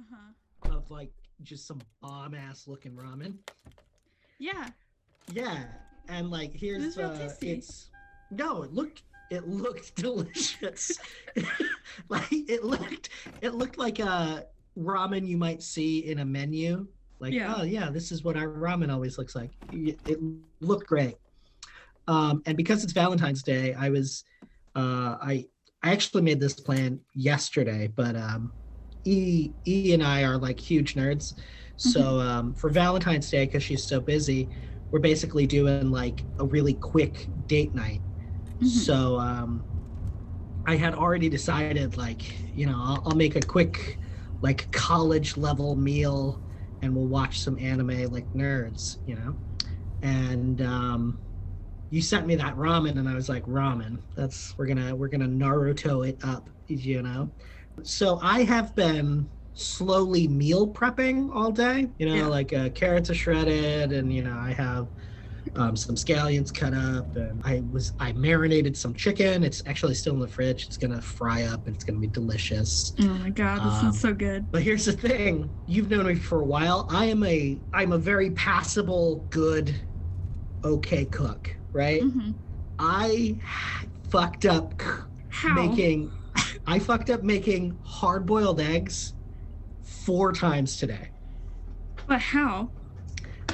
Uh-huh. 0.00 0.76
of 0.76 0.90
like 0.90 1.10
just 1.42 1.66
some 1.66 1.80
bomb 2.00 2.34
ass 2.34 2.66
looking 2.66 2.92
ramen. 2.92 3.36
Yeah. 4.38 4.68
Yeah, 5.32 5.64
and 6.08 6.30
like 6.30 6.52
here's 6.52 6.84
It's 6.84 6.98
uh, 6.98 7.34
it's 7.42 7.90
no, 8.30 8.62
it 8.62 8.72
looked 8.72 9.02
it 9.30 9.46
looked 9.46 9.94
delicious. 9.96 10.98
like 12.08 12.26
it 12.32 12.64
looked 12.64 13.10
it 13.42 13.54
looked 13.54 13.78
like 13.78 13.98
a 13.98 14.46
ramen 14.76 15.26
you 15.26 15.36
might 15.36 15.62
see 15.62 16.00
in 16.00 16.20
a 16.20 16.24
menu. 16.24 16.86
Like 17.20 17.32
Yeah. 17.32 17.54
oh 17.56 17.62
yeah, 17.62 17.90
this 17.90 18.10
is 18.12 18.24
what 18.24 18.36
our 18.36 18.48
ramen 18.48 18.92
always 18.92 19.18
looks 19.18 19.36
like. 19.36 19.50
It 19.72 20.18
looked 20.60 20.86
great. 20.86 21.14
Um, 22.08 22.42
and 22.46 22.56
because 22.56 22.82
it's 22.82 22.92
Valentine's 22.92 23.42
Day, 23.42 23.74
I 23.74 23.90
was 23.90 24.24
uh, 24.74 25.16
I 25.22 25.46
I 25.82 25.92
actually 25.92 26.22
made 26.22 26.40
this 26.40 26.54
plan 26.54 27.00
yesterday, 27.14 27.88
but 27.94 28.16
um, 28.16 28.52
E 29.04 29.52
E 29.66 29.92
and 29.94 30.02
I 30.02 30.24
are 30.24 30.38
like 30.38 30.60
huge 30.60 30.94
nerds. 30.94 31.34
So 31.76 32.20
um, 32.20 32.54
for 32.54 32.68
Valentine's 32.68 33.30
Day, 33.30 33.46
because 33.46 33.62
she's 33.62 33.88
so 33.88 34.00
busy, 34.00 34.50
we're 34.92 35.00
basically 35.00 35.46
doing 35.46 35.90
like 35.90 36.26
a 36.38 36.44
really 36.44 36.74
quick 36.74 37.30
date 37.46 37.74
night. 37.74 38.02
Mhm. 38.62 38.66
So 38.66 39.18
um, 39.18 39.66
I 40.66 40.76
had 40.76 40.94
already 40.94 41.28
decided, 41.28 41.96
like, 41.96 42.22
you 42.52 42.66
know, 42.66 42.76
I'll, 42.76 43.02
I'll 43.06 43.16
make 43.16 43.34
a 43.36 43.40
quick, 43.40 43.98
like, 44.42 44.70
college 44.72 45.36
level 45.36 45.74
meal, 45.76 46.42
and 46.82 46.94
we'll 46.94 47.08
watch 47.08 47.40
some 47.40 47.58
anime 47.58 48.10
like 48.10 48.28
nerds, 48.34 48.96
you 49.06 49.14
know. 49.16 49.38
And 50.02 50.60
um, 50.62 51.22
you 51.90 52.02
sent 52.02 52.26
me 52.26 52.36
that 52.36 52.56
ramen, 52.56 52.98
and 52.98 53.08
I 53.08 53.14
was 53.14 53.28
like, 53.28 53.44
ramen. 53.46 54.02
That's 54.16 54.54
we're 54.58 54.66
gonna 54.66 54.94
we're 54.94 55.08
gonna 55.08 55.28
Naruto 55.28 56.06
it 56.08 56.18
up, 56.22 56.50
you 56.66 57.02
know. 57.02 57.32
So 57.82 58.18
I 58.22 58.42
have 58.42 58.74
been 58.74 59.30
slowly 59.54 60.28
meal 60.28 60.72
prepping 60.72 61.30
all 61.34 61.50
day. 61.52 61.88
You 61.98 62.06
know, 62.06 62.16
Yeah. 62.16 62.26
like 62.26 62.52
uh, 62.52 62.70
carrots 62.70 63.10
are 63.10 63.14
shredded, 63.14 63.92
and 63.92 64.12
you 64.12 64.22
know 64.22 64.36
I 64.36 64.52
have 64.52 64.88
um, 65.56 65.76
some 65.76 65.96
scallions 65.96 66.52
cut 66.52 66.74
up, 66.74 67.16
and 67.16 67.42
I 67.44 67.62
was 67.70 67.92
I 67.98 68.12
marinated 68.12 68.76
some 68.76 68.94
chicken. 68.94 69.42
It's 69.44 69.62
actually 69.66 69.94
still 69.94 70.14
in 70.14 70.20
the 70.20 70.28
fridge. 70.28 70.66
It's 70.66 70.76
gonna 70.76 71.02
fry 71.02 71.44
up, 71.44 71.66
and 71.66 71.74
it's 71.74 71.84
gonna 71.84 71.98
be 72.00 72.08
delicious. 72.08 72.92
Oh 72.98 73.02
my 73.18 73.30
god, 73.30 73.62
this 73.62 73.72
Um, 73.74 73.80
sounds 73.80 74.00
so 74.00 74.14
good. 74.14 74.46
But 74.52 74.62
here's 74.62 74.84
the 74.84 74.92
thing: 74.92 75.54
you've 75.66 75.90
known 75.90 76.06
me 76.06 76.14
for 76.16 76.40
a 76.40 76.46
while. 76.46 76.86
I 76.90 77.06
am 77.06 77.24
a 77.24 77.62
I'm 77.72 77.92
a 77.92 77.98
very 77.98 78.30
passable, 78.32 79.26
good, 79.30 79.80
okay 80.64 81.06
cook, 81.06 81.56
right? 81.72 82.02
Mhm. 82.02 82.40
I 82.78 83.38
fucked 84.10 84.44
up 84.46 84.82
How? 85.28 85.54
making 85.54 86.12
I 86.66 86.78
fucked 86.78 87.10
up 87.10 87.22
making 87.22 87.78
hard 87.84 88.26
boiled 88.26 88.60
eggs 88.60 89.14
four 89.82 90.32
times 90.32 90.76
today. 90.78 91.12
But 92.06 92.20
how? 92.20 92.72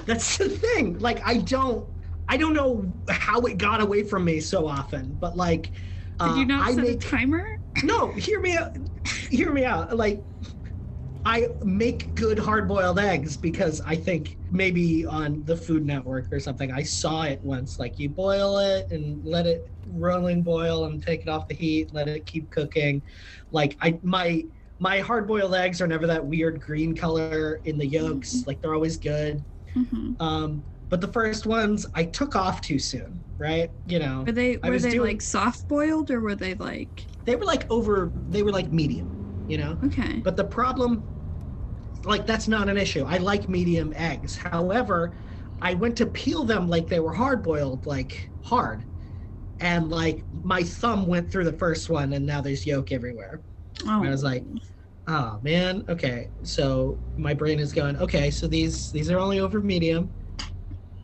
That's 0.04 0.36
the 0.38 0.48
thing. 0.48 0.98
Like 0.98 1.20
I 1.26 1.38
don't 1.38 1.88
I 2.28 2.36
don't 2.36 2.54
know 2.54 2.92
how 3.08 3.40
it 3.42 3.58
got 3.58 3.80
away 3.80 4.04
from 4.04 4.24
me 4.24 4.40
so 4.40 4.66
often, 4.66 5.16
but 5.16 5.36
like 5.36 5.72
Did 6.22 6.34
uh, 6.34 6.36
you 6.36 6.44
not 6.44 6.66
I 6.66 6.72
set 6.72 6.88
make 6.88 6.90
a 6.90 6.96
timer? 6.98 7.42
no, 7.82 8.12
hear 8.14 8.40
me 8.40 8.56
out. 8.56 8.76
Hear 9.30 9.52
me 9.52 9.64
out. 9.64 9.96
Like 9.96 10.24
I 11.26 11.48
make 11.64 12.14
good 12.14 12.38
hard 12.38 12.68
boiled 12.68 13.00
eggs 13.00 13.36
because 13.36 13.80
I 13.84 13.96
think 13.96 14.38
maybe 14.52 15.04
on 15.04 15.42
the 15.44 15.56
Food 15.56 15.84
Network 15.84 16.28
or 16.30 16.38
something, 16.38 16.70
I 16.70 16.84
saw 16.84 17.22
it 17.24 17.40
once. 17.42 17.80
Like 17.80 17.98
you 17.98 18.08
boil 18.08 18.58
it 18.58 18.86
and 18.92 19.24
let 19.24 19.44
it 19.44 19.62
rolling 19.84 20.44
boil 20.44 20.84
and 20.84 21.02
take 21.02 21.22
it 21.22 21.28
off 21.28 21.48
the 21.48 21.56
heat, 21.56 21.92
let 21.92 22.06
it 22.06 22.26
keep 22.26 22.48
cooking. 22.52 23.02
Like 23.50 23.76
I 23.80 23.98
my 24.04 24.44
my 24.78 25.00
hard 25.00 25.26
boiled 25.26 25.56
eggs 25.56 25.82
are 25.82 25.88
never 25.88 26.06
that 26.06 26.24
weird 26.24 26.60
green 26.60 26.94
color 26.94 27.60
in 27.64 27.76
the 27.76 27.86
yolks. 27.86 28.44
Like 28.46 28.60
they're 28.60 28.74
always 28.74 28.96
good. 28.98 29.44
hmm 29.74 30.12
Um, 30.20 30.64
but 30.90 31.00
the 31.00 31.08
first 31.08 31.44
ones 31.44 31.86
I 31.92 32.04
took 32.04 32.36
off 32.36 32.60
too 32.60 32.78
soon, 32.78 33.24
right? 33.36 33.70
You 33.84 33.98
know, 33.98 34.22
Were 34.26 34.30
they 34.30 34.58
were 34.62 34.78
they 34.78 34.90
doing- 34.92 35.00
like 35.10 35.22
soft 35.22 35.66
boiled 35.66 36.08
or 36.12 36.20
were 36.20 36.36
they 36.36 36.54
like 36.54 37.08
they 37.24 37.34
were 37.34 37.46
like 37.46 37.66
over. 37.68 38.12
They 38.28 38.44
were 38.44 38.52
like 38.52 38.70
medium, 38.70 39.10
you 39.48 39.58
know. 39.58 39.76
okay? 39.86 40.20
But 40.20 40.36
the 40.36 40.44
problem, 40.44 41.08
like, 42.06 42.26
that's 42.26 42.48
not 42.48 42.68
an 42.68 42.76
issue. 42.78 43.04
I 43.04 43.18
like 43.18 43.48
medium 43.48 43.92
eggs. 43.96 44.36
However, 44.36 45.16
I 45.60 45.74
went 45.74 45.96
to 45.98 46.06
peel 46.06 46.44
them 46.44 46.68
like 46.68 46.88
they 46.88 47.00
were 47.00 47.14
hard 47.14 47.42
boiled, 47.42 47.86
like 47.86 48.30
hard. 48.42 48.86
And 49.60 49.90
like 49.90 50.26
my 50.32 50.62
thumb 50.62 51.06
went 51.06 51.30
through 51.32 51.44
the 51.44 51.52
first 51.58 51.88
one 51.90 52.12
and 52.12 52.26
now 52.26 52.40
there's 52.42 52.66
yolk 52.66 52.92
everywhere. 52.92 53.42
Oh, 53.86 54.04
I 54.04 54.10
was 54.10 54.22
like, 54.24 54.44
oh 55.06 55.40
man, 55.42 55.84
okay. 55.88 56.30
So 56.44 57.00
my 57.16 57.34
brain 57.34 57.58
is 57.60 57.72
going, 57.72 57.96
okay, 57.98 58.30
so 58.30 58.48
these 58.48 58.90
these 58.92 59.10
are 59.10 59.18
only 59.18 59.40
over 59.40 59.60
medium. 59.60 60.12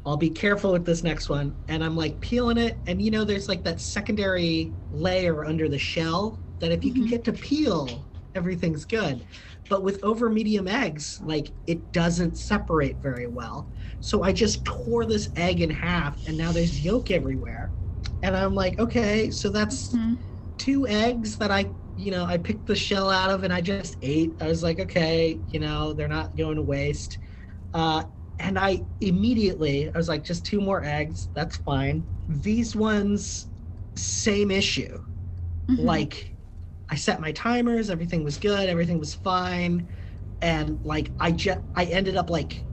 I'll 0.04 0.16
be 0.16 0.30
careful 0.30 0.72
with 0.72 0.84
this 0.84 1.04
next 1.04 1.28
one. 1.28 1.56
And 1.68 1.84
I'm 1.84 1.96
like 1.96 2.20
peeling 2.20 2.58
it, 2.58 2.80
and 2.86 3.00
you 3.00 3.10
know, 3.10 3.24
there's 3.24 3.48
like 3.48 3.64
that 3.64 3.80
secondary 3.80 4.74
layer 4.90 5.44
under 5.44 5.68
the 5.68 5.78
shell 5.78 6.42
that 6.60 6.72
if 6.72 6.84
you 6.84 6.92
can 6.92 7.06
Mhm. 7.06 7.10
get 7.10 7.24
to 7.24 7.32
peel, 7.32 8.08
everything's 8.34 8.84
good. 8.84 9.24
But 9.70 9.82
with 9.84 10.02
over 10.02 10.28
medium 10.28 10.68
eggs, 10.68 11.18
like 11.22 11.52
it 11.66 11.92
doesn't 11.92 12.36
separate 12.36 13.00
very 13.00 13.26
well. 13.26 13.70
So 14.00 14.22
I 14.22 14.32
just 14.32 14.64
tore 14.64 15.06
this 15.06 15.30
egg 15.36 15.60
in 15.60 15.70
half, 15.70 16.18
and 16.26 16.36
now 16.36 16.52
there's 16.52 16.84
yolk 16.84 17.10
everywhere. 17.10 17.72
And 18.22 18.36
I'm 18.36 18.54
like, 18.54 18.78
okay, 18.78 19.30
so 19.30 19.48
that's 19.50 19.92
Mhm. 19.94 20.18
two 20.58 20.86
eggs 20.86 21.38
that 21.38 21.50
I, 21.50 21.72
you 21.96 22.10
know, 22.10 22.24
I 22.24 22.38
picked 22.38 22.66
the 22.66 22.74
shell 22.76 23.10
out 23.10 23.30
of 23.30 23.44
and 23.44 23.52
I 23.52 23.60
just 23.60 23.96
ate. 24.02 24.34
I 24.40 24.46
was 24.48 24.62
like, 24.62 24.80
okay, 24.80 25.40
you 25.48 25.60
know, 25.60 25.92
they're 25.92 26.08
not 26.08 26.36
going 26.36 26.56
to 26.56 26.62
waste. 26.62 27.18
Uh, 27.72 28.04
and 28.38 28.58
I 28.58 28.82
immediately, 29.00 29.88
I 29.92 29.96
was 29.96 30.08
like, 30.08 30.24
just 30.24 30.44
two 30.46 30.60
more 30.60 30.82
eggs. 30.84 31.28
That's 31.34 31.56
fine. 31.58 32.08
These 32.28 32.74
ones, 32.76 33.46
same 33.96 34.50
issue. 34.50 34.98
Mhm. 35.70 35.78
Like, 35.84 36.31
I 36.92 36.96
set 36.96 37.22
my 37.22 37.32
timers, 37.32 37.88
everything 37.88 38.22
was 38.22 38.36
good, 38.36 38.68
everything 38.68 38.98
was 38.98 39.14
fine. 39.14 39.88
And 40.42 40.78
like, 40.84 41.10
I 41.18 41.32
just, 41.32 41.60
I 41.74 41.86
ended 41.86 42.16
up 42.16 42.28
like 42.28 42.66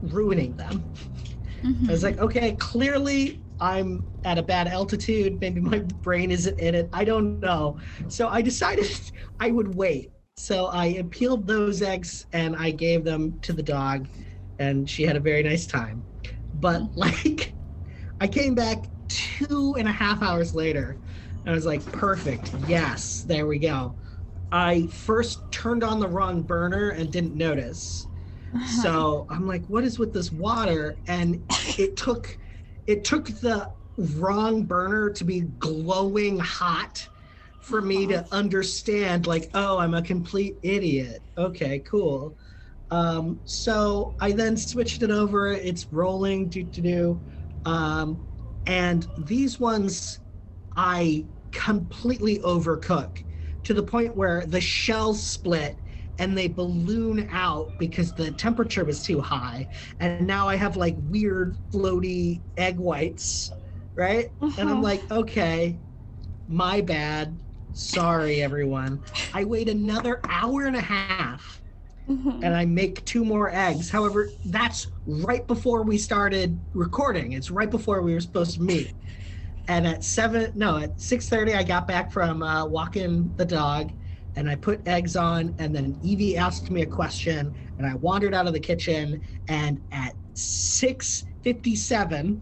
ruining 0.00 0.56
them. 0.56 0.90
Mhm. 1.62 1.88
I 1.88 1.92
was 1.92 2.02
like, 2.02 2.18
okay, 2.18 2.54
clearly 2.54 3.42
I'm 3.60 4.08
at 4.24 4.38
a 4.38 4.42
bad 4.42 4.66
altitude. 4.66 5.40
Maybe 5.42 5.60
my 5.60 5.80
brain 5.80 6.30
isn't 6.30 6.58
in 6.58 6.74
it. 6.74 6.88
I 6.94 7.04
don't 7.04 7.40
know. 7.40 7.78
So 8.08 8.28
I 8.28 8.40
decided 8.40 8.86
I 9.40 9.50
would 9.50 9.74
wait. 9.74 10.12
So 10.36 10.68
I 10.68 11.04
peeled 11.10 11.46
those 11.46 11.82
eggs 11.82 12.24
and 12.32 12.56
I 12.56 12.70
gave 12.70 13.04
them 13.04 13.40
to 13.42 13.52
the 13.52 13.62
dog, 13.62 14.08
and 14.58 14.88
she 14.88 15.02
had 15.02 15.16
a 15.16 15.20
very 15.20 15.42
nice 15.42 15.66
time. 15.66 16.06
But 16.54 16.80
like, 16.96 17.56
I 18.20 18.26
came 18.26 18.54
back 18.54 18.88
two 19.08 19.74
and 19.78 19.86
a 19.86 19.92
half 19.92 20.22
hours 20.22 20.54
later. 20.54 20.98
I 21.46 21.52
was 21.52 21.66
like, 21.66 21.90
perfect. 21.92 22.52
Yes, 22.52 23.22
there 23.22 23.46
we 23.46 23.58
go. 23.58 23.96
I 24.52 24.88
first 24.88 25.50
turned 25.50 25.84
on 25.84 26.00
the 26.00 26.08
wrong 26.08 26.42
burner 26.42 26.90
and 26.90 27.10
didn't 27.10 27.34
notice. 27.34 28.06
So 28.82 29.26
i'm 29.30 29.46
like 29.46 29.64
what 29.66 29.84
is 29.84 29.98
with 29.98 30.12
this 30.12 30.32
water? 30.32 30.98
And 31.06 31.44
it 31.78 31.96
took 31.96 32.36
it 32.86 33.04
took 33.04 33.26
the 33.26 33.70
wrong 33.96 34.64
burner 34.64 35.10
to 35.10 35.24
be 35.24 35.42
glowing 35.42 36.38
hot 36.38 37.08
for 37.60 37.82
me 37.82 38.06
to 38.06 38.26
understand 38.32 39.26
like 39.26 39.50
oh 39.54 39.78
i'm 39.78 39.94
a 39.94 40.02
complete 40.02 40.56
idiot. 40.62 41.22
Okay 41.38 41.80
cool. 41.80 42.36
Um, 42.90 43.40
so 43.44 44.16
i 44.20 44.32
then 44.32 44.56
switched 44.56 45.02
it 45.02 45.10
over. 45.10 45.52
It's 45.52 45.86
rolling 45.92 46.48
do 46.48 46.64
to 46.64 46.80
do 46.80 47.22
um, 47.64 48.26
and 48.66 49.06
these 49.16 49.60
ones 49.60 50.19
i 50.80 51.26
completely 51.52 52.38
overcook 52.40 53.18
to 53.64 53.74
the 53.74 53.82
point 53.82 54.16
where 54.16 54.46
the 54.46 54.60
shells 54.60 55.22
split 55.22 55.78
and 56.18 56.36
they 56.36 56.48
balloon 56.48 57.28
out 57.30 57.72
because 57.78 58.14
the 58.14 58.30
temperature 58.30 58.84
was 58.84 59.02
too 59.02 59.20
high. 59.20 59.68
And 60.00 60.26
now 60.26 60.48
i 60.48 60.56
have 60.56 60.76
like 60.76 60.96
weird 60.98 61.56
floaty 61.72 62.42
egg 62.56 62.78
whites 62.78 63.52
right? 63.96 64.28
And 64.56 64.70
i'm 64.70 64.76
Uh-huh. 64.76 64.82
like 64.82 65.10
okay 65.10 65.80
my 66.48 66.80
bad. 66.80 67.40
Sorry 67.72 68.42
everyone. 68.42 69.04
I 69.32 69.44
wait 69.44 69.68
another 69.68 70.20
hour 70.28 70.66
and 70.66 70.76
a 70.76 70.80
half 70.80 71.62
Mhm. 72.08 72.42
and 72.42 72.54
i 72.56 72.64
make 72.64 73.04
two 73.04 73.24
more 73.24 73.50
eggs. 73.54 73.90
However 73.90 74.34
that's 74.44 74.88
right 75.06 75.46
before 75.46 75.82
we 75.84 75.98
started 75.98 76.64
recording. 76.74 77.32
It's 77.32 77.50
right 77.50 77.70
before 77.70 78.02
we 78.02 78.14
were 78.14 78.20
supposed 78.20 78.54
to 78.56 78.62
meet 78.62 78.94
and 79.70 79.86
at 79.86 80.02
seven 80.02 80.50
no 80.54 80.78
at 80.78 80.98
6.30 80.98 81.54
i 81.54 81.62
got 81.62 81.86
back 81.86 82.12
from 82.12 82.42
uh, 82.42 82.66
walking 82.66 83.32
the 83.36 83.44
dog 83.44 83.92
and 84.36 84.48
I 84.48 84.54
put 84.54 84.86
eggs 84.86 85.16
on, 85.16 85.56
and 85.58 85.74
then 85.74 85.98
Evie 86.02 86.36
asked 86.36 86.70
me 86.70 86.82
a 86.82 86.86
question, 86.86 87.52
and 87.78 87.86
I 87.86 87.94
wandered 87.94 88.32
out 88.32 88.46
of 88.46 88.52
the 88.52 88.60
kitchen, 88.60 89.22
and 89.48 89.80
at 89.90 90.14
6:57, 90.36 92.40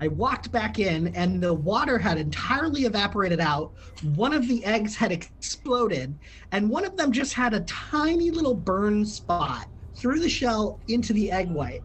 I 0.00 0.08
walked 0.08 0.50
back 0.50 0.78
in, 0.78 1.14
and 1.14 1.42
the 1.42 1.54
water 1.54 1.98
had 1.98 2.18
entirely 2.18 2.82
evaporated 2.82 3.38
out. 3.38 3.72
One 4.02 4.32
of 4.32 4.48
the 4.48 4.64
eggs 4.64 4.96
had 4.96 5.12
exploded, 5.12 6.18
and 6.52 6.68
one 6.68 6.84
of 6.84 6.96
them 6.96 7.12
just 7.12 7.34
had 7.34 7.54
a 7.54 7.60
tiny 7.60 8.30
little 8.30 8.56
burn 8.56 9.04
spot 9.04 9.66
through 9.96 10.20
the 10.20 10.28
shell 10.28 10.80
into 10.88 11.12
the 11.12 11.30
egg 11.30 11.50
white. 11.50 11.82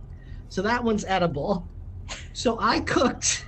So 0.47 0.61
that 0.63 0.83
one's 0.83 1.05
edible. 1.05 1.69
So 2.33 2.57
I 2.59 2.79
cooked 2.79 3.45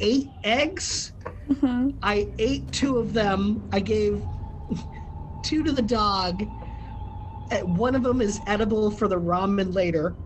eight 0.00 0.30
eggs. 0.44 1.12
Uh-huh. 1.50 1.90
I 2.02 2.28
ate 2.38 2.72
two 2.72 2.98
of 2.98 3.12
them. 3.12 3.68
I 3.72 3.80
gave 3.80 4.26
two 5.42 5.62
to 5.64 5.72
the 5.72 5.82
dog. 5.82 6.44
Uh, 7.50 7.58
One 7.58 7.94
of 7.94 8.02
them 8.02 8.20
is 8.20 8.40
edible 8.46 8.90
for 8.90 9.08
the 9.08 9.16
ramen 9.20 9.74
later, 9.74 10.16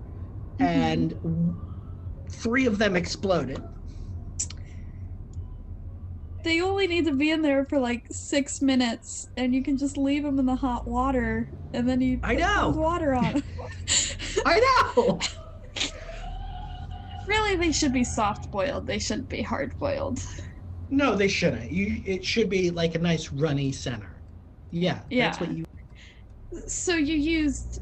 and 0.58 1.14
three 2.30 2.66
of 2.66 2.78
them 2.78 2.96
exploded. 2.96 3.62
They 6.42 6.60
only 6.62 6.86
need 6.86 7.04
to 7.04 7.14
be 7.14 7.30
in 7.30 7.42
there 7.42 7.66
for 7.66 7.78
like 7.78 8.06
six 8.10 8.62
minutes, 8.62 9.28
and 9.36 9.54
you 9.54 9.62
can 9.62 9.76
just 9.76 9.98
leave 9.98 10.22
them 10.22 10.38
in 10.38 10.46
the 10.46 10.56
hot 10.56 10.88
water, 10.88 11.50
and 11.74 11.86
then 11.88 12.00
you 12.00 12.18
I 12.22 12.34
put 12.34 12.40
know. 12.40 12.70
water 12.70 13.14
on. 13.14 13.42
I 14.46 14.92
know. 14.96 15.20
really, 17.26 17.56
they 17.56 17.72
should 17.72 17.92
be 17.92 18.04
soft 18.04 18.50
boiled. 18.50 18.86
They 18.86 18.98
shouldn't 18.98 19.28
be 19.28 19.42
hard 19.42 19.76
boiled. 19.78 20.22
No, 20.90 21.14
they 21.14 21.28
shouldn't. 21.28 21.70
You, 21.70 22.02
it 22.04 22.24
should 22.24 22.48
be 22.50 22.70
like 22.70 22.94
a 22.94 22.98
nice 22.98 23.30
runny 23.32 23.72
center. 23.72 24.10
Yeah, 24.70 25.00
Yeah. 25.10 25.26
that's 25.26 25.40
what 25.40 25.52
you. 25.52 25.64
So 26.66 26.96
you 26.96 27.14
used 27.16 27.80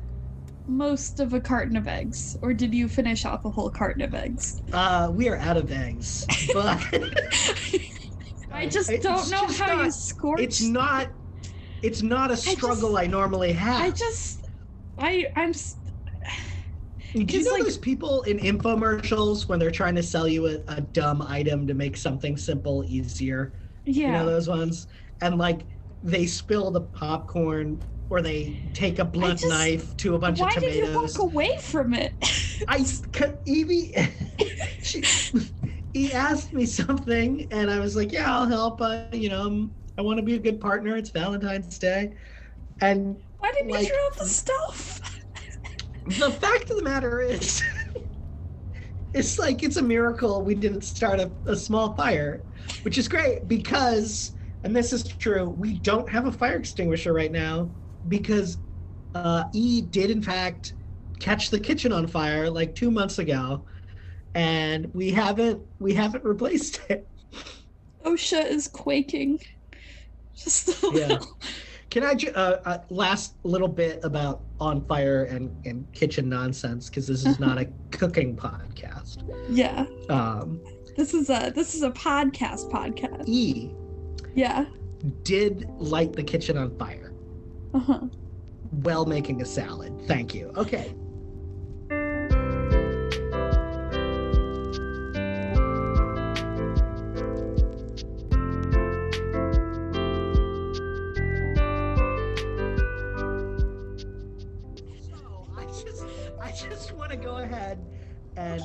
most 0.67 1.20
of 1.20 1.32
a 1.32 1.40
carton 1.40 1.76
of 1.76 1.88
eggs, 1.88 2.37
or 2.43 2.52
did 2.52 2.75
you 2.75 2.88
finish 2.88 3.25
off 3.25 3.44
a 3.46 3.50
whole 3.50 3.70
carton 3.70 4.02
of 4.02 4.14
eggs? 4.14 4.61
Uh, 4.73 5.11
we 5.12 5.29
are 5.29 5.37
out 5.37 5.56
of 5.56 5.73
eggs, 5.73 6.26
but 6.52 6.79
I 8.52 8.67
just 8.67 8.91
It's 8.91 9.02
don't 9.02 9.31
know 9.31 9.46
just 9.46 9.58
how 9.61 9.73
you 9.76 9.82
not- 9.84 9.94
scorched. 9.94 10.43
it's 10.43 10.61
not. 10.62 11.08
It's 11.81 12.02
not 12.02 12.31
a 12.32 12.37
struggle 12.37 12.96
I, 12.99 13.06
normally 13.06 13.52
have. 13.52 13.81
I 13.81 13.91
just, 13.91 14.46
I, 14.99 15.26
I'm. 15.37 15.52
Do 17.12 17.20
you 17.38 17.44
know 17.44 17.52
like- 17.52 17.62
those 17.62 17.78
people 17.78 18.22
in 18.22 18.38
infomercials 18.38 19.49
when 19.49 19.58
they're 19.58 19.70
trying 19.70 19.94
to 19.94 20.02
sell 20.02 20.28
you 20.28 20.46
a, 20.46 20.60
a 20.69 20.81
dumb 20.81 21.22
item 21.22 21.66
to 21.66 21.75
make 21.75 21.96
something 21.96 22.37
simple 22.37 22.84
easier? 22.87 23.52
Yeah. 23.84 24.06
You 24.06 24.12
know 24.12 24.26
those 24.26 24.49
ones? 24.49 24.88
And 25.22 25.38
like 25.38 25.60
they 26.02 26.26
spill 26.26 26.70
the 26.70 26.82
popcorn 26.82 27.81
or 28.10 28.22
they 28.22 28.60
take 28.72 28.99
a 28.99 29.05
blunt 29.05 29.40
just- 29.40 29.50
knife 29.50 29.96
to 29.99 30.14
a 30.14 30.19
bunch 30.19 30.40
of 30.40 30.50
tomatoes. 30.50 30.81
Why 30.81 30.87
did 30.87 30.94
you 30.94 31.00
walk 31.00 31.19
away 31.19 31.58
from 31.58 31.94
it? 31.94 32.12
I 32.69 32.84
Evie, 33.44 33.94
she, 34.82 35.02
he 35.93 36.12
asked 36.12 36.52
me 36.52 36.66
something, 36.66 37.46
and 37.50 37.70
I 37.70 37.78
was 37.78 37.96
like, 37.96 38.12
"Yeah, 38.12 38.32
I'll 38.34 38.46
help." 38.46 38.81
Uh, 38.81 39.05
you 39.12 39.28
know, 39.28 39.46
I'm, 39.46 39.75
I 39.96 40.02
want 40.02 40.19
to 40.19 40.22
be 40.22 40.34
a 40.34 40.38
good 40.38 40.60
partner. 40.60 40.96
It's 40.96 41.10
Valentine's 41.10 41.78
Day, 41.78 42.14
and 42.81 43.16
Why 43.38 43.52
didn't 43.52 43.70
Like- 43.70 43.82
you 43.82 43.88
throw 43.88 44.06
out 44.06 44.16
the 44.16 44.26
stuff? 44.26 45.07
The 46.08 46.31
fact 46.31 46.70
of 46.70 46.76
the 46.76 46.84
matter 46.84 47.20
is, 47.20 47.62
it's 49.12 49.38
like 49.38 49.62
it's 49.62 49.76
a 49.76 49.82
miracle 49.82 50.43
we 50.43 50.55
didn't 50.55 50.82
start 50.82 51.20
a, 51.20 51.32
a 51.46 51.56
small 51.56 51.94
fire, 51.94 52.44
which 52.82 52.99
is 52.99 53.08
great 53.08 53.46
because, 53.46 54.32
and 54.62 54.75
this 54.75 54.93
is 54.93 55.05
true, 55.05 55.49
we 55.49 55.78
don't 55.78 56.10
have 56.10 56.26
a 56.26 56.32
fire 56.32 56.56
extinguisher 56.56 57.12
right 57.12 57.32
now 57.32 57.72
because 58.06 58.58
uh, 59.14 59.44
E 59.55 59.82
did 59.82 60.10
in 60.10 60.22
fact 60.22 60.75
catch 61.20 61.50
the 61.50 61.60
kitchen 61.60 61.93
on 61.93 62.06
fire 62.06 62.50
like 62.50 62.75
two 62.75 62.90
months 62.90 63.19
ago, 63.19 63.66
and 64.34 64.88
we 64.93 65.10
haven't 65.10 65.62
we 65.78 65.94
haven't 65.94 66.25
replaced 66.25 66.81
it. 66.88 67.08
OSHA 68.05 68.46
is 68.46 68.69
quaking. 68.69 69.38
Just 70.37 70.69
a 70.69 70.90
Yeah. 70.93 71.19
Can 71.90 72.05
I 72.05 72.14
ju- 72.14 72.32
uh, 72.35 72.61
uh, 72.64 72.79
last 72.90 73.35
little 73.44 73.69
bit 73.69 74.00
about 74.05 74.43
on 74.61 74.85
fire 74.87 75.25
and, 75.25 75.55
and 75.67 75.90
kitchen 75.93 76.29
nonsense 76.29 76.88
because 76.90 77.06
this 77.06 77.25
is 77.25 77.38
not 77.40 77.56
a 77.58 77.64
cooking 77.90 78.37
podcast. 78.37 79.23
Yeah. 79.49 79.87
Um, 80.11 80.61
This 80.96 81.14
is 81.14 81.31
a 81.31 81.50
this 81.55 81.75
is 81.75 81.82
a 81.82 81.90
podcast 81.90 82.70
podcast. 82.70 83.25
E 83.26 83.70
Yeah. 84.35 84.67
did 85.23 85.67
light 85.79 86.12
the 86.12 86.23
kitchen 86.25 86.58
on 86.58 86.76
fire 86.76 87.12
Uh-huh. 87.73 88.00
while 88.82 89.06
making 89.06 89.41
a 89.41 89.44
salad. 89.46 89.93
Thank 90.06 90.34
you. 90.34 90.52
Okay. 90.56 90.94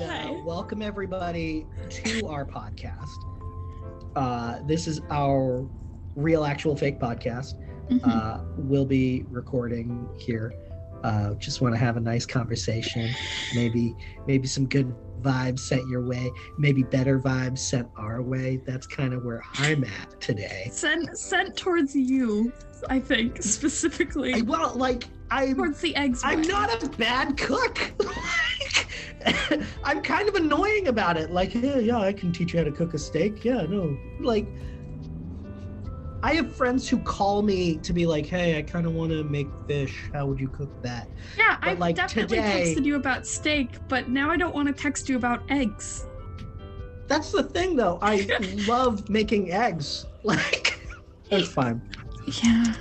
And 0.02 0.30
uh, 0.30 0.34
welcome 0.44 0.82
everybody 0.82 1.66
to 1.90 2.28
our 2.28 2.46
podcast. 2.46 3.08
Uh, 4.16 4.60
this 4.66 4.88
is 4.88 5.02
our 5.12 5.68
real, 6.16 6.44
actual, 6.46 6.76
fake 6.76 7.00
podcast. 7.00 7.54
Mhm. 7.90 8.00
uh, 8.08 8.44
we'll 8.58 8.86
be 8.86 9.26
recording 9.30 10.08
here. 10.18 10.54
Uh, 11.04 11.34
just 11.36 11.60
want 11.62 11.76
to 11.76 11.80
have 11.80 11.98
a 11.98 12.00
nice 12.00 12.26
conversation. 12.26 13.10
Maybe, 13.54 13.94
maybe 14.26 14.48
some 14.48 14.68
good 14.68 14.96
vibes 15.22 15.60
sent 15.60 15.88
your 15.90 16.06
way. 16.06 16.32
Maybe 16.58 16.84
better 16.84 17.20
vibes 17.20 17.60
sent 17.60 17.90
our 17.98 18.22
way. 18.22 18.62
That's 18.66 18.88
kind 18.88 19.14
of 19.14 19.24
where 19.26 19.44
I'm 19.56 19.84
at 19.84 20.20
today. 20.22 20.70
sent 20.72 21.18
sent 21.18 21.58
towards 21.58 21.94
you, 21.94 22.54
I 22.90 23.00
think 23.00 23.42
specifically 23.44 24.34
I, 24.36 24.42
well, 24.42 24.74
like 24.76 25.04
I'm, 25.30 25.56
towards 25.56 25.82
the 25.82 25.96
eggs. 25.96 26.22
I'm 26.24 26.42
way. 26.42 26.48
not 26.48 26.84
a 26.84 26.90
bad 26.90 27.38
cook. 27.38 27.92
I'm 29.84 30.02
kind 30.02 30.28
of 30.30 30.36
annoying 30.36 30.88
about 30.88 31.18
it. 31.18 31.32
Like, 31.32 31.54
yeah, 31.54 31.78
yeah, 31.80 31.98
I 32.00 32.14
can 32.14 32.32
teach 32.32 32.54
you 32.54 32.60
how 32.60 32.66
to 32.66 32.72
cook 32.72 32.94
a 32.94 32.98
steak. 32.98 33.44
Yeah, 33.46 33.64
no, 33.64 33.98
like. 34.20 34.48
I 36.26 36.36
have 36.36 36.56
friends 36.56 36.88
who 36.88 37.00
call 37.00 37.42
me 37.42 37.76
to 37.80 37.92
be 37.92 38.06
like, 38.06 38.26
"Hey, 38.26 38.58
I 38.58 38.62
kind 38.62 38.86
of 38.86 38.94
want 38.94 39.12
to 39.12 39.26
make 39.26 39.50
fish. 39.68 40.10
How 40.14 40.26
would 40.26 40.40
you 40.40 40.48
cook 40.48 40.70
that?" 40.82 41.10
Yeah, 41.38 41.58
I've 41.62 41.80
like, 41.80 41.98
definitely 41.98 42.38
today- 42.38 42.74
texted 42.78 42.86
you 42.86 42.96
about 42.96 43.28
steak, 43.28 43.76
but 43.90 44.08
now 44.08 44.32
I 44.32 44.38
don't 44.38 44.56
want 44.56 44.70
to 44.70 44.74
text 44.74 45.10
you 45.10 45.18
about 45.18 45.44
eggs. 45.50 46.08
That's 47.08 47.34
the 47.34 47.44
thing, 47.44 47.76
though. 47.76 48.00
I 48.02 48.26
love 48.68 49.10
making 49.10 49.52
eggs. 49.52 50.06
Like, 50.24 50.80
that's 51.30 51.50
fine. 51.50 51.82
Yeah. 52.42 52.74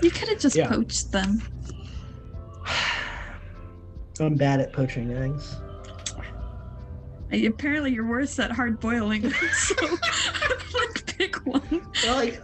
You 0.00 0.12
could 0.12 0.28
have 0.28 0.38
just 0.38 0.54
Yeah. 0.54 0.68
poached 0.68 1.10
them. 1.10 1.42
I'm 4.20 4.36
bad 4.36 4.60
at 4.60 4.72
poaching 4.72 5.10
eggs. 5.12 5.56
Apparently, 7.32 7.92
you're 7.92 8.06
worse 8.06 8.38
at 8.38 8.52
hard 8.52 8.80
boiling. 8.80 9.30
so, 9.52 9.74
like, 10.74 11.06
pick 11.06 11.36
one. 11.46 11.82
Like, 12.06 12.40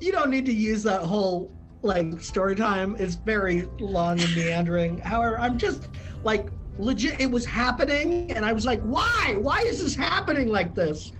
you 0.00 0.12
don't 0.12 0.30
need 0.30 0.46
to 0.46 0.52
use 0.52 0.82
that 0.84 1.02
whole 1.02 1.50
like 1.82 2.20
story 2.20 2.56
time. 2.56 2.96
It's 2.98 3.14
very 3.14 3.68
long 3.78 4.20
and 4.20 4.34
meandering. 4.34 4.98
However, 4.98 5.38
I'm 5.38 5.58
just 5.58 5.88
like 6.22 6.48
legit. 6.78 7.20
It 7.20 7.30
was 7.30 7.44
happening, 7.44 8.30
and 8.32 8.44
I 8.44 8.52
was 8.52 8.64
like, 8.64 8.80
"Why? 8.82 9.36
Why 9.38 9.60
is 9.60 9.82
this 9.82 9.94
happening 9.94 10.48
like 10.48 10.74
this?" 10.74 11.12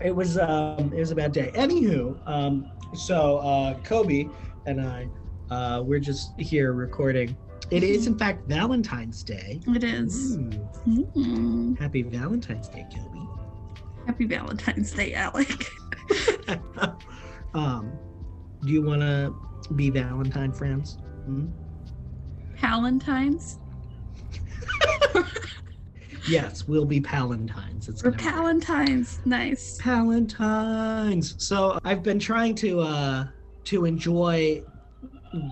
It 0.00 0.14
was 0.14 0.38
um, 0.38 0.92
it 0.94 1.00
was 1.00 1.10
a 1.10 1.14
bad 1.14 1.32
day. 1.32 1.50
Anywho, 1.54 2.20
um, 2.26 2.70
so 2.94 3.38
uh, 3.38 3.74
Kobe 3.80 4.28
and 4.66 4.80
I, 4.80 5.08
uh, 5.50 5.82
we're 5.82 6.00
just 6.00 6.38
here 6.38 6.72
recording. 6.72 7.36
It 7.70 7.82
is 7.84 8.06
in 8.06 8.18
fact 8.18 8.48
Valentine's 8.48 9.22
Day. 9.22 9.60
It 9.66 9.84
is. 9.84 10.36
Ooh, 10.36 10.50
Mm. 10.86 11.78
happy 11.78 12.02
Valentine's 12.02 12.68
Day, 12.68 12.86
Kobe. 12.92 13.26
Happy 14.06 14.24
Valentine's 14.24 14.92
Day, 14.92 15.12
Alec. 15.14 15.70
um, 17.54 17.92
do 18.64 18.72
you 18.72 18.82
want 18.82 19.02
to 19.02 19.34
be 19.76 19.90
Valentine 19.90 20.52
friends? 20.52 20.98
Hmm? 21.24 21.46
Palentine's? 22.56 23.58
Yes, 26.28 26.68
we'll 26.68 26.84
be 26.84 27.00
Palantines. 27.00 27.88
It's 27.88 28.02
be- 28.02 28.10
Palentine's. 28.10 29.20
Nice. 29.24 29.78
Palantines. 29.80 31.34
So 31.42 31.78
I've 31.82 32.02
been 32.02 32.18
trying 32.18 32.54
to 32.56 32.80
uh 32.80 33.24
to 33.64 33.84
enjoy 33.86 34.62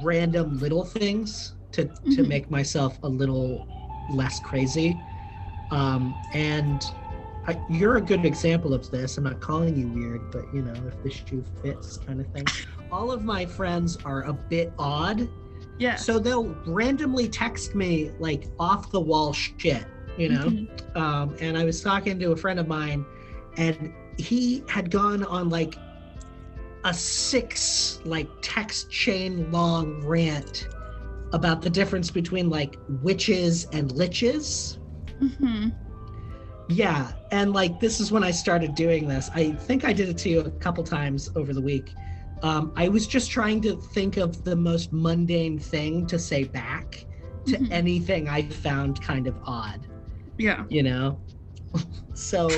random 0.03 0.59
little 0.59 0.85
things 0.85 1.55
to 1.73 1.85
to 1.85 2.23
Mhm. 2.23 2.29
make 2.29 2.51
myself 2.51 2.99
a 3.03 3.09
little 3.09 3.67
less 4.09 4.41
crazy. 4.41 5.01
Um, 5.71 6.17
and 6.33 6.91
I, 7.47 7.61
you're 7.69 7.97
a 7.97 8.01
good 8.01 8.25
example 8.25 8.75
of 8.75 8.91
this. 8.91 9.17
I'm 9.19 9.25
not 9.25 9.41
calling 9.41 9.77
you 9.77 9.89
weird, 9.89 10.31
but 10.31 10.43
you 10.53 10.63
know, 10.63 10.75
if 10.87 11.03
the 11.03 11.11
shoe 11.11 11.45
fits, 11.63 11.99
kind 11.99 12.21
of 12.21 12.27
thing. 12.29 12.45
All 12.93 13.11
of 13.13 13.23
my 13.25 13.45
friends 13.45 13.99
are 14.05 14.23
a 14.25 14.33
bit 14.33 14.73
odd, 14.79 15.29
Yeah. 15.79 15.97
so 15.97 16.19
they'll 16.19 16.55
randomly 16.67 17.29
text 17.29 17.75
me 17.75 18.13
like 18.19 18.49
off 18.59 18.91
the 18.91 19.01
wall 19.01 19.33
shit 19.33 19.85
you 20.17 20.31
know. 20.31 20.47
Mhm. 20.47 20.97
um, 20.97 21.37
and 21.41 21.57
I 21.57 21.65
was 21.65 21.81
talking 21.81 22.19
to 22.19 22.33
a 22.33 22.37
friend 22.37 22.59
of 22.59 22.67
mine, 22.67 23.05
and 23.57 23.93
he 24.17 24.65
had 24.69 24.91
gone 24.91 25.23
on 25.25 25.49
like 25.49 25.77
a 26.85 26.93
six 26.93 28.01
like 28.05 28.29
text 28.43 28.91
chain 28.91 29.51
long 29.53 30.05
rant 30.05 30.69
about 31.33 31.63
the 31.63 31.71
difference 31.71 32.11
between 32.11 32.49
like 32.49 32.79
witches 33.03 33.67
and 33.73 33.91
liches. 33.93 34.79
Mhm. 35.21 35.73
Yeah, 36.71 37.13
and 37.31 37.53
like 37.53 37.81
this 37.81 37.99
is 38.01 38.13
when 38.13 38.23
I 38.23 38.31
started 38.31 38.75
doing 38.75 39.09
this. 39.09 39.31
I 39.35 39.53
think 39.53 39.85
I 39.85 39.93
did 39.93 40.09
it 40.09 40.19
to 40.19 40.29
you 40.29 40.41
a 40.41 40.51
couple 40.51 40.85
times 40.85 41.31
over 41.35 41.55
the 41.55 41.63
week. 41.63 41.95
Um, 42.43 42.73
I 42.77 42.89
was 42.89 43.07
just 43.07 43.31
trying 43.31 43.61
to 43.63 43.77
think 43.77 44.17
of 44.17 44.45
the 44.45 44.55
most 44.55 44.93
mundane 44.93 45.59
thing 45.59 46.07
to 46.07 46.19
say 46.19 46.45
back 46.45 47.05
to 47.47 47.57
Mhm. 47.57 47.69
anything 47.73 48.29
I 48.29 48.43
found 48.43 49.01
kind 49.03 49.27
of 49.27 49.35
odd. 49.45 49.87
Yeah. 50.37 50.65
you 50.69 50.85
know 50.85 51.19
so 52.15 52.49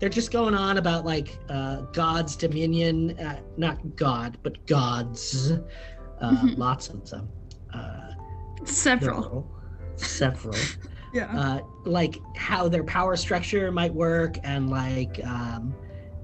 they're 0.00 0.08
just 0.08 0.32
going 0.32 0.54
on 0.54 0.78
about 0.78 1.04
like 1.04 1.38
uh 1.48 1.82
god's 1.92 2.34
dominion 2.34 3.16
uh, 3.20 3.38
not 3.56 3.78
god 3.94 4.36
but 4.42 4.54
gods 4.66 5.52
uh 6.20 6.32
Mhm. 6.32 6.58
lots 6.58 6.88
of 6.88 7.08
them 7.08 7.28
uh 7.74 8.10
Several. 8.64 9.46
several 9.96 10.54
Yeah. 11.12 11.30
uh 11.38 11.60
like 11.84 12.20
how 12.36 12.68
their 12.68 12.82
power 12.84 13.14
structure 13.16 13.70
might 13.70 13.94
work 13.94 14.36
and 14.42 14.68
like 14.70 15.20
um 15.24 15.74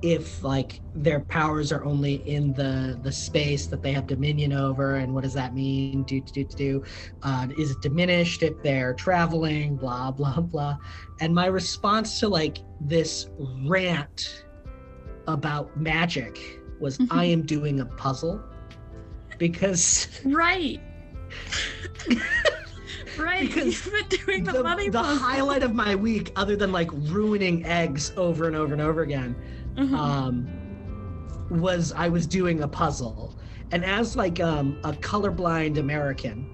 if 0.03 0.43
like 0.43 0.81
their 0.95 1.21
powers 1.21 1.71
are 1.73 1.85
only 1.85 2.15
in 2.29 2.53
the 2.55 2.99
the 3.03 3.13
space 3.13 3.67
that 3.67 3.83
they 3.83 3.93
have 3.93 4.07
dominion 4.07 4.53
over 4.53 4.97
and 4.97 5.15
what 5.15 5.23
does 5.23 5.35
that 5.35 5.55
mean 5.55 6.03
do 6.05 6.21
do 6.23 6.45
do 6.45 6.57
do 6.57 6.83
uh, 7.23 7.47
is 7.59 7.71
it 7.73 7.81
diminished 7.83 8.43
if 8.43 8.61
they're 8.63 8.95
traveling 8.95 9.77
blah 9.77 10.11
blah 10.19 10.41
blah 10.41 10.77
and 11.21 11.35
my 11.35 11.47
response 11.47 12.19
to 12.19 12.27
like 12.29 12.59
this 12.81 13.29
rant 13.67 14.47
about 15.29 15.77
magic 15.77 16.61
was 16.81 16.99
Mhm. 16.99 17.09
i 17.11 17.25
am 17.25 17.43
doing 17.43 17.81
a 17.81 17.87
puzzle 17.87 18.43
because 19.39 20.09
Right. 20.25 20.81
right. 23.19 23.47
Because 23.47 23.87
You've 23.87 24.09
been 24.09 24.19
doing 24.25 24.45
the, 24.45 24.53
the, 24.53 24.63
money 24.63 24.89
the 24.89 25.03
highlight 25.03 25.63
of 25.63 25.75
my 25.75 25.95
week 25.95 26.33
other 26.37 26.57
than 26.57 26.73
like 26.73 26.91
ruining 26.93 27.65
eggs 27.67 28.13
over 28.17 28.47
and 28.47 28.57
over 28.57 28.73
and 28.73 28.83
over 28.83 29.03
again 29.03 29.37
Mhm. 29.77 29.95
um, 29.95 30.49
was 31.49 31.93
I 31.93 32.09
was 32.09 32.27
doing 32.27 32.63
a 32.63 32.69
puzzle, 32.69 33.39
and 33.71 33.85
as 33.85 34.17
like 34.17 34.41
um, 34.41 34.79
a 34.85 34.93
colorblind 34.93 35.79
American, 35.79 36.47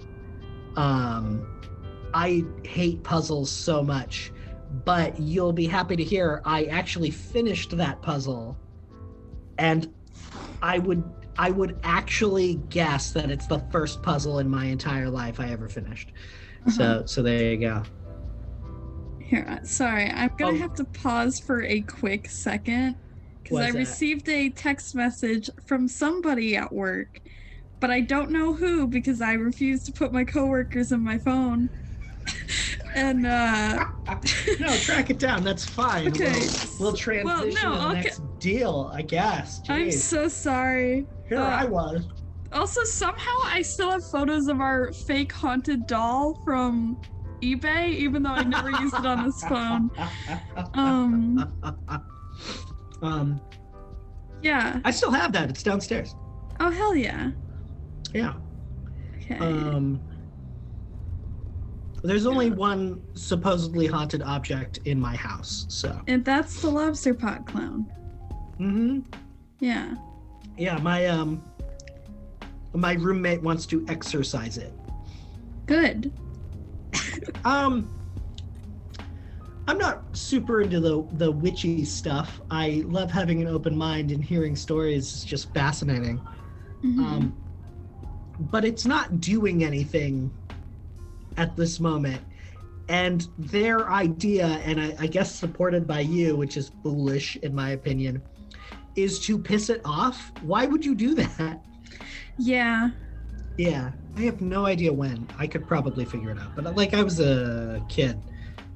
um, 0.76 1.46
I 2.14 2.44
hate 2.64 3.02
puzzles 3.02 3.50
so 3.50 3.82
much. 3.82 4.32
But 4.84 5.18
you'll 5.18 5.52
be 5.52 5.66
happy 5.66 5.96
to 5.96 6.04
hear 6.04 6.42
I 6.44 6.64
actually 6.64 7.10
finished 7.10 7.76
that 7.76 8.02
puzzle, 8.02 8.56
and 9.58 9.92
I 10.62 10.78
would 10.78 11.02
I 11.38 11.50
would 11.50 11.78
actually 11.82 12.56
guess 12.70 13.12
that 13.12 13.30
it's 13.30 13.46
the 13.46 13.58
first 13.70 14.02
puzzle 14.02 14.38
in 14.38 14.48
my 14.48 14.66
entire 14.66 15.10
life 15.10 15.38
I 15.40 15.50
ever 15.50 15.68
finished. 15.68 16.12
So 16.70 16.82
Uh-huh. 16.82 17.06
so 17.06 17.22
there 17.22 17.52
you 17.52 17.58
go. 17.58 17.82
Here, 19.20 19.44
uh, 19.48 19.64
sorry, 19.64 20.08
I'm 20.10 20.30
gonna 20.38 20.52
Oh. 20.56 20.58
have 20.58 20.74
to 20.74 20.84
pause 20.84 21.40
for 21.40 21.62
a 21.62 21.82
quick 21.82 22.28
second 22.28 22.96
because 23.42 23.58
I 23.58 23.70
that? 23.72 23.78
received 23.78 24.28
a 24.28 24.50
text 24.50 24.94
message 24.94 25.50
from 25.66 25.88
somebody 25.88 26.56
at 26.56 26.72
work, 26.72 27.20
but 27.80 27.90
I 27.90 28.00
don't 28.00 28.30
know 28.30 28.54
who 28.54 28.86
because 28.86 29.20
I 29.20 29.32
refuse 29.34 29.82
to 29.84 29.92
put 29.92 30.12
my 30.12 30.24
coworkers 30.24 30.92
in 30.92 31.02
my 31.02 31.18
phone. 31.18 31.70
and 32.94 33.26
uh 33.26 33.84
no, 34.60 34.76
track 34.78 35.10
it 35.10 35.18
down. 35.18 35.42
That's 35.44 35.64
fine. 35.66 36.08
Okay. 36.08 36.32
We'll, 36.78 36.92
we'll 36.92 36.92
transition 36.92 37.54
no, 37.62 37.72
to 37.72 37.78
the 37.78 37.84
I'll 37.84 37.92
next 37.94 38.22
deal, 38.38 38.90
I 38.92 39.02
guess. 39.02 39.60
I'm 39.68 39.90
so 39.90 40.28
sorry. 40.28 41.06
Here 41.28 41.38
uh, 41.38 41.44
I 41.44 41.64
was. 41.64 42.08
Also, 42.52 42.82
somehow 42.84 43.36
I 43.44 43.62
still 43.62 43.90
have 43.90 44.04
photos 44.04 44.46
of 44.48 44.60
our 44.60 44.92
fake 44.92 45.32
haunted 45.32 45.86
doll 45.86 46.40
from 46.44 47.00
eBay, 47.42 47.88
even 47.88 48.22
though 48.22 48.30
I 48.30 48.44
never 48.44 48.70
used 48.70 48.94
it 48.94 49.06
on 49.06 49.24
this 49.24 49.42
phone. 49.42 49.90
Um, 50.74 51.52
um, 53.02 53.40
yeah. 54.42 54.80
I 54.84 54.90
still 54.90 55.10
have 55.10 55.32
that. 55.32 55.50
It's 55.50 55.62
downstairs. 55.62 56.14
Oh 56.60 56.70
hell 56.70 56.94
yeah. 56.94 57.32
Yeah. 58.14 58.34
Okay. 59.16 59.38
Um, 59.38 60.00
there's 62.02 62.26
only 62.26 62.50
one 62.50 63.02
supposedly 63.14 63.86
haunted 63.86 64.22
object 64.22 64.78
in 64.84 65.00
my 65.00 65.16
house. 65.16 65.66
So. 65.68 66.00
and 66.06 66.24
that's 66.24 66.60
the 66.62 66.70
lobster 66.70 67.14
pot 67.14 67.46
clown. 67.46 67.86
Mm 68.58 68.72
hmm 68.72 69.00
Yeah. 69.60 69.94
Yeah. 70.56 70.78
My 70.78 71.06
um. 71.06 71.42
My 72.72 72.92
roommate 72.94 73.42
wants 73.42 73.64
to 73.66 73.84
exorcise 73.88 74.58
it. 74.58 74.72
Good. 75.66 76.12
Um, 77.44 77.88
I'm 79.68 79.78
not 79.78 80.16
super 80.16 80.60
into 80.60 80.80
the 80.80 81.06
the 81.12 81.30
witchy 81.30 81.84
stuff. 81.84 82.40
I 82.50 82.82
love 82.86 83.10
having 83.10 83.40
an 83.40 83.48
open 83.48 83.76
mind 83.76 84.10
and 84.10 84.22
hearing 84.22 84.56
stories 84.56 85.14
is 85.14 85.24
just 85.24 85.52
fascinating. 85.54 86.20
Mhm. 86.84 86.98
Um, 86.98 87.36
but 88.38 88.64
it's 88.64 88.84
not 88.84 89.20
doing 89.20 89.64
anything 89.64 90.32
at 91.36 91.56
this 91.56 91.80
moment. 91.80 92.20
And 92.88 93.26
their 93.38 93.90
idea, 93.90 94.46
and 94.64 94.80
I, 94.80 94.94
I 95.00 95.06
guess 95.06 95.34
supported 95.34 95.86
by 95.86 96.00
you, 96.00 96.36
which 96.36 96.56
is 96.56 96.70
foolish 96.82 97.36
in 97.36 97.54
my 97.54 97.70
opinion, 97.70 98.22
is 98.96 99.20
to 99.26 99.38
piss 99.38 99.68
it 99.70 99.80
off. 99.84 100.32
Why 100.42 100.66
would 100.66 100.84
you 100.84 100.94
do 100.94 101.14
that? 101.14 101.60
yeah. 102.38 102.90
Yeah, 103.58 103.92
I 104.16 104.22
have 104.22 104.40
no 104.42 104.66
idea 104.66 104.92
when. 104.92 105.26
I 105.38 105.46
could 105.46 105.66
probably 105.66 106.04
figure 106.04 106.30
it 106.30 106.38
out. 106.38 106.54
But 106.54 106.74
like 106.76 106.92
I 106.94 107.02
was 107.02 107.20
a 107.20 107.80
kid, 107.88 108.20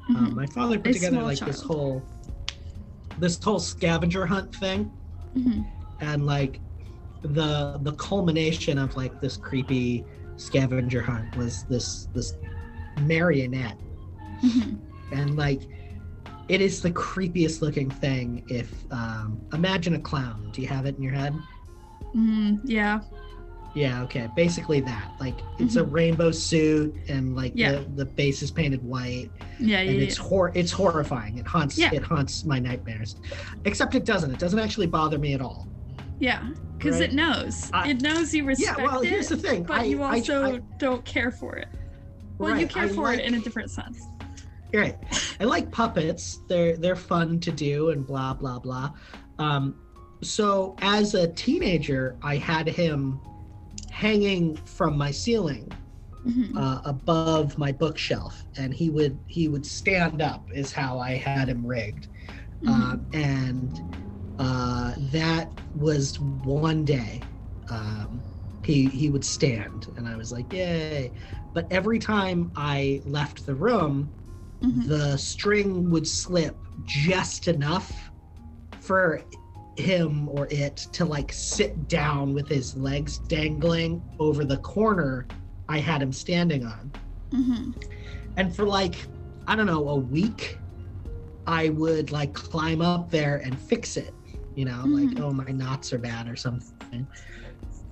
Mhm. 0.08 0.16
um, 0.16 0.34
my 0.34 0.46
father 0.46 0.78
put 0.78 0.90
A 0.90 0.94
together 0.94 1.22
like 1.22 1.38
this 1.40 1.60
whole 1.62 2.02
this 3.18 3.38
whole 3.42 3.58
scavenger 3.60 4.24
hunt 4.24 4.54
thing 4.54 4.90
Mhm. 5.36 5.66
and 6.00 6.24
like 6.24 6.62
the 7.22 7.78
the 7.82 7.92
culmination 7.96 8.78
of 8.78 8.96
like 8.96 9.20
this 9.20 9.36
creepy 9.36 10.06
scavenger 10.36 11.02
hunt 11.02 11.36
was 11.36 11.64
this 11.64 12.06
this 12.14 12.32
marionette 13.00 13.78
Mhm. 14.42 14.78
and 15.12 15.36
like 15.36 15.60
it 16.50 16.60
is 16.60 16.82
the 16.82 16.90
creepiest 16.90 17.62
looking 17.62 17.88
thing 17.88 18.42
if 18.48 18.84
um 18.90 19.40
imagine 19.52 19.94
a 19.94 20.00
clown 20.00 20.50
do 20.52 20.60
you 20.60 20.66
have 20.68 20.84
it 20.84 20.96
in 20.96 21.02
your 21.02 21.12
head 21.14 21.34
Mhm. 22.14 22.60
Yeah. 22.64 23.00
yeah 23.74 24.02
okay 24.02 24.28
basically 24.34 24.80
that 24.80 25.06
like 25.20 25.38
it's 25.60 25.76
a 25.76 25.84
rainbow 25.84 26.32
suit 26.32 26.92
and 27.08 27.36
like 27.36 27.52
Mm-hmm. 27.52 27.58
Yeah. 27.58 27.72
the, 27.72 28.04
the 28.04 28.04
base 28.04 28.42
is 28.42 28.50
painted 28.50 28.82
white 28.82 29.30
Yeah. 29.60 29.78
and 29.78 29.96
Yeah. 29.96 30.02
it's 30.06 30.16
hor 30.16 30.50
it's 30.56 30.72
horrifying 30.72 31.38
it 31.38 31.46
haunts 31.46 31.78
Yeah. 31.78 31.90
it 31.92 32.02
haunts 32.02 32.44
my 32.44 32.58
nightmares 32.58 33.14
except 33.64 33.94
it 33.94 34.04
doesn't 34.04 34.32
it 34.32 34.40
doesn't 34.40 34.58
actually 34.58 34.88
bother 34.88 35.18
me 35.18 35.34
at 35.34 35.40
all 35.40 35.68
Yeah. 36.18 36.42
Because 36.76 36.98
Right. 37.00 37.10
it 37.10 37.14
knows. 37.14 37.70
I- 37.74 37.90
it 37.90 38.00
knows 38.02 38.32
you 38.34 38.42
respect 38.44 38.78
it. 38.78 38.82
yeah 38.82 38.86
well 38.90 39.02
it, 39.02 39.08
here's 39.08 39.28
the 39.28 39.36
thing 39.36 39.62
but 39.62 39.78
I, 39.80 39.84
you 39.84 40.02
also 40.02 40.54
I, 40.54 40.60
don't 40.78 41.04
care 41.04 41.30
for 41.30 41.54
it. 41.56 41.68
Well, 42.38 42.58
you 42.58 42.66
care 42.66 42.88
for 42.88 43.12
it 43.12 43.20
in 43.20 43.34
a 43.34 43.40
different 43.40 43.70
sense. 43.70 43.98
Right. 44.72 44.96
I 45.40 45.44
like 45.44 45.72
puppets. 45.72 46.38
They're 46.48 46.76
they're 46.76 46.96
fun 46.96 47.40
to 47.40 47.50
do 47.50 47.90
and 47.90 48.06
blah 48.06 48.34
blah 48.34 48.58
blah. 48.58 48.92
Um, 49.38 49.74
so 50.22 50.76
as 50.80 51.14
a 51.14 51.28
teenager, 51.32 52.16
I 52.22 52.36
had 52.36 52.68
him 52.68 53.20
hanging 53.90 54.56
from 54.56 54.96
my 54.96 55.10
ceiling 55.10 55.72
Mhm. 56.26 56.56
uh, 56.56 56.80
above 56.84 57.56
my 57.58 57.72
bookshelf, 57.72 58.44
and 58.56 58.72
he 58.74 58.90
would 58.90 59.18
he 59.26 59.48
would 59.48 59.64
stand 59.66 60.20
up 60.22 60.46
is 60.54 60.72
how 60.72 60.98
I 60.98 61.12
had 61.16 61.48
him 61.48 61.64
rigged, 61.66 62.06
Mhm. 62.62 62.68
uh, 62.68 62.96
and 63.12 63.80
uh, 64.38 64.94
that 65.12 65.52
was 65.74 66.18
one 66.20 66.84
day. 66.84 67.22
Um, 67.70 68.22
he 68.64 68.88
he 68.88 69.10
would 69.10 69.24
stand, 69.24 69.88
and 69.96 70.06
I 70.06 70.16
was 70.16 70.30
like, 70.30 70.52
yay! 70.52 71.14
But 71.54 71.66
every 71.72 71.98
time 71.98 72.52
I 72.56 73.02
left 73.06 73.46
the 73.46 73.54
room, 73.54 74.12
Mhm. 74.62 74.86
the 74.86 75.16
string 75.16 75.90
would 75.90 76.06
slip 76.06 76.56
just 76.84 77.48
enough 77.48 78.10
for 78.80 79.22
him 79.76 80.28
or 80.28 80.46
it 80.50 80.76
to 80.92 81.04
like 81.04 81.32
sit 81.32 81.88
down 81.88 82.34
with 82.34 82.46
his 82.48 82.76
legs 82.76 83.18
dangling 83.28 84.02
over 84.18 84.44
the 84.44 84.58
corner 84.58 85.26
I 85.68 85.78
had 85.78 86.02
him 86.02 86.12
standing 86.12 86.66
on. 86.66 86.92
Mhm. 87.30 87.74
And 88.36 88.54
for 88.54 88.64
like, 88.64 88.96
I 89.46 89.54
don't 89.56 89.66
know, 89.66 89.88
a 89.88 89.96
week, 89.96 90.58
I 91.46 91.68
would 91.70 92.10
like 92.10 92.34
climb 92.34 92.82
up 92.82 93.10
there 93.10 93.36
and 93.44 93.58
fix 93.58 93.96
it. 93.96 94.12
You 94.56 94.64
know, 94.64 94.82
like, 94.84 95.10
Mhm. 95.10 95.20
oh, 95.20 95.32
my 95.32 95.44
knots 95.52 95.92
are 95.92 95.98
bad 95.98 96.28
or 96.28 96.36
something. 96.36 97.06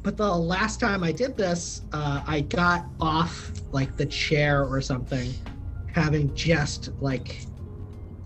But 0.03 0.17
the 0.17 0.37
last 0.37 0.81
time 0.81 1.03
I 1.05 1.13
did 1.13 1.37
this, 1.37 1.83
uh, 1.93 2.23
I 2.27 2.41
got 2.41 2.87
off 3.01 3.53
like 3.73 3.97
the 3.97 4.07
chair 4.07 4.65
or 4.65 4.81
something, 4.81 5.33
having 5.99 6.33
just 6.35 6.91
like 7.01 7.45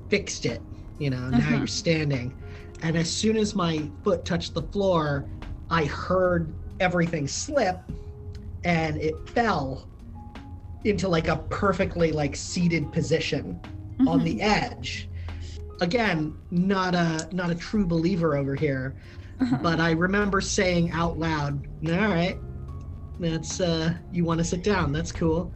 fixed 0.08 0.44
it. 0.46 0.62
You 0.98 1.10
know, 1.10 1.30
now 1.30 1.38
Uh-huh. 1.38 1.56
you're 1.56 1.66
standing. 1.66 2.34
And 2.82 2.96
as 2.96 3.10
soon 3.10 3.36
as 3.36 3.54
my 3.54 3.88
foot 4.04 4.24
touched 4.24 4.54
the 4.54 4.62
floor, 4.62 5.26
I 5.70 5.84
heard 5.84 6.54
everything 6.80 7.26
slip 7.26 7.78
and 8.64 8.96
it 8.98 9.14
fell 9.30 9.88
into 10.84 11.08
like 11.08 11.28
a 11.28 11.36
perfectly 11.48 12.12
like 12.12 12.34
seated 12.36 12.92
position 12.92 13.58
on 14.06 14.20
Mhm. 14.20 14.24
the 14.24 14.42
edge. 14.42 15.08
Again, 15.80 16.34
not 16.50 16.94
a 16.94 17.28
not 17.32 17.50
a 17.50 17.54
true 17.54 17.86
believer 17.86 18.36
over 18.36 18.54
here, 18.54 18.94
Uh-huh. 19.40 19.58
but 19.62 19.80
I 19.80 19.92
remember 19.92 20.40
saying 20.40 20.90
out 20.92 21.18
loud, 21.18 21.66
"All 21.88 21.92
right, 21.98 22.38
that's 23.18 23.60
uh, 23.60 23.94
you 24.12 24.24
want 24.24 24.38
to 24.38 24.44
sit 24.44 24.62
down? 24.62 24.92
That's 24.92 25.12
cool," 25.12 25.52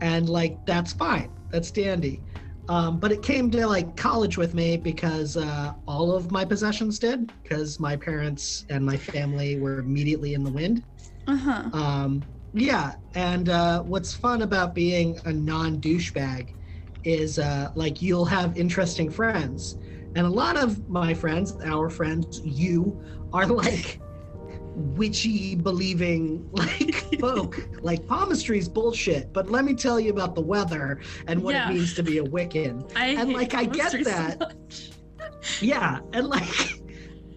and 0.00 0.28
like 0.28 0.64
that's 0.66 0.92
fine, 0.92 1.30
that's 1.54 1.70
dandy. 1.70 2.20
Um, 2.68 2.98
but 2.98 3.12
it 3.12 3.22
came 3.22 3.48
to 3.52 3.66
like 3.66 3.96
college 3.96 4.36
with 4.36 4.54
me 4.54 4.76
because 4.76 5.36
uh, 5.36 5.72
all 5.86 6.12
of 6.12 6.32
my 6.32 6.44
possessions 6.44 6.98
did, 6.98 7.30
because 7.42 7.78
my 7.78 7.94
parents 7.94 8.64
and 8.70 8.84
my 8.84 8.96
family 8.96 9.60
were 9.60 9.78
immediately 9.78 10.34
in 10.34 10.42
the 10.42 10.50
wind. 10.50 10.82
Uh-huh. 11.28 11.70
Um, 11.72 12.24
yeah, 12.54 12.94
and 13.14 13.48
uh, 13.48 13.82
what's 13.82 14.14
fun 14.14 14.42
about 14.42 14.74
being 14.74 15.16
a 15.26 15.32
non 15.32 15.80
douchebag 15.80 16.48
is 17.04 17.38
uh, 17.38 17.70
like 17.76 18.02
you'll 18.02 18.24
have 18.24 18.56
interesting 18.56 19.10
friends, 19.10 19.76
and 20.16 20.26
a 20.26 20.30
lot 20.30 20.56
of 20.56 20.88
my 20.88 21.14
friends, 21.14 21.54
our 21.64 21.88
friends, 21.88 22.40
you 22.42 23.00
are 23.32 23.46
like 23.62 24.00
witchy 24.74 25.54
believing 25.54 26.48
like 26.52 27.18
folk. 27.20 27.60
like 27.82 28.06
palmistry's 28.06 28.68
bullshit, 28.68 29.32
but 29.32 29.50
let 29.50 29.64
me 29.64 29.74
tell 29.74 29.98
you 30.00 30.10
about 30.10 30.34
the 30.34 30.40
weather 30.40 31.00
and 31.26 31.42
what 31.42 31.54
Yeah. 31.54 31.70
it 31.70 31.74
means 31.74 31.94
to 31.94 32.02
be 32.02 32.18
a 32.18 32.24
Wiccan. 32.24 32.90
I 32.96 33.08
and, 33.08 33.32
like, 33.32 33.54
I 33.54 33.64
get 33.64 33.92
posters 33.92 34.06
so 34.06 34.10
that. 34.12 34.54
Yeah, 35.60 36.00
and 36.12 36.26
like, 36.28 36.80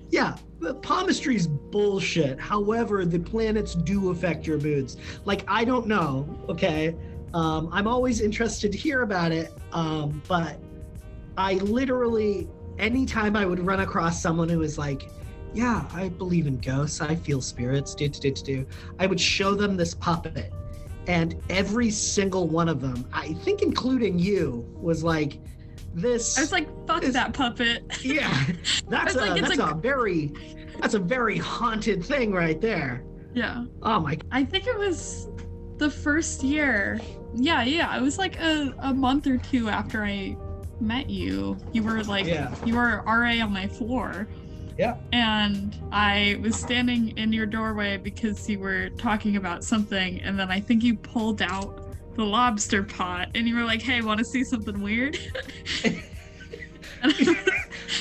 yeah, 0.09 0.35
the 0.59 0.75
palmistry's 0.75 1.47
bullshit. 1.47 2.39
However, 2.39 3.05
the 3.05 3.19
planets 3.19 3.75
do 3.75 4.09
affect 4.09 4.47
your 4.47 4.57
moods. 4.59 4.97
Like, 5.25 5.43
I 5.47 5.63
don't 5.63 5.87
know, 5.87 6.27
okay? 6.49 6.95
Um, 7.33 7.69
I'm 7.71 7.87
always 7.87 8.21
interested 8.21 8.71
to 8.71 8.77
hear 8.77 9.01
about 9.03 9.31
it, 9.31 9.51
um, 9.73 10.21
but 10.27 10.59
I 11.37 11.55
literally, 11.55 12.47
anytime 12.79 13.35
I 13.35 13.45
would 13.45 13.59
run 13.59 13.81
across 13.81 14.21
someone 14.21 14.49
who 14.49 14.59
was 14.59 14.77
like, 14.77 15.09
yeah, 15.57 15.83
I 15.91 16.09
believe 16.09 16.45
in 16.45 16.59
ghosts, 16.59 17.01
I 17.01 17.15
feel 17.15 17.41
spirits, 17.41 17.95
do, 17.95 18.07
do, 18.07 18.31
do, 18.31 18.43
do, 18.43 18.67
I 18.99 19.07
would 19.07 19.19
show 19.19 19.55
them 19.55 19.75
this 19.75 19.95
puppet. 19.95 20.53
And 21.07 21.41
every 21.49 21.89
single 21.89 22.47
one 22.47 22.69
of 22.69 22.79
them, 22.79 23.07
I 23.11 23.33
think 23.33 23.63
including 23.63 24.19
you, 24.19 24.63
was 24.75 25.03
like, 25.03 25.39
this 25.95 26.37
I 26.37 26.41
was 26.41 26.51
like, 26.51 26.67
fuck 26.85 27.01
Is- 27.01 27.13
that 27.13 27.33
puppet. 27.33 27.83
yeah, 28.05 28.45
that's 28.87 29.15
a 29.15 29.19
like 29.19 29.41
that's 29.41 29.57
a- 29.57 29.65
a 29.65 29.73
very 29.73 30.31
that's 30.79 30.93
a 30.93 30.99
very 30.99 31.39
haunted 31.39 32.05
thing 32.05 32.33
right 32.33 32.61
there. 32.61 33.03
Yeah. 33.33 33.65
Oh 33.81 33.99
my 33.99 34.19
I 34.31 34.43
think 34.43 34.67
it 34.67 34.77
was 34.77 35.27
the 35.77 35.89
first 35.89 36.43
year. 36.43 36.99
Yeah, 37.33 37.63
yeah. 37.63 37.97
It 37.97 38.01
was 38.01 38.19
like 38.19 38.39
a, 38.39 38.75
a 38.79 38.93
month 38.93 39.25
or 39.25 39.37
two 39.37 39.69
after 39.69 40.03
I 40.03 40.37
met 40.79 41.09
you. 41.09 41.57
You 41.71 41.81
were 41.81 42.03
like, 42.03 42.27
yeah. 42.27 42.53
you 42.63 42.75
were 42.75 43.01
RA 43.07 43.43
on 43.43 43.51
my 43.51 43.67
floor. 43.67 44.27
Yeah. 44.77 44.97
And 45.11 45.75
I 45.91 46.39
was 46.41 46.55
standing 46.55 47.17
in 47.17 47.33
your 47.33 47.45
doorway 47.45 47.97
because 47.97 48.47
you 48.47 48.59
were 48.59 48.89
talking 48.89 49.37
about 49.37 49.63
something. 49.63 50.21
And 50.21 50.37
then 50.37 50.51
I 50.51 50.59
think 50.59 50.83
you 50.83 50.95
pulled 50.95 51.41
out 51.41 51.83
the 52.15 52.23
lobster 52.23 52.83
pot 52.83 53.29
and 53.35 53.47
you 53.47 53.55
were 53.55 53.63
like, 53.63 53.81
hey, 53.81 54.01
want 54.01 54.19
to 54.19 54.25
see 54.25 54.43
something 54.43 54.81
weird? 54.81 55.17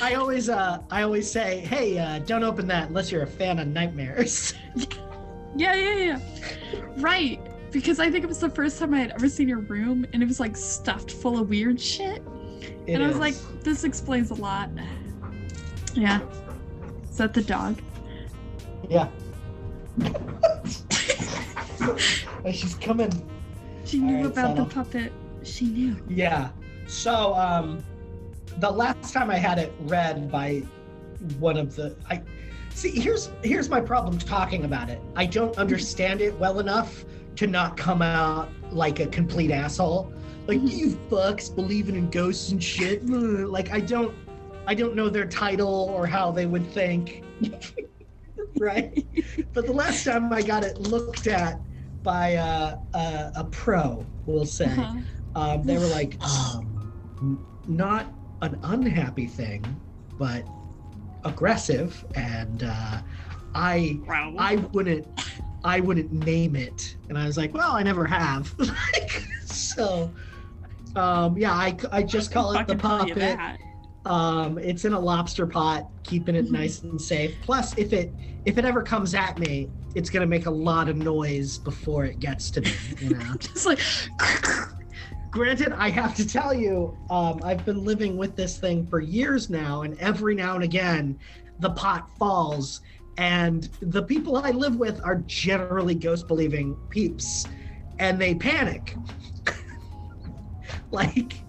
I 0.02 0.14
always 0.14 0.48
uh 0.48 0.78
I 0.90 1.02
always 1.02 1.30
say, 1.30 1.60
hey, 1.60 1.98
uh, 1.98 2.18
don't 2.20 2.42
open 2.42 2.66
that 2.68 2.88
unless 2.88 3.12
you're 3.12 3.22
a 3.22 3.26
fan 3.26 3.58
of 3.58 3.68
nightmares. 3.68 4.54
Yeah, 5.58 5.74
yeah, 5.74 5.96
yeah. 5.96 6.20
Right. 6.98 7.40
Because 7.70 7.98
I 7.98 8.10
think 8.10 8.24
it 8.24 8.26
was 8.26 8.40
the 8.40 8.50
first 8.50 8.78
time 8.78 8.92
I 8.92 9.00
had 9.00 9.12
ever 9.12 9.26
seen 9.26 9.48
your 9.48 9.60
room 9.60 10.06
and 10.12 10.22
it 10.22 10.26
was 10.26 10.38
like 10.38 10.54
stuffed 10.54 11.10
full 11.10 11.38
of 11.38 11.48
weird 11.48 11.80
shit. 11.80 12.22
It 12.86 12.92
and 12.92 13.02
I 13.02 13.06
was 13.06 13.16
is. 13.16 13.20
like, 13.20 13.34
this 13.62 13.84
explains 13.84 14.30
a 14.30 14.34
lot. 14.34 14.68
Yeah. 15.94 16.20
Is 17.16 17.20
that 17.20 17.32
the 17.32 17.40
dog? 17.40 17.80
yeah. 18.90 19.08
She's 22.52 22.74
coming. 22.74 23.10
She 23.86 24.00
knew 24.00 24.16
Alright, 24.26 24.32
about 24.32 24.56
the 24.56 24.66
puppet. 24.66 25.12
She 25.42 25.64
knew. 25.64 25.96
Yeah. 26.10 26.50
So 26.86 27.34
um 27.34 27.82
the 28.58 28.70
last 28.70 29.14
time 29.14 29.30
I 29.30 29.36
had 29.36 29.58
it 29.58 29.72
read 29.84 30.30
by 30.30 30.62
one 31.38 31.56
of 31.56 31.74
the 31.74 31.96
I 32.10 32.20
see 32.74 32.90
here's 32.90 33.30
here's 33.42 33.70
my 33.70 33.80
problem 33.80 34.18
talking 34.18 34.66
about 34.66 34.90
it. 34.90 35.00
I 35.14 35.24
don't 35.24 35.56
understand 35.56 36.20
it 36.20 36.38
well 36.38 36.60
enough 36.60 37.06
to 37.36 37.46
not 37.46 37.78
come 37.78 38.02
out 38.02 38.50
like 38.72 39.00
a 39.00 39.06
complete 39.06 39.50
asshole. 39.50 40.12
Like 40.46 40.60
Mhm. 40.60 40.76
you 40.76 40.98
fucks 41.10 41.48
believing 41.54 41.94
in 41.94 42.10
ghosts 42.10 42.52
and 42.52 42.62
shit. 42.62 43.08
Like 43.08 43.70
I 43.72 43.80
don't 43.80 44.14
I 44.66 44.74
don't 44.74 44.94
know 44.96 45.08
their 45.08 45.26
title 45.26 45.90
or 45.94 46.06
how 46.06 46.30
they 46.32 46.46
would 46.46 46.66
think. 46.72 47.22
right? 48.58 49.04
But 49.54 49.66
the 49.66 49.72
last 49.72 50.04
time 50.04 50.32
I 50.32 50.42
got 50.42 50.64
it 50.64 50.80
looked 50.80 51.26
at 51.26 51.60
by 52.02 52.36
uh, 52.36 52.76
a, 52.94 53.32
a 53.36 53.44
pro, 53.44 54.04
we'll 54.26 54.44
say, 54.44 54.66
Uh-huh. 54.66 55.00
um, 55.34 55.62
they 55.64 55.78
were 55.78 55.86
like, 55.86 56.18
um, 56.24 57.40
not 57.66 58.12
an 58.42 58.58
unhappy 58.62 59.26
thing, 59.26 59.80
but 60.18 60.44
aggressive, 61.24 62.04
and 62.14 62.62
uh, 62.64 63.00
I 63.54 64.00
Wow. 64.06 64.34
I 64.38 64.56
wouldn't 64.72 65.06
I 65.64 65.80
wouldn't 65.80 66.12
name 66.12 66.54
it, 66.56 66.96
and 67.08 67.18
I 67.18 67.26
was 67.26 67.36
like, 67.36 67.52
well, 67.54 67.72
I 67.72 67.82
never 67.82 68.04
have, 68.04 68.54
Like, 68.58 69.22
so. 69.44 70.14
Um, 70.94 71.36
yeah, 71.36 71.52
I, 71.52 71.76
I 71.92 72.02
just 72.02 72.32
call 72.32 72.52
it 72.52 72.66
the 72.66 72.74
puppet. 72.76 73.38
Um, 74.06 74.56
it's 74.58 74.84
in 74.84 74.92
a 74.92 75.00
lobster 75.00 75.46
pot, 75.46 75.84
keeping 76.04 76.36
it 76.36 76.46
Mhm. 76.46 76.52
nice 76.52 76.82
and 76.82 77.00
safe. 77.00 77.40
Plus, 77.42 77.76
if 77.76 77.92
it 77.92 78.14
if 78.44 78.56
it 78.58 78.64
ever 78.64 78.80
comes 78.80 79.12
at 79.14 79.36
me, 79.40 79.68
it's 79.96 80.08
gonna 80.08 80.26
make 80.26 80.46
a 80.46 80.50
lot 80.50 80.88
of 80.88 80.96
noise 80.96 81.58
before 81.58 82.04
it 82.04 82.20
gets 82.20 82.50
to 82.52 82.60
me. 82.60 82.72
You 83.00 83.10
know. 83.10 83.34
Just 83.40 83.66
like 83.66 83.80
Granted, 85.32 85.72
I 85.72 85.90
have 85.90 86.14
to 86.16 86.26
tell 86.26 86.54
you, 86.54 86.96
um, 87.10 87.40
I've 87.42 87.64
been 87.64 87.84
living 87.84 88.16
with 88.16 88.36
this 88.36 88.58
thing 88.58 88.86
for 88.86 89.00
years 89.00 89.50
now, 89.50 89.82
and 89.82 89.98
every 89.98 90.34
now 90.34 90.54
and 90.54 90.64
again, 90.64 91.18
the 91.58 91.70
pot 91.70 92.08
falls, 92.18 92.80
and 93.18 93.68
the 93.82 94.02
people 94.04 94.36
I 94.36 94.50
live 94.52 94.76
with 94.76 94.98
are 95.04 95.16
generally 95.26 95.94
ghost 95.94 96.26
believing 96.28 96.74
peeps, 96.90 97.46
and 97.98 98.18
they 98.18 98.34
panic. 98.34 98.94
like, 100.90 101.45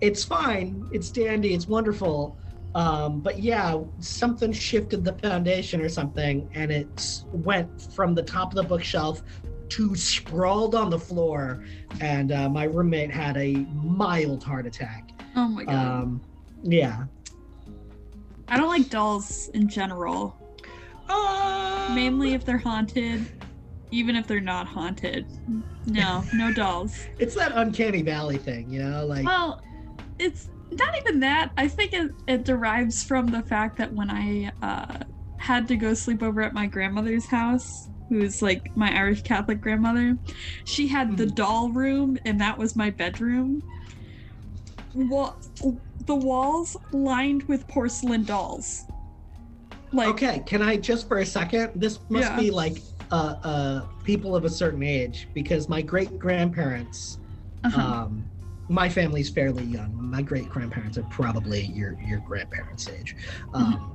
it's 0.00 0.24
fine, 0.24 0.88
it's 0.92 1.10
dandy, 1.10 1.54
it's 1.54 1.66
wonderful. 1.66 2.38
Um, 2.74 3.20
but 3.20 3.40
yeah, 3.40 3.80
something 3.98 4.52
shifted 4.52 5.04
the 5.04 5.14
foundation 5.14 5.80
or 5.80 5.88
something, 5.88 6.48
and 6.54 6.70
it 6.70 7.22
went 7.32 7.80
from 7.92 8.14
the 8.14 8.22
top 8.22 8.52
of 8.52 8.56
the 8.56 8.62
bookshelf 8.62 9.22
to 9.70 9.94
sprawled 9.96 10.74
on 10.74 10.90
the 10.90 10.98
floor, 10.98 11.64
and 12.00 12.32
uh, 12.32 12.48
my 12.48 12.64
roommate 12.64 13.10
had 13.10 13.36
a 13.36 13.54
mild 13.82 14.42
heart 14.42 14.66
attack. 14.66 15.10
Oh 15.36 15.48
my 15.48 15.64
god. 15.64 15.74
Um, 15.74 16.20
yeah. 16.62 17.04
I 18.48 18.56
don't 18.56 18.68
like 18.68 18.88
dolls 18.88 19.48
in 19.54 19.68
general. 19.68 20.36
Uh, 21.08 21.92
Mainly 21.94 22.34
if 22.34 22.44
they're 22.44 22.58
haunted. 22.58 23.26
Even 23.90 24.16
if 24.16 24.26
they're 24.26 24.40
not 24.40 24.66
haunted. 24.66 25.26
No, 25.86 26.22
no 26.34 26.52
dolls. 26.52 27.06
it's 27.18 27.34
that 27.34 27.52
uncanny 27.54 28.02
valley 28.02 28.36
thing, 28.36 28.70
you 28.70 28.82
know, 28.82 29.06
like 29.06 29.24
Well, 29.24 29.62
it's 30.18 30.48
not 30.72 30.88
even 31.06 31.20
that. 31.20 31.50
I 31.56 31.68
think 31.68 31.92
it, 31.92 32.10
it 32.26 32.44
derives 32.44 33.02
from 33.02 33.30
the 33.30 33.42
fact 33.42 33.78
that 33.78 33.92
when 33.92 34.10
I 34.10 34.52
uh, 34.62 35.04
had 35.38 35.68
to 35.68 35.76
go 35.76 35.94
sleep 35.94 36.22
over 36.22 36.42
at 36.42 36.52
my 36.54 36.66
grandmother's 36.66 37.26
house, 37.26 37.88
who's 38.08 38.42
like 38.42 38.70
my 38.74 38.94
Irish 38.96 39.22
Catholic 39.22 39.60
grandmother, 39.60 40.16
she 40.64 40.88
had 40.88 41.16
the 41.16 41.26
Mhm. 41.26 41.34
doll 41.34 41.70
room, 41.72 42.18
and 42.24 42.40
that 42.40 42.58
was 42.58 42.74
my 42.76 42.90
bedroom. 42.90 43.62
Wa- 44.94 45.34
the 46.06 46.14
walls 46.14 46.76
lined 46.92 47.44
with 47.48 47.66
porcelain 47.68 48.24
dolls. 48.24 48.84
Like, 49.92 50.08
okay, 50.08 50.42
can 50.46 50.62
I 50.62 50.76
just 50.76 51.08
for 51.08 51.18
a 51.18 51.26
second? 51.26 51.72
This 51.74 51.98
must 52.10 52.30
Yeah. 52.30 52.36
be 52.36 52.50
like 52.50 52.78
uh, 53.10 53.34
uh, 53.42 53.86
people 54.04 54.36
of 54.36 54.44
a 54.44 54.50
certain 54.50 54.82
age 54.82 55.28
because 55.34 55.66
my 55.68 55.80
great 55.80 56.18
grandparents, 56.18 57.16
uh-huh. 57.64 57.80
um, 57.80 58.28
my 58.68 58.88
family's 58.88 59.30
fairly 59.30 59.64
young. 59.64 59.94
My 59.96 60.22
great 60.22 60.48
grandparents 60.48 60.98
are 60.98 61.04
probably 61.04 61.62
your 61.62 61.98
your 62.00 62.20
grandparents' 62.20 62.88
age, 62.88 63.16
um, 63.54 63.92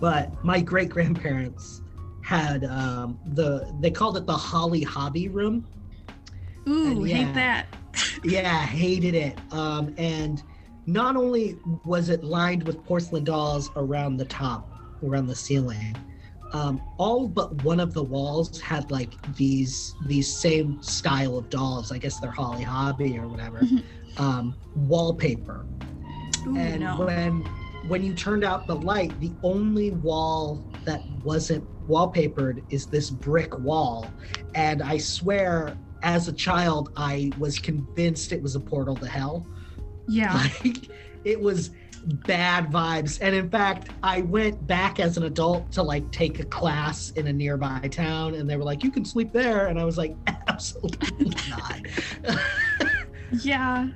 but 0.00 0.32
my 0.44 0.60
great 0.60 0.88
grandparents 0.88 1.82
had 2.22 2.64
um, 2.64 3.18
the 3.24 3.74
they 3.80 3.90
called 3.90 4.16
it 4.16 4.26
the 4.26 4.36
Holly 4.36 4.82
Hobbie 4.82 5.28
Room, 5.28 5.66
Ooh, 6.68 7.04
And 7.04 7.08
hate 7.08 7.34
that. 7.34 7.66
yeah, 8.24 8.60
hated 8.60 9.14
it. 9.14 9.38
Um, 9.52 9.94
and 9.98 10.42
not 10.86 11.16
only 11.16 11.58
was 11.84 12.08
it 12.08 12.24
lined 12.24 12.62
with 12.62 12.82
porcelain 12.84 13.24
dolls 13.24 13.70
around 13.76 14.16
the 14.16 14.24
top, 14.24 14.70
around 15.02 15.26
the 15.26 15.34
ceiling, 15.34 15.96
um, 16.52 16.80
all 16.98 17.28
but 17.28 17.54
one 17.56 17.80
of 17.80 17.92
the 17.94 18.02
walls 18.02 18.60
had 18.60 18.90
like 18.90 19.14
these 19.36 19.94
these 20.06 20.40
same 20.40 20.82
style 20.82 21.36
of 21.36 21.48
dolls. 21.50 21.92
I 21.92 21.98
guess 21.98 22.18
they're 22.18 22.30
Holly 22.30 22.64
Hobbie 22.64 23.18
or 23.18 23.28
whatever. 23.28 23.60
Mhm. 23.60 23.82
um, 24.18 24.56
wallpaper. 24.74 25.66
Ooh, 26.46 26.56
and 26.56 26.80
no. 26.80 26.96
when 27.04 27.44
when 27.88 28.02
you 28.02 28.14
turned 28.14 28.44
out 28.44 28.66
the 28.66 28.76
light, 28.76 29.18
the 29.20 29.32
only 29.42 29.90
wall 29.90 30.64
that 30.84 31.02
wasn't 31.22 31.64
wallpapered 31.88 32.64
is 32.70 32.86
this 32.86 33.10
brick 33.10 33.56
wall. 33.58 34.12
And 34.54 34.82
I 34.82 34.98
swear, 34.98 35.76
as 36.02 36.28
a 36.28 36.32
child, 36.32 36.90
I 36.96 37.32
was 37.38 37.58
convinced 37.58 38.32
it 38.32 38.42
was 38.42 38.54
a 38.56 38.60
portal 38.60 38.96
to 38.96 39.06
hell. 39.06 39.46
yeah. 40.08 40.48
Like 40.64 40.88
it 41.24 41.40
was 41.40 41.70
bad 42.26 42.70
vibes. 42.70 43.18
And 43.20 43.34
in 43.34 43.50
fact, 43.50 43.90
I 44.02 44.22
went 44.22 44.66
back 44.66 45.00
as 45.00 45.16
an 45.16 45.24
adult 45.24 45.70
to 45.72 45.82
like 45.82 46.10
take 46.10 46.40
a 46.40 46.44
class 46.44 47.10
in 47.10 47.26
a 47.26 47.32
nearby 47.32 47.88
town, 47.90 48.34
and 48.34 48.48
they 48.48 48.56
were 48.56 48.64
like, 48.64 48.82
"You 48.82 48.90
can 48.90 49.04
sleep 49.04 49.32
there," 49.32 49.66
and 49.66 49.78
I 49.78 49.84
was 49.84 49.98
like, 49.98 50.16
"Absolutely 50.48 51.32
not." 51.48 51.80
Yeah. 53.42 53.88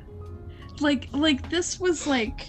Like 0.80 1.08
like 1.12 1.48
this 1.50 1.78
was 1.80 2.06
like 2.06 2.48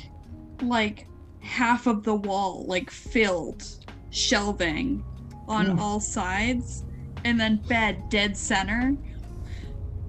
like 0.62 1.08
half 1.42 1.88
of 1.88 2.04
the 2.04 2.16
wall 2.16 2.66
like 2.68 2.90
filled 2.90 3.64
shelving 4.10 5.04
on 5.48 5.68
Mm. 5.68 5.80
all 5.80 6.00
sides 6.00 6.84
and 7.26 7.40
then 7.40 7.62
bed 7.68 8.02
dead 8.10 8.38
center. 8.38 8.94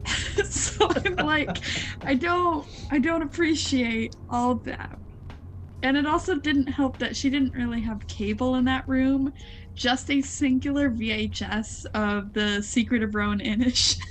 so 0.44 0.88
I'm 1.04 1.16
like 1.26 1.58
I 2.02 2.14
don't 2.14 2.66
I 2.90 2.98
don't 2.98 3.22
appreciate 3.22 4.16
all 4.30 4.56
that. 4.66 4.98
And 5.84 5.98
it 5.98 6.06
also 6.06 6.36
didn't 6.40 6.66
help 6.68 6.98
that 6.98 7.14
she 7.14 7.28
didn't 7.28 7.52
really 7.52 7.82
have 7.82 8.06
cable 8.08 8.54
in 8.54 8.64
that 8.64 8.88
room, 8.88 9.34
just 9.74 10.10
a 10.10 10.22
singular 10.22 10.90
VHS 10.90 11.84
of 11.92 12.32
the 12.32 12.62
Secret 12.62 13.02
of 13.02 13.14
Roan 13.14 13.38
Inish. 13.40 13.98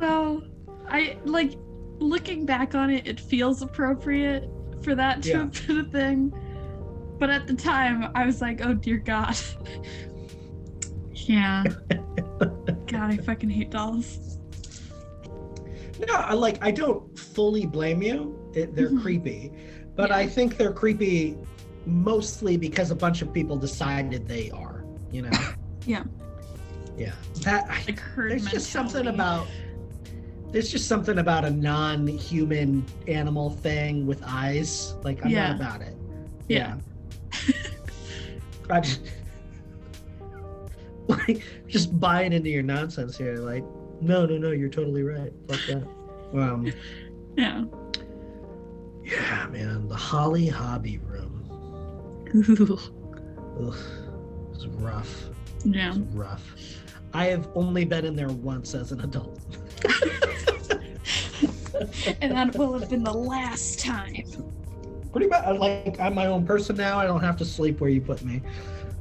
So, 0.00 0.42
I 0.88 1.16
like 1.24 1.54
looking 1.98 2.44
back 2.44 2.74
on 2.74 2.90
it, 2.90 3.06
it 3.06 3.18
feels 3.20 3.62
appropriate 3.62 4.48
for 4.82 4.94
that 4.94 5.22
to 5.22 5.28
Yeah. 5.28 5.38
have 5.38 5.66
been 5.66 5.78
a 5.78 5.84
thing. 5.84 6.32
But 7.18 7.30
at 7.30 7.46
the 7.46 7.54
time, 7.54 8.10
I 8.14 8.26
was 8.26 8.40
like, 8.40 8.60
oh 8.64 8.74
dear 8.74 8.98
God. 8.98 9.34
yeah. 11.12 11.64
God, 12.86 13.12
I 13.12 13.16
fucking 13.18 13.50
hate 13.50 13.70
dolls. 13.70 14.33
No, 16.00 16.14
I 16.14 16.34
like 16.34 16.58
I 16.64 16.70
don't 16.70 17.16
fully 17.18 17.66
blame 17.66 18.02
you. 18.02 18.38
It, 18.54 18.74
they're 18.74 18.90
Mhm. 18.90 19.02
creepy, 19.02 19.52
but 19.96 20.10
Yeah. 20.10 20.16
I 20.16 20.26
think 20.26 20.56
they're 20.56 20.72
creepy 20.72 21.36
mostly 21.86 22.56
because 22.56 22.90
a 22.90 22.94
bunch 22.94 23.20
of 23.22 23.32
people 23.32 23.56
decided 23.56 24.26
they 24.26 24.50
are. 24.50 24.84
You 25.12 25.22
know. 25.22 25.30
Yeah. 25.86 26.04
Yeah. 26.96 27.12
That 27.42 27.68
Like 27.68 28.00
there's 28.16 28.46
just 28.46 28.70
something 28.70 29.06
about 29.08 29.46
there's 30.50 30.70
just 30.70 30.86
something 30.88 31.18
about 31.18 31.44
a 31.44 31.50
non-human 31.50 32.84
animal 33.08 33.50
thing 33.50 34.06
with 34.06 34.22
eyes. 34.24 34.94
Like 35.02 35.22
I'm 35.24 35.30
Yeah. 35.30 35.48
not 35.52 35.56
about 35.60 35.82
it. 35.82 35.94
Yeah. 36.48 36.76
I 38.70 38.80
just, 38.80 39.00
like 41.08 41.42
just 41.68 41.98
buying 42.00 42.32
into 42.32 42.48
your 42.48 42.62
nonsense 42.62 43.16
here. 43.18 43.36
Like, 43.36 43.64
no, 44.04 44.26
no, 44.26 44.36
no, 44.36 44.50
you're 44.50 44.68
totally 44.68 45.02
right. 45.02 45.32
Fuck 45.48 45.60
that. 45.68 45.86
Um, 46.38 46.72
Yeah. 47.36 47.64
yeah, 49.02 49.48
man, 49.50 49.88
the 49.88 49.96
Holly 49.96 50.46
Hobbie 50.46 50.98
Room. 50.98 51.42
Ooh. 52.32 52.78
Ugh, 53.66 53.76
it's 54.54 54.66
rough. 54.66 55.24
Yeah. 55.64 55.88
It's 55.90 55.98
rough. 56.14 56.54
I 57.12 57.26
have 57.26 57.48
only 57.56 57.84
been 57.84 58.04
in 58.04 58.14
there 58.14 58.28
once 58.28 58.72
as 58.74 58.92
an 58.92 59.00
adult. 59.00 59.40
and 62.20 62.32
that 62.32 62.54
will 62.56 62.78
have 62.78 62.88
been 62.88 63.02
the 63.02 63.12
last 63.12 63.80
time. 63.80 64.24
Pretty 65.10 65.26
much, 65.26 65.44
like 65.58 65.98
I'm 65.98 66.14
my 66.14 66.26
own 66.26 66.46
person 66.46 66.76
now. 66.76 66.98
I 66.98 67.06
don't 67.06 67.22
have 67.22 67.36
to 67.38 67.44
sleep 67.44 67.80
where 67.80 67.90
you 67.90 68.00
put 68.00 68.22
me. 68.24 68.42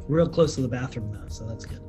Real 0.08 0.28
close 0.28 0.56
to 0.56 0.62
the 0.62 0.68
bathroom 0.68 1.12
though, 1.12 1.28
so 1.28 1.46
that's 1.46 1.66
good. 1.66 1.82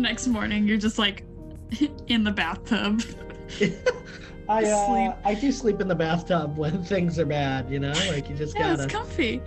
Next 0.00 0.28
morning, 0.28 0.66
you're 0.66 0.78
just 0.78 0.98
like 0.98 1.24
in 2.08 2.24
the 2.24 2.30
bathtub. 2.30 3.02
I 4.48 4.64
uh, 4.64 4.86
Sleep. 4.86 5.12
I 5.26 5.34
do 5.34 5.52
sleep 5.52 5.80
in 5.82 5.88
the 5.88 5.94
bathtub 5.94 6.56
when 6.56 6.82
things 6.92 7.18
are 7.18 7.26
bad. 7.26 7.70
You 7.70 7.80
know, 7.80 7.92
like 8.08 8.30
you 8.30 8.34
just 8.34 8.56
Yeah, 8.56 8.70
gotta. 8.70 8.84
it's 8.84 8.92
comfy. 8.92 9.42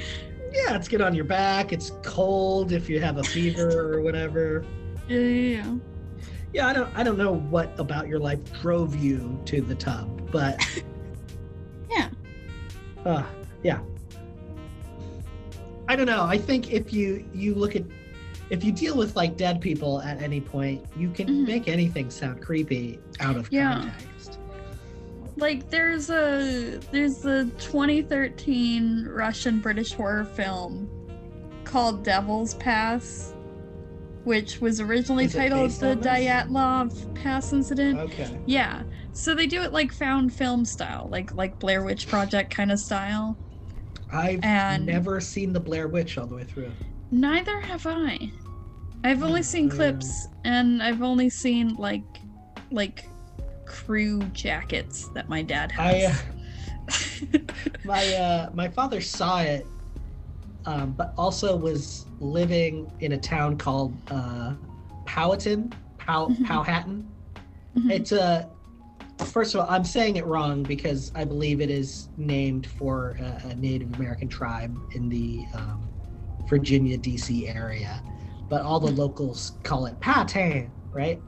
yeah, 0.51 0.75
it's 0.75 0.87
good 0.87 1.01
on 1.01 1.15
your 1.15 1.25
back. 1.25 1.73
It's 1.73 1.91
cold 2.03 2.71
if 2.71 2.87
you 2.87 2.99
have 3.01 3.17
a 3.17 3.23
fever 3.23 3.95
or 3.95 4.01
whatever. 4.01 4.63
Yeah, 5.07 5.19
yeah, 5.19 5.63
yeah. 5.63 5.75
Yeah, 6.53 6.67
I 6.67 6.73
don't 6.73 6.95
I 6.95 7.01
don't 7.01 7.17
know 7.17 7.33
what 7.33 7.73
about 7.79 8.07
your 8.07 8.19
life 8.19 8.39
drove 8.61 8.95
you 8.95 9.41
to 9.45 9.59
the 9.59 9.73
tub, 9.73 10.29
but 10.31 10.63
Yeah. 11.89 12.09
uh, 13.05 13.23
yeah. 13.63 13.79
I 15.87 15.95
don't 15.95 16.05
know. 16.05 16.23
I 16.23 16.37
think 16.37 16.71
if 16.71 16.93
you 16.93 17.27
you 17.33 17.55
look 17.55 17.75
at 17.75 17.83
if 18.49 18.63
you 18.63 18.71
deal 18.71 18.95
with 18.97 19.15
like 19.15 19.37
dead 19.37 19.61
people 19.61 20.01
at 20.01 20.21
any 20.21 20.39
point, 20.41 20.85
you 20.95 21.09
can 21.09 21.27
Mhm. 21.27 21.47
make 21.47 21.67
anything 21.67 22.09
sound 22.09 22.41
creepy 22.41 22.99
out 23.19 23.35
of 23.37 23.51
Yeah. 23.51 23.73
context. 23.79 24.39
like 25.37 25.67
there's 25.71 26.11
a 26.11 26.77
there's 26.91 27.25
a 27.25 27.45
2013 27.57 29.07
Russian 29.09 29.59
British 29.59 29.91
horror 29.93 30.25
film 30.25 30.87
called 31.63 32.03
Devil's 32.03 32.53
Pass, 32.55 33.33
which 34.25 34.61
was 34.61 34.79
originally 34.79 35.25
Is 35.25 35.33
titled 35.33 35.71
the? 35.71 35.95
Dyatlov 35.95 37.15
Pass 37.15 37.51
incident. 37.51 37.97
Okay. 37.99 38.39
Yeah, 38.45 38.83
so 39.13 39.33
they 39.33 39.47
do 39.47 39.63
it 39.63 39.73
like 39.73 39.91
found 39.91 40.31
film 40.31 40.65
style, 40.65 41.07
like 41.11 41.33
like 41.33 41.57
Blair 41.57 41.83
Witch 41.83 42.07
Project 42.07 42.53
kind 42.53 42.71
of 42.71 42.77
style. 42.77 43.35
I've 44.11 44.43
And- 44.43 44.85
never 44.85 45.19
seen 45.19 45.51
the 45.51 45.59
Blair 45.59 45.87
Witch 45.87 46.15
all 46.19 46.27
the 46.27 46.35
way 46.35 46.43
through. 46.43 46.71
Neither 47.13 47.61
have 47.61 47.85
I. 47.85 48.31
I've 49.03 49.21
only 49.21 49.43
seen 49.43 49.69
clips, 49.69 50.27
and 50.45 50.81
I've 50.81 51.03
only 51.03 51.29
seen 51.29 51.75
like 51.75 52.01
like 52.71 53.07
crew 53.67 54.23
jackets 54.33 55.09
that 55.09 55.29
my 55.29 55.43
dad 55.43 55.71
I, 55.77 56.05
uh, 56.05 56.09
has. 56.09 56.23
my 57.85 58.03
uh 58.15 58.49
my 58.55 58.67
father 58.67 58.99
saw 58.99 59.41
it 59.41 59.67
um 60.65 60.93
but 60.93 61.13
also 61.17 61.55
was 61.55 62.05
living 62.19 62.91
in 62.99 63.11
a 63.11 63.17
town 63.17 63.57
called 63.57 63.95
uh 64.09 64.55
powhatan 65.05 65.71
Pow 65.99 66.27
Mhm. 66.27 66.45
powhatan 66.45 67.09
Mhm. 67.77 67.91
it's 67.91 68.11
a 68.11 68.49
first 69.25 69.55
of 69.55 69.61
all 69.61 69.67
i'm 69.69 69.83
saying 69.85 70.17
it 70.17 70.25
wrong 70.25 70.63
because 70.63 71.11
i 71.15 71.23
believe 71.23 71.61
it 71.61 71.69
is 71.69 72.09
named 72.17 72.67
for 72.67 73.15
a, 73.19 73.49
a 73.49 73.55
native 73.55 73.93
american 73.93 74.27
tribe 74.27 74.75
in 74.95 75.07
the 75.09 75.45
um, 75.53 75.92
virginia 76.53 76.97
dc 76.97 77.55
area 77.55 78.03
but 78.47 78.61
all 78.61 78.79
the 78.79 78.91
locals 78.91 79.53
call 79.63 79.87
it 79.87 79.99
powhatan 79.99 80.71
right 80.91 81.19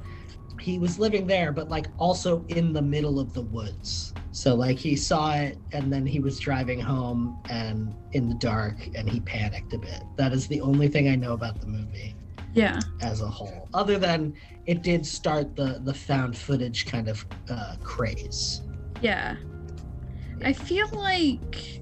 he 0.62 0.78
was 0.78 1.00
living 1.00 1.26
there 1.26 1.52
but 1.52 1.68
like 1.68 1.88
also 1.98 2.46
in 2.50 2.72
the 2.74 2.82
middle 2.82 3.20
of 3.20 3.34
the 3.34 3.42
woods 3.42 4.14
so 4.32 4.54
like 4.54 4.78
he 4.78 4.96
saw 4.96 5.34
it 5.34 5.58
and 5.72 5.92
then 5.92 6.06
he 6.06 6.20
was 6.20 6.40
driving 6.40 6.80
home 6.80 7.42
and 7.50 7.96
in 8.12 8.30
the 8.30 8.36
dark 8.36 8.78
and 8.96 9.10
he 9.10 9.20
panicked 9.22 9.74
a 9.74 9.80
bit 9.80 10.04
that 10.16 10.32
is 10.32 10.48
the 10.48 10.62
only 10.62 10.88
thing 10.88 11.10
i 11.10 11.16
know 11.16 11.34
about 11.34 11.60
the 11.60 11.68
movie 11.68 12.16
yeah. 12.54 12.80
as 13.02 13.22
a 13.22 13.28
whole 13.28 13.68
other 13.74 13.98
than 13.98 14.34
it 14.68 14.84
did 14.84 15.04
start 15.06 15.56
the 15.56 15.82
the 15.84 15.94
found 15.94 16.38
footage 16.38 16.86
kind 16.86 17.10
of 17.10 17.26
uh 17.50 17.76
craze 17.84 18.62
Yeah. 19.02 19.36
I 20.44 20.54
feel 20.54 20.88
like 20.94 21.82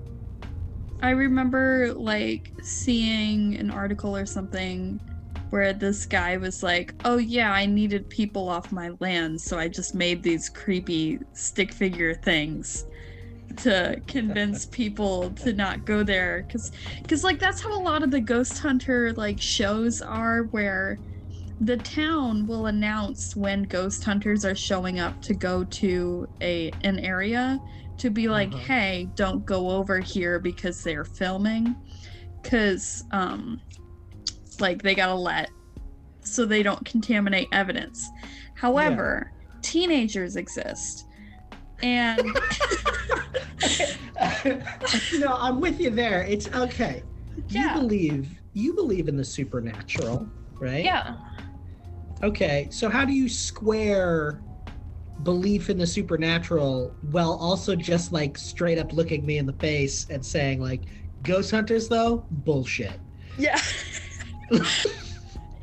I 1.03 1.09
remember 1.09 1.93
like 1.93 2.49
seeing 2.61 3.57
an 3.57 3.69
article 3.69 4.15
or 4.15 4.25
something 4.25 5.01
where 5.49 5.73
this 5.73 6.05
guy 6.05 6.37
was 6.37 6.63
like, 6.63 6.95
"Oh 7.03 7.17
yeah, 7.17 7.51
I 7.51 7.65
needed 7.65 8.09
people 8.09 8.47
off 8.47 8.71
my 8.71 8.91
land, 9.01 9.41
so 9.41 9.59
I 9.59 9.67
just 9.67 9.93
made 9.93 10.23
these 10.23 10.47
creepy 10.47 11.19
stick 11.33 11.73
figure 11.73 12.13
things 12.13 12.85
to 13.57 14.01
convince 14.07 14.65
people 14.71 15.31
to 15.43 15.51
not 15.51 15.85
go 15.85 16.03
there. 16.03 16.43
Cuz 16.49 16.71
cuz 17.09 17.21
like 17.21 17.37
that's 17.37 17.61
how 17.61 17.77
a 17.77 17.83
lot 17.83 18.01
of 18.01 18.09
the 18.09 18.21
ghost 18.21 18.59
hunter 18.59 19.11
like 19.17 19.41
shows 19.41 20.01
are 20.01 20.43
where 20.51 20.97
the 21.59 21.77
town 21.77 22.47
will 22.47 22.65
announce 22.67 23.35
when 23.35 23.63
ghost 23.63 24.05
hunters 24.05 24.45
are 24.45 24.55
showing 24.55 24.99
up 24.99 25.21
to 25.23 25.33
go 25.33 25.65
to 25.65 26.27
a 26.41 26.71
an 26.85 26.97
area 26.99 27.59
to 28.03 28.09
be 28.09 28.27
like 28.27 28.53
Uh-huh. 28.53 28.63
hey 28.65 29.07
don't 29.15 29.45
go 29.45 29.69
over 29.69 29.99
here 29.99 30.37
because 30.37 30.83
they're 30.83 31.05
filming 31.05 31.73
because 32.41 33.01
um 33.11 33.61
Like 34.59 34.81
they 34.81 34.93
gotta 34.93 35.15
let 35.15 35.49
so 36.21 36.45
they 36.45 36.63
don't 36.63 36.83
contaminate 36.85 37.47
evidence. 37.53 38.09
However, 38.55 39.31
teenagers 39.61 40.35
exist. 40.35 41.05
And 41.81 42.21
no, 45.19 45.37
I'm 45.39 45.59
with 45.59 45.79
you 45.79 45.89
there. 45.89 46.23
It's 46.23 46.47
okay. 46.53 47.03
Yeah. 47.49 47.75
You 47.75 47.81
believe 47.81 48.41
you 48.53 48.73
believe 48.73 49.07
in 49.07 49.17
the 49.17 49.25
supernatural, 49.25 50.27
right? 50.59 50.83
yeah. 50.83 51.15
Okay. 52.21 52.67
So 52.69 52.89
how 52.89 53.05
do 53.05 53.13
you 53.13 53.27
square 53.27 54.41
belief 55.23 55.69
in 55.69 55.77
the 55.77 55.87
supernatural 55.87 56.95
while 57.11 57.33
also 57.33 57.75
just 57.75 58.11
like 58.11 58.37
straight 58.37 58.77
up 58.77 58.93
looking 58.93 59.25
me 59.25 59.37
in 59.37 59.45
the 59.45 59.53
face 59.53 60.07
and 60.09 60.25
saying 60.25 60.61
like 60.61 60.85
ghost 61.23 61.51
hunters 61.51 61.87
though 61.87 62.25
bullshit. 62.29 62.99
Yeah. 63.37 63.59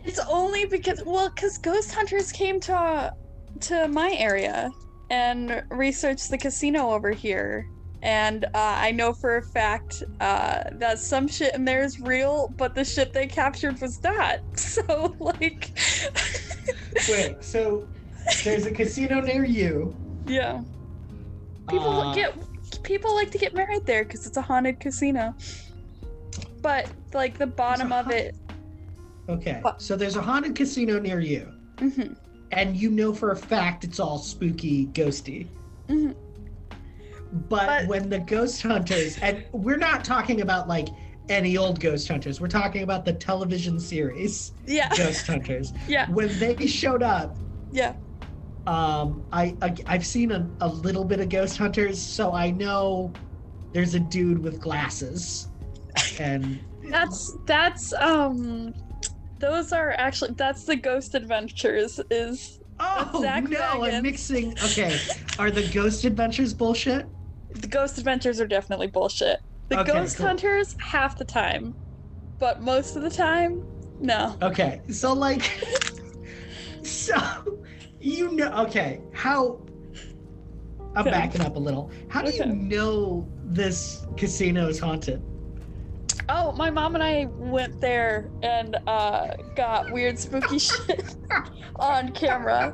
it's 0.04 0.20
only 0.28 0.66
because 0.66 1.02
well, 1.04 1.30
because 1.34 1.58
ghost 1.58 1.94
hunters 1.94 2.32
came 2.32 2.60
to 2.60 3.12
to 3.60 3.88
my 3.88 4.14
area 4.18 4.70
and 5.10 5.62
researched 5.70 6.30
the 6.30 6.38
casino 6.38 6.90
over 6.90 7.10
here. 7.10 7.66
And 8.02 8.44
uh, 8.46 8.48
I 8.54 8.92
know 8.92 9.12
for 9.12 9.36
a 9.36 9.42
fact 9.42 10.02
uh, 10.20 10.62
that 10.72 10.98
some 10.98 11.28
shit 11.28 11.54
in 11.54 11.66
there 11.66 11.82
is 11.82 12.00
real, 12.00 12.48
but 12.56 12.74
the 12.74 12.84
shit 12.84 13.12
they 13.12 13.26
captured 13.26 13.80
was 13.80 14.02
not. 14.02 14.38
So, 14.56 15.14
like, 15.18 15.72
Wait, 17.08 17.42
so 17.42 17.88
there's 18.44 18.66
a 18.66 18.70
casino 18.70 19.20
near 19.20 19.44
you. 19.44 19.94
yeah. 20.26 20.62
People 21.68 21.88
Uh, 22.00 22.14
get 22.14 22.34
people 22.82 23.14
like 23.14 23.30
to 23.30 23.38
get 23.38 23.54
married 23.54 23.86
there 23.86 24.02
because 24.04 24.26
it's 24.26 24.36
a 24.36 24.42
haunted 24.42 24.80
casino. 24.80 25.34
But 26.62 26.90
like 27.14 27.38
the 27.38 27.46
bottom 27.46 27.92
of 27.92 28.10
it, 28.10 28.34
Okay. 29.28 29.58
What? 29.62 29.80
So 29.80 29.94
there's 29.96 30.16
a 30.16 30.22
haunted 30.22 30.56
casino 30.56 30.98
near 30.98 31.20
you. 31.20 31.52
Mm-hmm. 31.76 32.12
and 32.52 32.76
you 32.76 32.90
know 32.90 33.14
for 33.14 33.30
a 33.30 33.36
fact 33.36 33.84
it's 33.84 34.00
all 34.00 34.18
spooky, 34.18 34.86
ghosty. 34.88 35.46
mhm. 35.88 36.14
But, 37.48 37.66
But- 37.66 37.86
when 37.86 38.08
the 38.10 38.18
ghost 38.18 38.60
hunters, 38.62 39.16
and 39.22 39.44
we're 39.52 39.76
not 39.76 40.04
talking 40.04 40.40
about 40.40 40.66
like 40.68 40.88
any 41.28 41.56
old 41.56 41.78
ghost 41.78 42.08
hunters, 42.08 42.40
we're 42.40 42.48
talking 42.48 42.82
about 42.82 43.04
the 43.04 43.12
television 43.12 43.78
series 43.78 44.52
yeah, 44.66 44.88
Ghost 44.96 45.26
Hunters. 45.28 45.72
yeah, 45.88 46.10
When 46.10 46.36
they 46.40 46.66
showed 46.66 47.04
up, 47.04 47.36
yeah. 47.70 47.94
Um, 48.70 49.24
I, 49.32 49.56
I 49.62 49.74
I've 49.88 50.06
seen 50.06 50.30
a, 50.30 50.48
a 50.60 50.68
little 50.68 51.04
bit 51.04 51.18
of 51.18 51.28
Ghost 51.28 51.58
Hunters, 51.58 52.00
so 52.00 52.32
I 52.32 52.52
know 52.52 53.12
there's 53.72 53.94
a 53.94 53.98
dude 53.98 54.38
with 54.38 54.60
glasses, 54.60 55.48
and 56.20 56.60
That's 56.88 57.36
that's 57.46 57.92
um 57.94 58.72
those 59.40 59.72
are 59.72 59.90
actually 59.98 60.34
that's 60.38 60.66
the 60.66 60.76
Ghost 60.76 61.16
Adventures 61.16 61.98
is 62.12 62.60
oh 62.78 63.20
Zak 63.20 63.48
no, 63.50 63.82
I'm 63.82 64.04
mixing. 64.04 64.52
Okay, 64.52 64.96
are 65.40 65.50
the 65.50 65.68
Ghost 65.74 66.04
Adventures 66.04 66.54
bullshit? 66.54 67.06
the 67.52 67.66
Ghost 67.66 67.98
Adventures 67.98 68.40
are 68.40 68.46
definitely 68.46 68.86
bullshit. 68.86 69.40
The 69.68 69.80
Okay, 69.80 69.92
Ghost 69.92 70.16
cool. 70.16 70.26
Hunters 70.28 70.76
half 70.92 71.18
the 71.18 71.24
time, 71.24 71.74
but 72.38 72.62
most 72.62 72.94
of 72.94 73.02
the 73.02 73.10
time, 73.10 73.62
no. 73.98 74.36
Okay, 74.42 74.80
so 74.90 75.12
like, 75.12 75.42
so 76.82 77.16
you 78.00 78.32
know, 78.32 78.50
okay, 78.64 79.00
how? 79.12 79.60
I'm 80.96 81.04
backing 81.04 81.42
up 81.42 81.56
a 81.56 81.58
little. 81.58 81.90
How 82.08 82.22
do 82.22 82.32
you 82.32 82.46
know 82.46 83.28
this 83.44 84.04
casino 84.16 84.68
is 84.68 84.78
haunted? 84.80 85.22
Oh, 86.28 86.52
my 86.52 86.70
mom 86.70 86.94
and 86.94 87.02
I 87.04 87.26
went 87.26 87.80
there 87.80 88.28
and 88.42 88.76
uh 88.86 89.34
got 89.54 89.90
weird 89.92 90.18
spooky 90.18 90.58
shit 90.58 91.14
on 91.76 92.10
camera. 92.12 92.70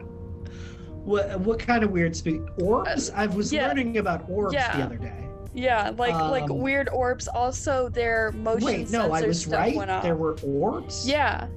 What 1.04 1.40
what 1.40 1.58
kind 1.58 1.84
of 1.84 1.90
weird 1.90 2.16
spooky 2.16 2.40
orbs? 2.62 3.10
I 3.10 3.26
was 3.26 3.52
Uh, 3.52 3.56
yeah. 3.56 3.66
learning 3.68 3.98
about 3.98 4.28
orbs 4.30 4.54
the 4.54 4.82
other 4.82 4.96
day. 4.96 5.28
Yeah, 5.54 5.90
like 5.96 6.14
like 6.14 6.50
Um, 6.50 6.58
weird 6.60 6.88
orbs. 6.90 7.28
Also, 7.28 7.88
their 7.88 8.32
motion 8.32 8.66
Wait, 8.66 8.90
no, 8.90 9.12
I 9.12 9.22
was 9.22 9.46
right. 9.46 10.02
There 10.02 10.16
were 10.16 10.36
orbs. 10.42 11.06
Yeah. 11.08 11.48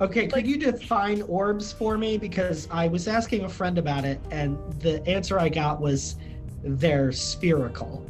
Okay, 0.00 0.22
could 0.26 0.32
like- 0.32 0.46
you 0.46 0.58
define 0.58 1.22
orbs 1.22 1.72
for 1.72 1.96
me? 1.98 2.18
Because 2.18 2.66
I 2.70 2.88
was 2.88 3.06
asking 3.08 3.44
a 3.44 3.48
friend 3.48 3.78
about 3.78 4.04
it, 4.04 4.20
and 4.30 4.58
the 4.80 5.06
answer 5.08 5.38
I 5.38 5.48
got 5.48 5.80
was 5.80 6.16
they're 6.64 7.12
spherical. 7.12 8.04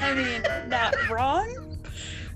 I 0.00 0.14
mean, 0.14 0.42
not 0.68 0.94
wrong. 1.10 1.78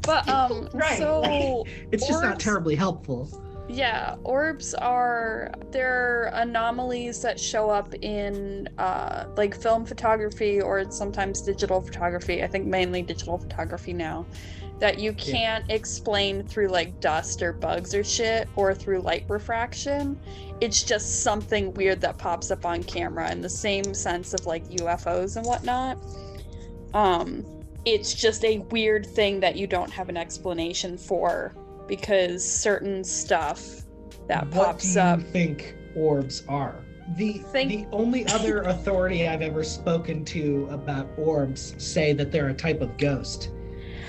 But 0.02 0.28
um 0.28 0.68
Right, 0.72 0.98
so 0.98 1.64
It's 1.92 2.06
just 2.06 2.22
not 2.22 2.40
terribly 2.40 2.74
helpful. 2.74 3.28
yeah, 3.68 4.16
orbs 4.24 4.72
are 4.74 5.50
they're 5.70 6.30
anomalies 6.34 7.20
that 7.22 7.38
show 7.38 7.68
up 7.68 7.94
in 7.96 8.68
uh 8.78 9.26
like 9.36 9.54
film 9.54 9.84
photography 9.84 10.60
or 10.60 10.90
sometimes 10.90 11.42
digital 11.42 11.80
photography. 11.82 12.42
I 12.42 12.46
think 12.46 12.66
mainly 12.66 13.02
digital 13.02 13.36
photography 13.38 13.92
now. 13.92 14.24
That 14.80 14.98
you 14.98 15.12
can't 15.12 15.64
explain 15.70 16.42
through 16.42 16.68
like 16.68 16.98
dust 17.00 17.42
or 17.42 17.52
bugs 17.52 17.94
or 17.94 18.02
shit 18.02 18.48
or 18.56 18.74
through 18.74 19.00
light 19.00 19.24
refraction. 19.28 20.18
It's 20.60 20.82
just 20.82 21.22
something 21.22 21.72
weird 21.74 22.00
that 22.00 22.16
pops 22.18 22.50
up 22.50 22.64
on 22.64 22.82
camera 22.82 23.30
in 23.30 23.42
the 23.42 23.48
same 23.48 23.92
sense 23.94 24.32
of 24.34 24.46
like 24.46 24.64
UFOs 24.70 25.36
and 25.36 25.44
whatnot. 25.46 25.98
Um, 26.94 27.44
it's 27.84 28.14
just 28.14 28.44
a 28.44 28.58
weird 28.70 29.06
thing 29.06 29.40
that 29.40 29.56
you 29.56 29.66
don't 29.66 29.90
have 29.90 30.08
an 30.08 30.16
explanation 30.16 30.96
for 30.98 31.54
because 31.86 32.44
certain 32.44 33.04
stuff 33.04 33.82
that 34.28 34.46
what 34.48 34.66
pops 34.66 34.94
do 34.94 35.00
you 35.00 35.00
up. 35.00 35.22
think 35.22 35.74
orbs 35.96 36.42
are? 36.48 36.84
The 37.16 37.38
Think- 37.52 37.70
the 37.90 37.96
only 37.96 38.26
other 38.28 38.62
authority 38.74 39.26
I've 39.26 39.42
ever 39.42 39.64
spoken 39.64 40.24
to 40.26 40.68
about 40.70 41.08
orbs 41.18 41.74
say 41.78 42.12
that 42.12 42.30
they're 42.30 42.48
a 42.48 42.54
type 42.54 42.80
of 42.80 42.96
ghost, 42.96 43.50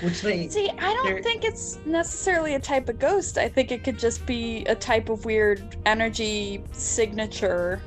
which 0.02 0.20
they 0.20 0.48
See, 0.48 0.68
I 0.68 0.92
don't 1.04 1.22
think 1.22 1.44
it's 1.44 1.78
necessarily 1.86 2.54
a 2.54 2.60
type 2.60 2.88
of 2.88 2.98
ghost. 2.98 3.38
I 3.38 3.48
think 3.48 3.70
it 3.70 3.84
could 3.84 3.98
just 3.98 4.26
be 4.26 4.64
a 4.64 4.74
type 4.74 5.08
of 5.08 5.24
weird 5.24 5.76
energy 5.86 6.64
signature 6.72 7.80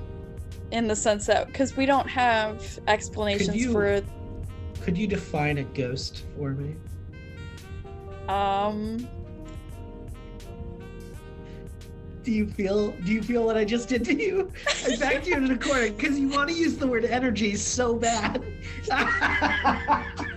in 0.72 0.88
the 0.88 0.96
sense 0.96 1.26
that 1.28 1.48
because 1.48 1.76
we 1.76 1.86
don't 1.86 2.08
have 2.10 2.80
explanations 2.88 3.56
you- 3.56 3.72
for 3.72 4.02
could 4.82 4.98
you 4.98 5.08
define 5.08 5.58
a 5.58 5.64
ghost 5.64 6.24
for 6.38 6.52
me? 6.52 6.76
um 8.30 9.08
Do 12.24 12.32
you 12.32 12.48
feel 12.48 12.92
do 12.92 13.12
you 13.12 13.22
feel 13.22 13.46
what 13.46 13.56
I 13.58 13.66
just 13.66 13.88
did 13.90 14.04
to 14.06 14.14
you? 14.16 14.52
I 14.86 14.96
backed 14.98 15.28
you 15.28 15.36
into 15.36 15.54
the 15.56 15.64
corner 15.64 15.92
because 15.92 16.18
you 16.18 16.28
want 16.30 16.50
to 16.50 16.56
use 16.56 16.78
the 16.78 16.88
word 16.88 17.06
energy 17.06 17.56
so 17.56 17.96
bad. 17.96 18.44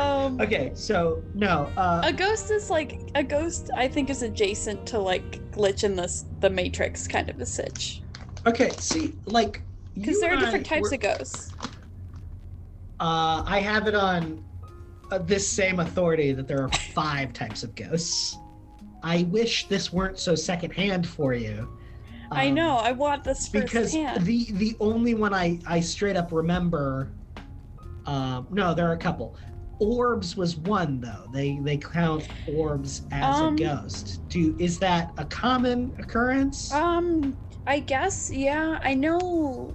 um 0.00 0.40
okay, 0.40 0.72
so 0.74 1.22
no, 1.34 1.70
uh, 1.76 2.00
a 2.04 2.12
ghost 2.12 2.50
is 2.50 2.70
like 2.70 3.10
a 3.14 3.22
ghost 3.22 3.70
i 3.76 3.86
think 3.88 4.10
is 4.10 4.22
adjacent 4.22 4.86
to 4.86 4.98
like 4.98 5.40
glitch 5.52 5.84
in 5.84 5.96
this 5.96 6.24
the 6.40 6.50
matrix 6.50 7.06
kind 7.06 7.28
of 7.30 7.40
a 7.40 7.46
sitch 7.46 8.02
okay, 8.46 8.70
see, 8.78 9.14
like 9.26 9.62
because 9.94 10.20
there 10.20 10.30
are 10.30 10.34
and 10.34 10.42
I 10.42 10.44
different 10.44 10.66
types 10.66 10.92
of 10.92 11.00
ghosts 11.00 11.52
Uh, 13.00 13.42
I 13.46 13.60
have 13.60 13.86
it 13.88 13.94
on 13.94 14.42
uh, 15.10 15.18
this 15.18 15.48
same 15.48 15.80
authority 15.80 16.32
that 16.32 16.46
there 16.46 16.62
are 16.62 16.68
five 16.94 17.32
types 17.32 17.62
of 17.62 17.74
ghosts. 17.74 18.36
I 19.02 19.22
wish 19.24 19.66
this 19.68 19.90
weren't 19.92 20.18
so 20.18 20.34
secondhand 20.34 21.08
for 21.08 21.32
you. 21.32 21.68
i 22.30 22.48
um, 22.48 22.54
know 22.54 22.76
i 22.76 22.92
want 22.92 23.24
this 23.24 23.48
because 23.48 23.92
firsthand 23.94 24.24
the 24.26 24.46
the 24.52 24.76
only 24.80 25.14
one 25.14 25.32
I 25.34 25.58
I 25.66 25.80
straight 25.80 26.16
up 26.16 26.30
remember. 26.32 27.10
Um, 28.06 28.46
no, 28.50 28.74
there 28.74 28.88
are 28.88 28.92
a 28.94 28.98
couple. 28.98 29.36
Orbs 29.80 30.36
was 30.36 30.56
one 30.56 31.00
though. 31.00 31.24
They 31.30 31.58
they 31.58 31.78
count 31.78 32.28
orbs 32.46 33.02
as 33.10 33.40
Um, 33.40 33.54
a 33.54 33.58
ghost. 33.58 34.20
Do 34.28 34.54
is 34.58 34.78
that 34.80 35.12
a 35.16 35.24
common 35.24 35.92
occurrence? 35.98 36.70
Um, 36.70 37.38
I 37.66 37.80
guess, 37.80 38.30
yeah. 38.32 38.78
I 38.84 38.94
know 38.94 39.74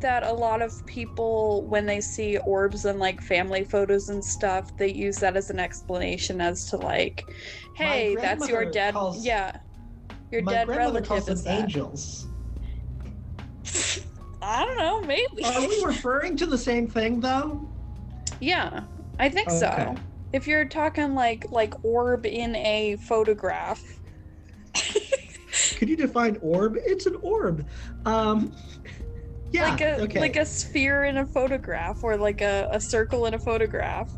that 0.00 0.22
a 0.22 0.32
lot 0.32 0.62
of 0.62 0.72
people, 0.86 1.68
when 1.68 1.84
they 1.84 2.00
see 2.00 2.38
orbs 2.38 2.86
in 2.86 2.98
like 2.98 3.20
family 3.20 3.64
photos 3.64 4.08
and 4.08 4.24
stuff, 4.24 4.70
they 4.78 4.90
use 4.90 5.18
that 5.18 5.36
as 5.36 5.50
an 5.50 5.60
explanation 5.60 6.40
as 6.40 6.64
to 6.66 6.76
like, 6.78 7.22
hey, 7.74 8.16
that's 8.16 8.48
your 8.48 8.64
dead, 8.70 8.94
calls- 8.94 9.24
yeah, 9.24 9.52
your 10.30 10.42
dead 10.42 10.66
relative 10.68 11.28
is 11.28 11.44
that. 11.44 11.60
angels. 11.60 12.26
I 14.40 14.64
don't 14.64 14.78
know, 14.78 15.06
maybe. 15.06 15.44
Are 15.44 15.68
we 15.68 15.84
referring 15.84 16.36
to 16.38 16.46
the 16.46 16.58
same 16.58 16.88
thing 16.88 17.20
though? 17.20 17.68
yeah, 18.40 18.84
I 19.22 19.28
think 19.28 19.48
Okay. 19.48 19.58
so. 19.58 19.94
If 20.32 20.48
you're 20.48 20.64
talking 20.64 21.14
like 21.14 21.46
like 21.52 21.74
orb 21.84 22.26
in 22.26 22.56
a 22.56 22.96
photograph, 23.06 23.80
Could 25.76 25.88
you 25.88 25.96
define 25.96 26.38
orb? 26.40 26.76
It's 26.84 27.06
an 27.06 27.14
orb. 27.22 27.64
Um, 28.04 28.52
yeah. 29.52 29.62
like 29.62 29.80
a 29.80 30.00
okay. 30.02 30.18
like 30.18 30.34
a 30.34 30.44
sphere 30.44 31.04
in 31.04 31.18
a 31.18 31.26
photograph 31.26 32.02
or 32.02 32.16
like 32.16 32.40
a, 32.40 32.66
a 32.72 32.80
circle 32.80 33.26
in 33.26 33.34
a 33.34 33.38
photograph. 33.38 34.10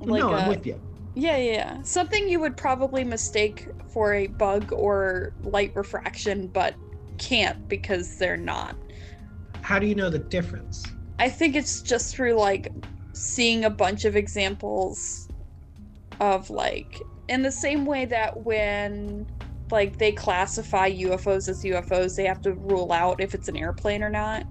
like 0.00 0.18
no, 0.18 0.34
I'm 0.34 0.48
with 0.48 0.66
you. 0.66 0.80
Yeah, 1.14 1.36
yeah, 1.36 1.52
yeah. 1.52 1.82
Something 1.82 2.28
you 2.28 2.40
would 2.40 2.56
probably 2.56 3.04
mistake 3.04 3.68
for 3.92 4.14
a 4.14 4.26
bug 4.26 4.72
or 4.72 5.34
light 5.42 5.70
refraction, 5.76 6.48
but 6.48 6.74
can't 7.18 7.68
because 7.68 8.16
they're 8.18 8.36
not. 8.36 8.74
How 9.62 9.78
do 9.78 9.86
you 9.86 9.94
know 9.94 10.10
the 10.10 10.18
difference? 10.18 10.84
I 11.20 11.28
think 11.28 11.54
it's 11.54 11.82
just 11.82 12.16
through 12.16 12.34
like 12.34 12.72
seeing 13.12 13.64
a 13.64 13.70
bunch 13.70 14.06
of 14.06 14.16
examples 14.16 15.28
of 16.18 16.48
like 16.48 17.02
in 17.28 17.42
the 17.42 17.52
same 17.52 17.84
way 17.84 18.06
that 18.06 18.44
when 18.44 19.26
like 19.70 19.98
they 19.98 20.12
classify 20.12 20.90
UFOs 20.90 21.48
as 21.48 21.62
UFOs, 21.62 22.16
they 22.16 22.24
have 22.24 22.40
to 22.42 22.54
rule 22.54 22.90
out 22.90 23.20
if 23.20 23.34
it's 23.34 23.48
an 23.48 23.56
airplane 23.56 24.02
or 24.02 24.08
not. 24.10 24.46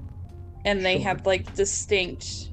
And 0.63 0.85
they 0.85 0.99
Sure. 0.99 1.03
have 1.05 1.25
like 1.25 1.55
distinct 1.55 2.51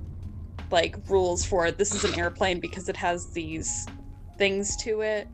like 0.71 0.97
rules 1.11 1.45
for 1.45 1.67
it. 1.67 1.77
This 1.77 1.95
is 1.95 2.05
an 2.05 2.19
airplane 2.19 2.59
because 2.59 2.89
it 2.89 2.97
has 2.97 3.33
these 3.35 3.87
things 4.39 4.77
to 4.79 5.03
it 5.03 5.29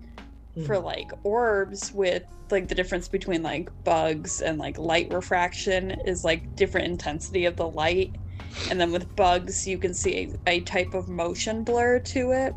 for 0.67 0.77
Hmm. 0.77 0.85
like 0.85 1.13
orbs 1.25 1.93
with 1.95 2.25
like 2.51 2.69
the 2.69 2.75
difference 2.75 3.09
between 3.09 3.43
like 3.43 3.71
bugs 3.85 4.43
and 4.43 4.59
like 4.59 4.77
light 4.79 5.11
refraction 5.11 5.93
is 6.05 6.25
like 6.25 6.55
different 6.57 6.87
intensity 6.89 7.47
of 7.47 7.57
the 7.57 7.69
light 7.69 8.17
and 8.71 8.81
then 8.81 8.93
with 8.93 9.15
bugs 9.17 9.67
you 9.67 9.79
can 9.79 9.95
see 9.95 10.33
a, 10.47 10.51
a 10.51 10.61
type 10.61 10.95
of 10.95 11.09
motion 11.09 11.65
blur 11.65 11.99
to 11.99 12.33
it 12.33 12.55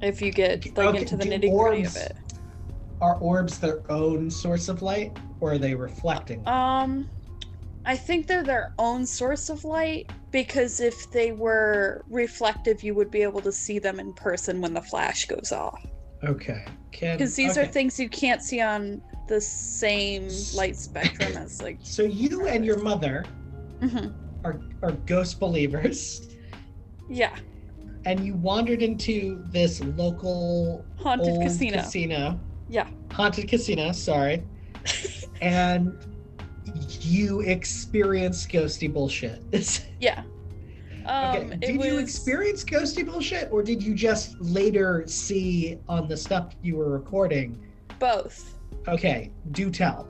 if 0.00 0.20
you 0.20 0.30
get 0.32 0.64
like 0.76 0.88
Okay, 0.88 0.98
into 0.98 1.16
the 1.16 1.24
nitty 1.24 1.56
gritty 1.56 1.84
of 1.84 1.96
it 1.96 2.12
Are 3.00 3.16
orbs 3.18 3.58
their 3.58 3.80
own 3.90 4.30
source 4.30 4.68
of 4.68 4.82
light, 4.82 5.12
or 5.40 5.52
are 5.52 5.58
they 5.58 5.74
reflecting? 5.74 6.46
um 6.46 7.06
i 7.84 7.96
think 7.96 8.26
they're 8.26 8.44
their 8.44 8.70
own 8.78 9.04
source 9.06 9.48
of 9.48 9.64
light 9.64 10.06
because 10.30 10.80
if 10.80 11.10
they 11.10 11.32
were 11.32 12.04
reflective 12.10 12.82
you 12.82 12.94
would 12.94 13.10
be 13.10 13.22
able 13.22 13.40
to 13.40 13.52
see 13.52 13.78
them 13.78 13.98
in 14.00 14.12
person 14.14 14.60
when 14.60 14.72
the 14.72 14.82
flash 14.82 15.26
goes 15.26 15.52
off 15.52 15.80
okay. 16.24 16.64
Because 16.90 17.34
these 17.34 17.56
are 17.58 17.66
things 17.66 17.98
you 17.98 18.08
can't 18.08 18.40
see 18.42 18.60
on 18.60 19.02
the 19.28 19.40
same 19.40 20.28
light 20.54 20.76
spectrum 20.76 21.36
as 21.36 21.60
like 21.60 21.78
So 21.82 22.02
you 22.04 22.46
and 22.46 22.64
your 22.64 22.78
mother 22.78 23.24
Mhm. 23.82 24.14
Are 24.44 24.60
are 24.82 24.92
ghost 24.92 25.38
believers, 25.40 26.28
yeah 27.08 27.36
and 28.04 28.24
you 28.24 28.34
wandered 28.34 28.82
into 28.82 29.42
this 29.46 29.82
local 29.82 30.84
haunted 30.98 31.40
casino 31.40 31.78
casino. 31.78 32.40
Yeah. 32.68 32.88
Haunted 33.12 33.48
casino. 33.48 33.92
Sorry. 33.92 34.42
and 35.40 35.96
you 37.00 37.40
experienced 37.40 38.48
ghosty 38.48 38.92
bullshit. 38.92 39.42
yeah 40.00 40.22
um 41.06 41.36
okay. 41.36 41.56
Did 41.56 41.78
was 41.78 41.86
you 41.86 41.98
experience 41.98 42.64
ghosty 42.64 43.04
bullshit, 43.04 43.50
or 43.50 43.62
did 43.62 43.82
you 43.82 43.94
just 43.94 44.40
later 44.40 45.04
see 45.06 45.78
on 45.88 46.08
the 46.08 46.16
stuff 46.16 46.54
you 46.62 46.76
were 46.76 46.90
recording? 46.90 47.60
both 47.98 48.54
Okay, 48.88 49.30
do 49.52 49.70
tell. 49.70 50.08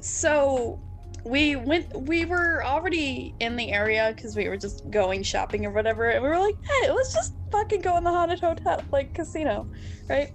so 0.00 0.80
we 1.24 1.56
went 1.56 1.86
we 1.94 2.24
were 2.24 2.64
already 2.64 3.34
in 3.40 3.56
the 3.56 3.72
area 3.72 4.12
because 4.14 4.34
we 4.36 4.48
were 4.48 4.56
just 4.56 4.82
going 4.90 5.22
shopping 5.22 5.66
or 5.66 5.70
whatever 5.70 6.08
and 6.10 6.22
we 6.22 6.28
were 6.28 6.38
like 6.38 6.54
hey 6.82 6.90
let's 6.90 7.12
just 7.14 7.34
fucking 7.52 7.82
go 7.82 7.96
in 7.98 8.04
the 8.04 8.10
haunted 8.10 8.40
hotel 8.40 8.82
like 8.92 9.12
casino 9.14 9.68
right 10.08 10.30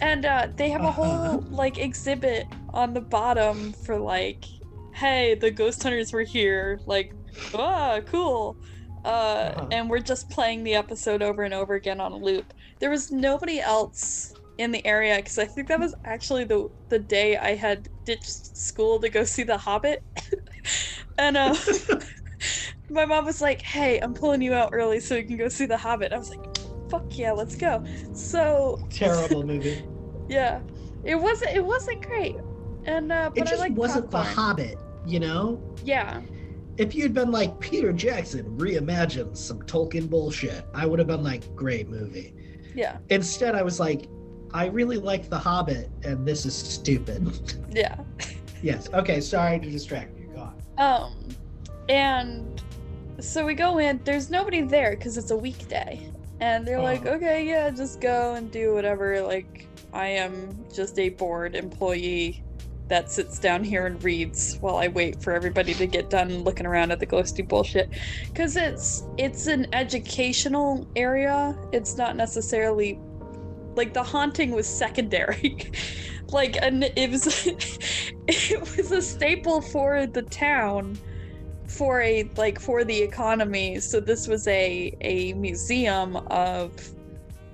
and 0.00 0.24
uh 0.24 0.48
they 0.56 0.70
have 0.70 0.82
a 0.82 0.88
Uh-huh. 0.88 1.02
whole 1.02 1.44
like 1.50 1.78
exhibit 1.78 2.46
on 2.72 2.94
the 2.94 3.00
bottom 3.00 3.72
for 3.72 3.98
like 3.98 4.44
hey 4.94 5.34
the 5.34 5.50
ghost 5.50 5.82
hunters 5.82 6.12
were 6.12 6.22
here 6.22 6.80
like 6.86 7.12
ah 7.54 8.00
cool 8.06 8.56
uh 9.04 9.08
Uh-huh. 9.56 9.66
and 9.70 9.90
we're 9.90 9.98
just 10.00 10.30
playing 10.30 10.64
the 10.64 10.74
episode 10.74 11.22
over 11.22 11.42
and 11.42 11.54
over 11.54 11.74
again 11.74 12.00
on 12.00 12.12
a 12.12 12.16
loop 12.16 12.52
there 12.80 12.90
was 12.90 13.10
nobody 13.10 13.60
else 13.60 14.32
in 14.60 14.70
the 14.72 14.84
area 14.86 15.16
because 15.16 15.38
I 15.38 15.46
think 15.46 15.68
that 15.68 15.80
was 15.80 15.94
actually 16.04 16.44
the 16.44 16.68
the 16.90 16.98
day 16.98 17.36
I 17.38 17.54
had 17.54 17.88
ditched 18.04 18.56
school 18.56 19.00
to 19.00 19.08
go 19.08 19.24
see 19.24 19.42
The 19.42 19.56
Hobbit, 19.56 20.04
and 21.18 21.36
uh, 21.36 21.54
my 22.90 23.06
mom 23.06 23.24
was 23.24 23.40
like, 23.40 23.62
"Hey, 23.62 23.98
I'm 24.00 24.12
pulling 24.12 24.42
you 24.42 24.52
out 24.52 24.70
early 24.72 25.00
so 25.00 25.16
we 25.16 25.24
can 25.24 25.38
go 25.38 25.48
see 25.48 25.64
The 25.66 25.78
Hobbit." 25.78 26.12
I 26.12 26.18
was 26.18 26.28
like, 26.28 26.44
"Fuck 26.90 27.16
yeah, 27.16 27.32
let's 27.32 27.56
go!" 27.56 27.82
So 28.12 28.86
Terrible 28.90 29.44
movie. 29.44 29.82
yeah, 30.28 30.60
it 31.04 31.16
wasn't 31.16 31.52
it 31.56 31.64
wasn't 31.64 32.06
great, 32.06 32.36
and 32.84 33.10
uh, 33.10 33.30
but 33.30 33.38
it 33.38 33.50
just 33.50 33.62
I 33.62 33.68
like 33.68 33.76
wasn't 33.76 34.10
popcorn. 34.10 34.24
The 34.34 34.40
Hobbit, 34.40 34.78
you 35.06 35.20
know? 35.20 35.74
Yeah, 35.84 36.20
If 36.76 36.94
you'd 36.94 37.14
been 37.14 37.30
like 37.30 37.58
Peter 37.60 37.94
Jackson 37.94 38.44
reimagined 38.58 39.38
some 39.38 39.62
Tolkien 39.62 40.10
bullshit, 40.10 40.66
I 40.74 40.84
would 40.84 40.98
have 40.98 41.08
been 41.08 41.22
like, 41.24 41.54
great 41.56 41.88
movie. 41.88 42.34
yeah, 42.74 42.98
Instead, 43.08 43.54
I 43.54 43.62
was 43.62 43.80
like, 43.80 44.06
I 44.52 44.66
really 44.66 44.96
like 44.96 45.28
The 45.28 45.38
Hobbit, 45.38 45.90
and 46.02 46.26
this 46.26 46.44
is 46.46 46.54
stupid. 46.54 47.54
yeah. 47.70 47.96
yes. 48.62 48.88
Okay. 48.92 49.20
Sorry 49.20 49.58
to 49.60 49.70
distract 49.70 50.18
you. 50.18 50.26
Go 50.34 50.40
on. 50.40 50.54
Um, 50.78 51.28
and 51.88 52.62
so 53.20 53.44
we 53.44 53.54
go 53.54 53.78
in. 53.78 54.00
There's 54.04 54.30
nobody 54.30 54.62
there 54.62 54.96
because 54.96 55.16
it's 55.16 55.30
a 55.30 55.36
weekday, 55.36 56.10
and 56.40 56.66
they're 56.66 56.82
like, 56.82 57.06
Oh. 57.06 57.12
"Okay, 57.12 57.46
yeah, 57.46 57.70
just 57.70 58.00
go 58.00 58.34
and 58.34 58.50
do 58.50 58.74
whatever." 58.74 59.20
Like, 59.22 59.66
I 59.92 60.06
am 60.06 60.56
just 60.72 60.98
a 60.98 61.10
bored 61.10 61.54
employee 61.54 62.42
that 62.88 63.08
sits 63.08 63.38
down 63.38 63.62
here 63.62 63.86
and 63.86 64.02
reads 64.02 64.56
while 64.60 64.76
I 64.76 64.88
wait 64.88 65.22
for 65.22 65.32
everybody 65.32 65.74
to 65.74 65.86
get 65.86 66.10
done 66.10 66.42
looking 66.42 66.66
around 66.66 66.90
at 66.90 66.98
the 66.98 67.06
ghosty 67.06 67.46
bullshit. 67.46 67.88
Because 68.26 68.56
it's 68.56 69.04
it's 69.16 69.46
an 69.46 69.72
educational 69.72 70.88
area. 70.96 71.56
It's 71.72 71.96
not 71.96 72.16
necessarily 72.16 72.98
like 73.76 73.94
the 73.94 74.02
haunting 74.02 74.50
was 74.52 74.66
secondary. 74.68 75.70
like, 76.28 76.56
and 76.62 76.84
it 76.96 77.10
was 77.10 77.46
it 78.28 78.60
was 78.60 78.90
a 78.92 79.02
staple 79.02 79.60
for 79.60 80.06
the 80.06 80.22
town 80.22 80.98
for 81.66 82.00
a 82.02 82.28
like 82.36 82.60
for 82.60 82.82
the 82.84 83.00
economy 83.00 83.78
so 83.78 84.00
this 84.00 84.26
was 84.26 84.48
a 84.48 84.92
a 85.02 85.32
museum 85.34 86.16
of 86.28 86.72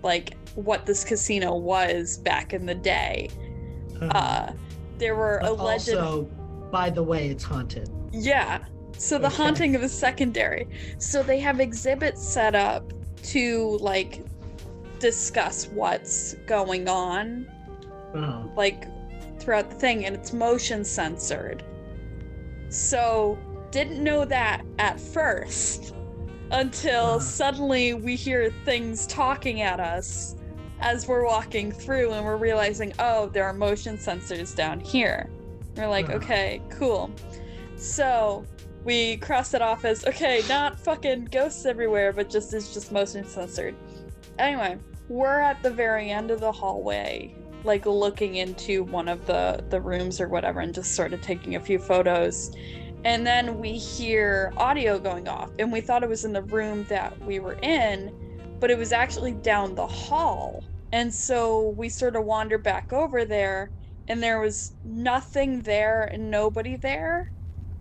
like 0.03 0.39
what 0.55 0.87
this 0.87 1.05
casino 1.05 1.55
was 1.55 2.17
back 2.19 2.55
in 2.55 2.65
the 2.65 2.75
day 2.75 3.29
uh 4.01 4.51
there 4.97 5.17
were 5.17 5.39
But 5.43 5.51
alleged 5.53 5.95
also, 5.95 6.23
by 6.73 6.89
the 6.89 7.03
way, 7.03 7.29
it's 7.29 7.45
haunted. 7.45 7.91
yeah 8.11 8.65
so 8.97 9.19
the 9.19 9.27
Okay. 9.27 9.37
haunting 9.37 9.75
of 9.75 9.83
the 9.83 9.89
secondary 9.89 10.67
so 10.99 11.23
they 11.23 11.39
have 11.41 11.61
exhibits 11.61 12.27
set 12.27 12.55
up 12.55 12.91
to 13.23 13.77
like 13.83 14.25
discuss 14.99 15.67
what's 15.69 16.35
going 16.47 16.89
on 16.89 17.47
Oh. 18.15 18.51
like 18.57 18.87
throughout 19.39 19.69
the 19.71 19.77
thing 19.77 20.07
and 20.07 20.15
it's 20.17 20.33
motion 20.33 20.85
censored 20.85 21.63
so 22.69 23.39
didn't 23.71 24.03
know 24.03 24.25
that 24.25 24.63
at 24.79 24.99
first 25.01 25.95
until 26.53 27.05
Uh-huh. 27.07 27.21
suddenly 27.21 27.95
we 27.95 28.17
hear 28.17 28.51
things 28.65 29.07
talking 29.07 29.61
at 29.63 29.81
us 29.81 30.37
as 30.81 31.07
we're 31.09 31.25
walking 31.27 31.73
through 31.73 32.13
and 32.13 32.25
we're 32.25 32.37
realizing 32.37 32.93
oh 32.99 33.27
there 33.29 33.45
are 33.45 33.53
motion 33.53 33.97
sensors 33.97 34.55
down 34.55 34.79
here 34.81 35.29
we're 35.77 35.89
like 35.89 36.07
Uh-huh. 36.07 36.17
okay 36.17 36.63
cool 36.71 37.11
so 37.77 38.45
we 38.85 39.17
cross 39.19 39.53
it 39.53 39.61
off 39.63 39.85
as 39.85 40.05
okay 40.07 40.43
not 40.49 40.79
fucking 40.79 41.27
ghosts 41.27 41.67
everywhere 41.67 42.13
but 42.13 42.31
just 42.31 42.55
it's 42.55 42.73
just 42.73 42.93
motion 42.93 43.27
censored 43.27 43.75
anyway 44.39 44.79
we're 45.09 45.41
at 45.41 45.63
the 45.63 45.71
very 45.71 46.11
end 46.11 46.31
of 46.31 46.41
the 46.41 46.51
hallway 46.51 47.35
like 47.67 47.85
looking 47.85 48.37
into 48.37 48.85
one 48.85 49.09
of 49.09 49.27
the 49.27 49.63
the 49.69 49.81
rooms 49.81 50.21
or 50.21 50.29
whatever 50.29 50.61
and 50.61 50.73
just 50.73 50.95
sort 50.95 51.13
of 51.13 51.21
taking 51.21 51.57
a 51.57 51.61
few 51.61 51.79
photos. 51.79 52.57
And 53.05 53.27
then 53.27 53.61
we 53.61 53.73
hear 53.73 54.53
audio 54.57 54.99
going 54.99 55.29
off 55.29 55.51
and 55.59 55.71
we 55.71 55.81
thought 55.81 56.03
it 56.03 56.09
was 56.09 56.25
in 56.25 56.33
the 56.33 56.43
room 56.43 56.85
that 56.89 57.21
we 57.23 57.41
were 57.41 57.59
in 57.63 58.15
but 58.59 58.71
it 58.71 58.79
was 58.79 58.93
actually 58.93 59.33
down 59.33 59.75
the 59.75 59.87
hall. 59.87 60.65
And 60.93 61.13
so 61.13 61.75
we 61.77 61.91
sort 61.91 62.17
of 62.17 62.25
wander 62.25 62.57
back 62.57 62.93
over 62.93 63.25
there 63.25 63.71
and 64.09 64.23
there 64.23 64.41
was 64.41 64.73
nothing 64.85 65.61
there 65.61 66.05
and 66.05 66.31
nobody 66.31 66.77
there 66.77 67.33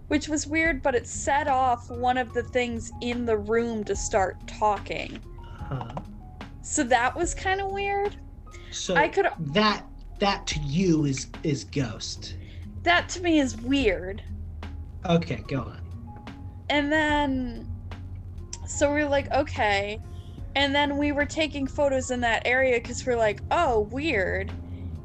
which 0.08 0.28
was 0.28 0.46
weird 0.46 0.84
but 0.84 0.94
it 0.94 1.08
set 1.08 1.48
off 1.48 1.90
one 1.90 2.18
of 2.18 2.34
the 2.34 2.44
things 2.44 2.92
in 3.02 3.26
the 3.26 3.38
room 3.38 3.84
to 3.84 3.96
start 3.96 4.36
talking. 4.48 5.20
Huh. 5.70 5.96
So 6.66 6.84
that 6.84 7.16
was 7.16 7.34
kind 7.36 7.62
of 7.62 7.72
weird 7.72 8.16
So 8.72 8.96
i 8.96 9.08
could 9.08 9.28
that 9.54 9.86
that 10.20 10.48
to 10.48 10.60
you 10.62 11.06
is 11.06 11.28
is 11.44 11.64
ghost. 11.64 12.36
that 12.84 13.08
to 13.10 13.22
me 13.22 13.40
is 13.40 13.56
weird 13.58 14.24
Okay, 15.08 15.44
go 15.48 15.60
on. 15.60 15.80
and 16.72 16.92
then 16.92 17.68
so 18.66 18.92
we 18.94 19.02
are 19.04 19.10
like 19.10 19.32
okay 19.32 20.00
and 20.56 20.74
then 20.74 20.98
we 20.98 21.12
were 21.12 21.26
taking 21.26 21.68
photos 21.68 22.10
in 22.10 22.22
that 22.22 22.42
area 22.46 22.80
because 22.80 23.06
we're 23.06 23.16
like 23.18 23.42
oh 23.52 23.82
weird 23.92 24.52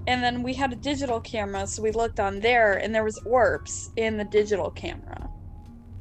and 0.07 0.23
then 0.23 0.43
we 0.43 0.55
had 0.55 0.73
a 0.73 0.77
digital 0.77 1.21
camera 1.21 1.67
so 1.67 1.83
we 1.83 1.91
looked 1.93 2.19
on 2.21 2.41
there 2.41 2.79
and 2.79 2.95
there 2.95 3.05
was 3.05 3.19
orbs 3.27 3.91
in 3.97 4.17
the 4.17 4.25
digital 4.25 4.71
camera 4.71 5.29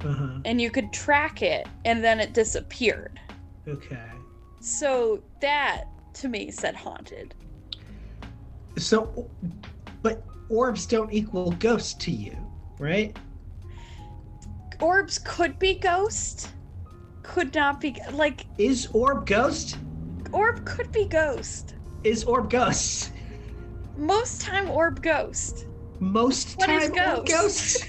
Uh-huh. 0.05 0.39
and 0.45 0.61
you 0.61 0.71
could 0.71 0.93
track 0.93 1.41
it 1.41 1.67
and 1.83 2.01
then 2.01 2.21
it 2.21 2.33
disappeared 2.33 3.19
Okay. 3.67 3.99
So 4.61 5.21
that 5.41 5.85
to 6.13 6.27
me 6.27 6.51
said 6.51 6.75
haunted. 6.75 7.33
So, 8.77 9.29
but 10.01 10.23
orbs 10.49 10.85
don't 10.85 11.11
equal 11.13 11.51
ghost 11.51 11.99
to 12.01 12.11
you, 12.11 12.35
right? 12.79 13.15
Orbs 14.79 15.19
could 15.23 15.59
be 15.59 15.79
ghost, 15.79 16.51
could 17.23 17.53
not 17.53 17.81
be 17.81 17.97
like 18.13 18.45
Is 18.57 18.87
orb 18.93 19.25
ghost? 19.25 19.77
orb 20.31 20.63
could 20.65 20.91
be 20.91 21.07
ghost. 21.09 21.75
Is 22.03 22.23
orb 22.23 22.49
ghost? 22.49 23.11
Most 23.97 24.41
time 24.41 24.69
orb 24.69 25.01
ghost. 25.01 25.65
Most 25.99 26.55
What 26.57 26.69
is 26.69 26.89
time 26.89 26.95
ghost? 26.95 27.27
ghost. 27.27 27.85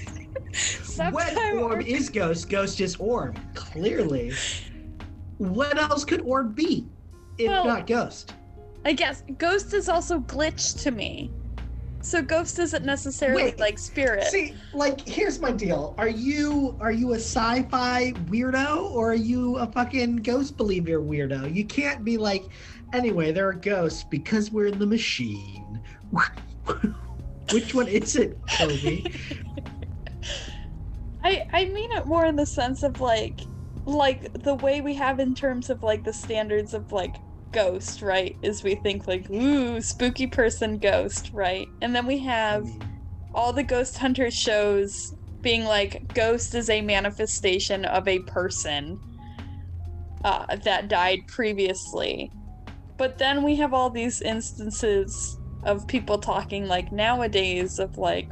Sometime 0.83 1.13
when 1.13 1.59
orb 1.59 1.71
orb- 1.77 1.87
is 1.87 2.09
ghost, 2.09 2.49
ghost 2.49 2.81
is 2.81 2.97
orb. 2.97 3.39
Clearly. 3.55 4.33
What 5.41 5.75
else 5.75 6.05
could 6.05 6.21
orb 6.21 6.55
be 6.55 6.85
if 7.39 7.49
Well- 7.49 7.65
not 7.65 7.87
ghost? 7.87 8.35
I 8.85 8.93
guess 8.93 9.23
ghost 9.39 9.73
is 9.73 9.89
also 9.89 10.19
glitch 10.19 10.79
to 10.83 10.91
me. 10.91 11.31
So 12.01 12.21
ghost 12.21 12.59
isn't 12.59 12.85
necessarily 12.85 13.45
Wait, 13.45 13.59
like 13.59 13.79
spirit. 13.79 14.25
See, 14.25 14.53
like, 14.71 15.01
here's 15.01 15.39
my 15.39 15.51
deal. 15.51 15.95
Are 15.97 16.07
you 16.07 16.77
are 16.79 16.91
you 16.91 17.13
a 17.13 17.15
sci-fi 17.15 18.11
weirdo 18.29 18.91
or 18.91 19.11
are 19.11 19.15
you 19.15 19.57
a 19.57 19.65
fucking 19.65 20.17
ghost 20.17 20.57
believer 20.57 20.99
weirdo? 20.99 21.51
You 21.53 21.65
can't 21.65 22.03
be 22.03 22.19
like, 22.19 22.43
anyway, 22.93 23.31
there 23.31 23.47
are 23.47 23.53
ghosts 23.53 24.03
because 24.03 24.51
we're 24.51 24.67
in 24.67 24.77
the 24.77 24.85
machine. 24.85 25.81
Which 27.51 27.73
one 27.73 27.87
is 27.87 28.15
it, 28.15 28.37
Kobe? 28.47 29.03
I 31.23 31.47
I 31.51 31.65
mean 31.65 31.91
it 31.93 32.05
more 32.05 32.25
in 32.25 32.35
the 32.35 32.45
sense 32.45 32.83
of 32.83 33.01
like 33.01 33.41
like 33.85 34.31
the 34.43 34.55
way 34.55 34.81
we 34.81 34.95
have 34.95 35.19
in 35.19 35.35
terms 35.35 35.69
of 35.69 35.81
like 35.83 36.03
the 36.03 36.13
standards 36.13 36.73
of 36.73 36.91
like 36.91 37.19
ghost, 37.51 38.01
right? 38.01 38.35
Is 38.41 38.63
we 38.63 38.75
think 38.75 39.07
like 39.07 39.29
ooh 39.29 39.81
spooky 39.81 40.27
person 40.27 40.77
ghost, 40.77 41.29
right? 41.33 41.67
And 41.81 41.95
then 41.95 42.05
we 42.05 42.19
have 42.19 42.65
all 43.33 43.53
the 43.53 43.63
ghost 43.63 43.97
hunter 43.97 44.29
shows 44.29 45.13
being 45.41 45.63
like 45.65 46.13
ghost 46.13 46.53
is 46.53 46.69
a 46.69 46.81
manifestation 46.81 47.85
of 47.85 48.07
a 48.07 48.19
person 48.19 48.99
uh, 50.23 50.45
that 50.63 50.87
died 50.87 51.19
previously. 51.27 52.31
But 52.97 53.17
then 53.17 53.43
we 53.43 53.55
have 53.55 53.73
all 53.73 53.89
these 53.89 54.21
instances 54.21 55.39
of 55.63 55.87
people 55.87 56.19
talking 56.19 56.67
like 56.67 56.91
nowadays 56.91 57.79
of 57.79 57.89
like 57.97 58.27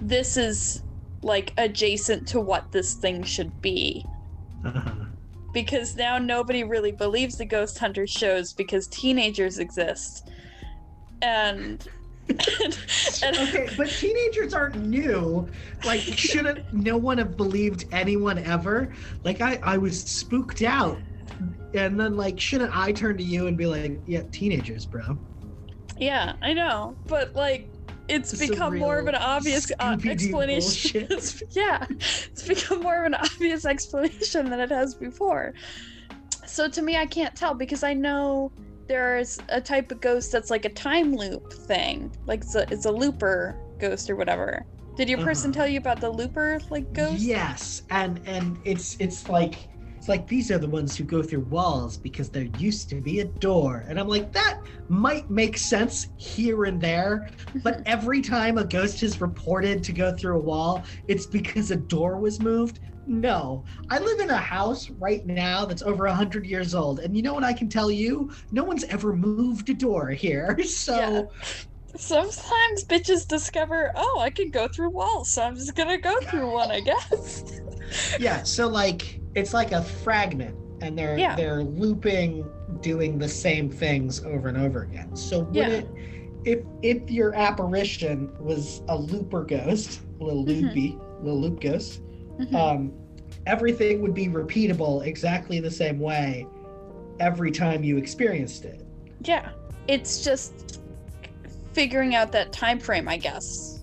this 0.00 0.36
is 0.36 0.82
like 1.22 1.52
adjacent 1.58 2.26
to 2.28 2.40
what 2.40 2.64
this 2.72 2.94
thing 2.94 3.22
should 3.22 3.52
be 3.60 4.04
Uh-huh. 4.64 4.90
because 5.52 5.96
now 5.96 6.18
nobody 6.18 6.64
really 6.64 6.92
believes 6.92 7.36
the 7.36 7.44
ghost 7.44 7.78
hunter 7.78 8.06
shows 8.06 8.52
because 8.52 8.86
teenagers 8.88 9.58
exist 9.58 10.30
and, 11.22 11.86
and, 12.28 12.38
and- 13.22 13.36
Okay, 13.38 13.68
but 13.76 13.88
teenagers 13.88 14.54
aren't 14.54 14.76
new. 14.76 15.48
Like, 15.84 16.00
shouldn't 16.16 16.72
no 16.72 16.96
one 16.96 17.18
have 17.18 17.36
believed 17.36 17.86
anyone 17.92 18.38
ever? 18.38 18.92
Like, 19.24 19.40
I, 19.40 19.58
I 19.62 19.78
was 19.78 20.00
spooked 20.02 20.62
out. 20.62 20.98
And 21.74 21.98
then, 21.98 22.16
like, 22.16 22.38
shouldn't 22.40 22.76
I 22.76 22.92
turn 22.92 23.16
to 23.16 23.22
you 23.24 23.46
and 23.46 23.56
be 23.56 23.66
like, 23.66 24.00
yeah, 24.06 24.22
teenagers, 24.32 24.86
bro? 24.86 25.18
yeah 25.98 26.34
i 26.40 26.54
know 26.54 26.96
but 27.08 27.34
like 27.34 27.74
it's 28.10 28.30
This 28.32 28.48
become 28.48 28.78
more 28.78 28.98
of 28.98 29.06
an 29.06 29.14
obvious 29.14 29.70
uh, 29.78 29.96
explanation. 30.04 31.02
It's- 31.04 31.42
yeah 31.52 31.86
it's 31.90 32.46
become 32.46 32.82
more 32.82 33.00
of 33.04 33.06
an 33.12 33.14
obvious 33.14 33.64
explanation 33.64 34.50
than 34.50 34.60
it 34.60 34.70
has 34.70 34.94
before 34.94 35.54
so 36.46 36.68
to 36.68 36.82
me 36.82 36.96
i 36.96 37.06
can't 37.06 37.34
tell 37.36 37.54
because 37.54 37.82
i 37.82 37.94
know 37.94 38.50
there's 38.88 39.38
a 39.50 39.60
type 39.60 39.92
of 39.92 40.00
ghost 40.00 40.32
that's 40.32 40.50
like 40.50 40.64
a 40.64 40.68
time 40.70 41.14
loop 41.14 41.52
thing 41.52 42.10
like 42.26 42.40
it's 42.42 42.54
a, 42.56 42.62
it's 42.72 42.86
a 42.86 42.90
looper 42.90 43.56
ghost 43.78 44.10
or 44.10 44.16
whatever 44.16 44.64
did 44.96 45.08
your 45.08 45.18
person 45.18 45.50
Uh-huh. 45.50 45.60
tell 45.60 45.68
you 45.68 45.78
about 45.78 46.00
the 46.00 46.10
looper 46.10 46.58
like 46.70 46.92
ghost 46.92 47.22
Yes, 47.22 47.82
and 47.90 48.20
and 48.26 48.58
it's 48.64 48.96
it's 48.98 49.28
like 49.28 49.69
it's 50.00 50.08
like 50.08 50.26
these 50.26 50.50
are 50.50 50.56
the 50.56 50.66
ones 50.66 50.96
who 50.96 51.04
go 51.04 51.22
through 51.22 51.40
walls 51.40 51.98
because 51.98 52.30
there 52.30 52.48
used 52.56 52.88
to 52.88 53.02
be 53.02 53.20
a 53.20 53.26
door, 53.26 53.84
and 53.86 54.00
I'm 54.00 54.08
like 54.08 54.32
that 54.32 54.60
might 54.88 55.28
make 55.28 55.58
sense 55.58 56.08
here 56.16 56.64
and 56.64 56.80
there, 56.80 57.28
but 57.62 57.82
every 57.86 58.22
time 58.22 58.56
a 58.56 58.64
ghost 58.64 59.02
is 59.02 59.20
reported 59.20 59.84
to 59.84 59.92
go 59.92 60.10
through 60.16 60.38
a 60.38 60.42
wall, 60.42 60.84
it's 61.06 61.26
because 61.26 61.70
a 61.70 61.76
door 61.76 62.18
was 62.18 62.40
moved. 62.40 62.80
No, 63.06 63.62
I 63.90 63.98
live 63.98 64.20
in 64.20 64.30
a 64.30 64.38
house 64.38 64.88
right 64.88 65.26
now 65.26 65.66
that's 65.66 65.82
over 65.82 66.06
hundred 66.06 66.46
years 66.46 66.74
old, 66.74 67.00
and 67.00 67.14
you 67.14 67.22
know 67.22 67.34
what 67.34 67.44
I 67.44 67.52
can 67.52 67.68
tell 67.68 67.90
you? 67.90 68.32
No 68.52 68.64
one's 68.64 68.84
ever 68.84 69.14
moved 69.14 69.68
a 69.68 69.74
door 69.74 70.08
here, 70.08 70.58
so. 70.64 70.96
Yeah. 70.96 71.22
Sometimes 71.96 72.84
bitches 72.84 73.26
discover, 73.26 73.90
oh, 73.94 74.18
I 74.20 74.30
can 74.30 74.50
go 74.50 74.68
through 74.68 74.90
walls, 74.90 75.30
so 75.30 75.42
I'm 75.42 75.54
just 75.56 75.74
gonna 75.74 75.98
go 75.98 76.18
through 76.22 76.52
one, 76.52 76.70
I 76.70 76.80
guess. 76.80 77.44
yeah 78.20 78.40
so 78.44 78.68
like 78.68 79.20
it's 79.34 79.52
like 79.52 79.72
a 79.72 79.82
fragment 79.82 80.56
and 80.80 80.96
they're 80.96 81.18
Yeah. 81.18 81.34
they're 81.34 81.64
looping 81.64 82.48
doing 82.80 83.18
the 83.18 83.28
same 83.28 83.68
things 83.68 84.24
over 84.24 84.46
and 84.48 84.56
over 84.56 84.82
again 84.82 85.16
so 85.16 85.40
would 85.40 85.56
Yeah. 85.56 85.68
it 85.70 85.88
if 86.44 86.60
if 86.82 87.10
your 87.10 87.34
apparition 87.34 88.30
was 88.38 88.82
a 88.88 88.96
looper 88.96 89.42
ghost 89.44 90.02
a 90.20 90.24
little 90.24 90.44
Mhm. 90.44 90.62
loopy 90.62 90.98
little 91.20 91.40
loop 91.40 91.60
ghost 91.60 92.00
Mhm. 92.38 92.54
um 92.54 92.92
everything 93.46 94.00
would 94.02 94.14
be 94.14 94.28
repeatable 94.28 95.04
exactly 95.04 95.58
the 95.58 95.70
same 95.70 95.98
way 95.98 96.46
every 97.18 97.50
time 97.50 97.82
you 97.82 97.96
experienced 97.96 98.64
it 98.64 98.86
yeah, 99.24 99.48
it's 99.88 100.22
just 100.22 100.79
figuring 101.72 102.14
out 102.14 102.32
that 102.32 102.52
time 102.52 102.78
frame, 102.78 103.08
I 103.08 103.16
guess. 103.16 103.82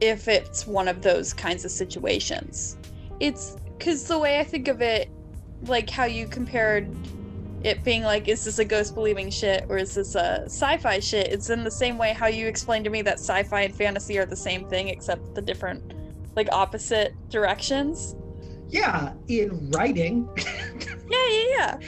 If 0.00 0.28
it's 0.28 0.66
one 0.66 0.88
of 0.88 1.02
those 1.02 1.32
kinds 1.32 1.64
of 1.64 1.70
situations, 1.70 2.76
it's 3.20 3.56
because 3.76 4.04
the 4.04 4.18
way 4.18 4.40
I 4.40 4.44
think 4.44 4.68
of 4.68 4.80
it, 4.80 5.10
like 5.64 5.90
how 5.90 6.04
you 6.04 6.26
compared 6.26 6.88
it 7.62 7.84
being 7.84 8.02
like, 8.02 8.28
is 8.28 8.44
this 8.44 8.58
a 8.58 8.64
ghost 8.64 8.94
believing 8.94 9.28
shit 9.30 9.66
or 9.68 9.76
is 9.76 9.94
this 9.94 10.14
a 10.14 10.42
sci-fi 10.46 10.98
shit? 11.00 11.28
It's 11.28 11.50
in 11.50 11.62
the 11.64 11.70
same 11.70 11.98
way 11.98 12.14
how 12.14 12.26
you 12.28 12.46
explained 12.46 12.84
to 12.84 12.90
me 12.90 13.02
that 13.02 13.18
sci-fi 13.18 13.60
and 13.62 13.74
fantasy 13.74 14.18
are 14.18 14.24
the 14.24 14.36
same 14.36 14.66
thing 14.68 14.88
except 14.88 15.34
the 15.34 15.42
different, 15.42 15.92
like 16.36 16.48
opposite 16.52 17.12
directions. 17.28 18.14
yeah 18.70 19.12
in 19.28 19.68
writing 19.72 20.26
Yeah, 21.10 21.26
yeah, 21.28 21.44
yeah. 21.58 21.78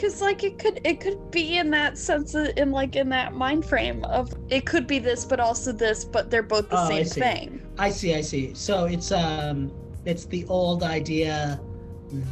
Cause 0.00 0.22
like 0.22 0.42
it 0.44 0.58
could 0.58 0.80
it 0.82 0.98
could 0.98 1.30
be 1.30 1.58
in 1.58 1.70
that 1.72 1.98
sense 1.98 2.34
of, 2.34 2.48
in 2.56 2.70
like 2.70 2.96
in 2.96 3.10
that 3.10 3.34
mind 3.34 3.66
frame 3.66 4.02
of 4.06 4.32
it 4.48 4.64
could 4.64 4.86
be 4.86 4.98
this 4.98 5.26
but 5.26 5.40
also 5.40 5.72
this 5.72 6.06
but 6.06 6.30
they're 6.30 6.42
both 6.42 6.70
the 6.70 6.80
Oh, 6.80 6.88
same 6.88 7.04
see. 7.04 7.20
thing. 7.20 7.60
I 7.78 7.90
see, 7.90 8.14
I 8.14 8.22
see. 8.22 8.54
So 8.54 8.86
it's 8.86 9.12
um 9.12 9.70
it's 10.06 10.24
the 10.24 10.46
old 10.46 10.82
idea 10.82 11.60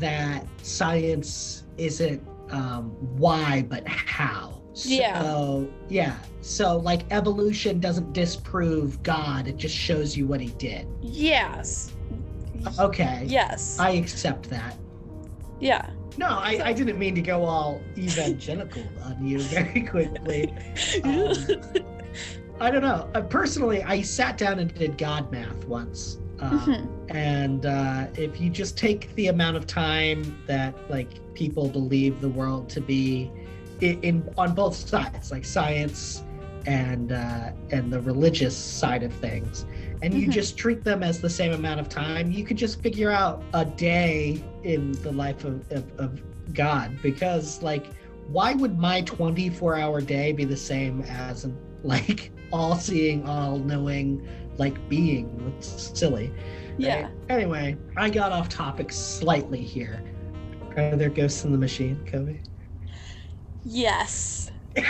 that 0.01 0.47
science 0.63 1.65
isn't 1.77 2.27
um 2.51 2.85
why 3.19 3.67
but 3.69 3.87
how. 3.87 4.63
Yeah. 4.85 5.21
So 5.21 5.71
yeah. 5.91 6.17
So 6.41 6.79
like 6.79 7.03
evolution 7.11 7.81
doesn't 7.81 8.15
disprove 8.15 9.03
God, 9.03 9.47
it 9.47 9.59
just 9.59 9.77
shows 9.77 10.17
you 10.17 10.27
what 10.27 10.41
he 10.41 10.49
did. 10.53 10.89
Yes. 11.03 11.93
Okay. 12.79 13.25
Yes. 13.27 13.79
I 13.79 13.91
accept 13.91 14.49
that. 14.49 14.75
Yeah. 15.61 15.91
No, 16.17 16.27
I, 16.29 16.61
I 16.65 16.73
didn't 16.73 16.99
mean 16.99 17.15
to 17.15 17.23
go 17.23 17.45
all 17.45 17.81
evangelical 17.97 18.83
on 19.05 19.25
you 19.25 19.39
very 19.55 19.83
quickly. 19.83 20.53
Um, 21.05 21.33
I 22.61 22.71
don't 22.73 22.83
know. 22.83 23.09
Uh, 23.15 23.23
personally, 23.23 23.83
I 23.85 24.03
sat 24.03 24.37
down 24.37 24.59
and 24.59 24.73
did 24.75 24.99
God 24.99 25.31
math 25.31 25.65
once. 25.67 26.19
Um, 26.41 26.61
Mhm. 26.61 26.89
and 27.15 27.67
uh, 27.67 28.07
if 28.17 28.41
you 28.41 28.51
just 28.51 28.77
take 28.77 29.15
the 29.17 29.29
amount 29.29 29.57
of 29.57 29.67
time 29.67 30.37
that 30.47 30.75
like 30.89 31.09
people 31.35 31.69
believe 31.69 32.21
the 32.21 32.29
world 32.29 32.69
to 32.71 32.81
be 32.81 33.31
in, 33.81 34.01
in 34.03 34.29
on 34.37 34.55
both 34.55 34.75
sides 34.77 35.31
like 35.33 35.45
science 35.45 36.23
and 36.67 37.13
uh, 37.13 37.51
and 37.71 37.93
the 37.93 38.01
religious 38.01 38.57
side 38.57 39.03
of 39.03 39.13
things 39.15 39.67
and 40.03 40.15
you 40.15 40.27
Mhm. 40.29 40.33
just 40.33 40.57
treat 40.57 40.85
them 40.85 41.03
as 41.03 41.21
the 41.21 41.31
same 41.31 41.53
amount 41.53 41.81
of 41.81 41.89
time 41.89 42.31
you 42.31 42.45
could 42.45 42.57
just 42.57 42.81
figure 42.83 43.11
out 43.11 43.43
a 43.55 43.65
day 43.65 44.41
in 44.69 44.93
the 45.03 45.13
life 45.13 45.45
of, 45.45 45.71
of, 45.73 45.91
of 45.99 46.23
god 46.55 46.97
because 47.03 47.63
like 47.63 47.87
why 48.29 48.55
would 48.55 48.79
my 48.79 49.01
24 49.03 49.77
hour 49.77 50.01
day 50.01 50.33
be 50.33 50.45
the 50.45 50.57
same 50.57 51.03
as 51.03 51.45
an 51.45 51.57
like 51.83 52.31
all 52.53 52.77
seeing 52.77 53.27
all 53.27 53.59
knowing 53.59 54.27
like 54.59 54.89
being 54.89 55.55
it's 55.57 55.99
silly 55.99 56.33
yeah. 56.79 57.03
Right? 57.03 57.13
Anyway, 57.29 57.77
I 57.97 58.09
got 58.09 58.33
off 58.33 58.49
topic 58.49 58.93
slightly 58.93 59.63
here. 59.63 60.03
Are 60.77 60.97
there 60.97 61.11
ghosts 61.11 61.45
in 61.45 61.53
the 61.53 61.59
machine, 61.59 62.01
Kobe? 62.07 62.41
Yes. 63.65 64.53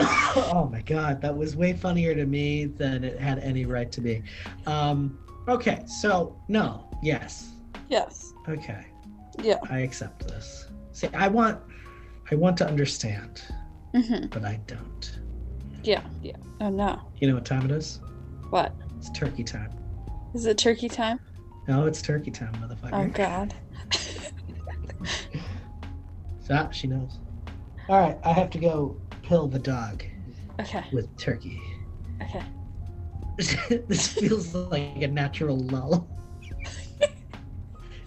oh 0.00 0.68
my 0.70 0.82
god, 0.82 1.22
that 1.22 1.36
was 1.36 1.54
way 1.54 1.72
funnier 1.72 2.14
to 2.14 2.26
me 2.26 2.66
than 2.66 3.04
it 3.04 3.20
had 3.20 3.38
any 3.38 3.64
right 3.64 3.90
to 3.92 4.00
be. 4.00 4.22
Um, 4.66 5.18
okay, 5.48 5.84
so 5.86 6.36
no, 6.48 6.90
yes. 7.02 7.52
Yes. 7.92 8.32
Okay, 8.48 8.86
Yeah. 9.42 9.58
I 9.70 9.80
accept 9.80 10.26
this. 10.26 10.66
See, 10.92 11.08
I 11.12 11.28
want 11.28 11.60
I 12.30 12.34
want 12.36 12.56
to 12.58 12.66
understand, 12.66 13.42
hmm 13.94 14.26
but 14.30 14.44
I 14.46 14.58
don't. 14.66 15.18
Yeah, 15.84 16.00
yeah. 16.22 16.36
Oh 16.62 16.70
no. 16.70 16.98
You 17.18 17.28
know 17.28 17.34
what 17.34 17.44
time 17.44 17.66
it 17.66 17.70
is? 17.70 18.00
What? 18.48 18.74
It's 18.96 19.10
turkey 19.10 19.44
time. 19.44 19.70
Is 20.34 20.46
it 20.46 20.56
turkey 20.56 20.88
time? 20.88 21.18
No, 21.68 21.84
it's 21.86 22.00
turkey 22.00 22.30
time, 22.30 22.54
motherfucker. 22.54 22.94
Oh 22.94 23.08
god. 23.08 23.54
Ah, 26.50 26.68
she 26.70 26.86
knows. 26.86 27.18
All 27.88 27.98
right, 27.98 28.18
I 28.24 28.32
have 28.32 28.50
to 28.50 28.58
go 28.58 28.96
pill 29.22 29.48
the 29.48 29.58
dog 29.58 30.02
Okay, 30.60 30.84
with 30.92 31.16
turkey. 31.16 31.58
okay. 32.22 32.42
this 33.88 34.08
feels 34.08 34.54
like 34.54 35.00
a 35.00 35.08
natural 35.08 35.56
lull. 35.58 36.06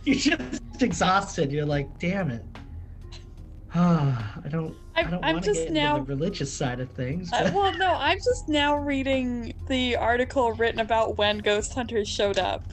You're 0.24 0.38
just 0.38 0.82
exhausted. 0.82 1.52
You're 1.52 1.66
like, 1.66 2.00
damn 2.00 2.30
it. 2.32 2.44
I 3.74 4.32
don't. 4.50 4.76
I 4.96 5.02
I'm, 5.02 5.12
don't 5.12 5.26
I'm 5.26 5.42
just 5.42 5.64
get 5.66 5.72
now. 5.74 5.98
into 5.98 6.06
the 6.08 6.16
religious 6.16 6.56
side 6.56 6.80
of 6.80 6.90
things. 6.92 7.32
Uh, 7.34 7.52
well, 7.54 7.74
no, 7.78 7.94
I'm 7.96 8.18
just 8.18 8.48
now 8.48 8.76
reading 8.78 9.54
the 9.68 9.98
article 9.98 10.54
written 10.54 10.80
about 10.80 11.18
when 11.18 11.40
ghost 11.40 11.74
hunters 11.74 12.08
showed 12.08 12.38
up 12.40 12.64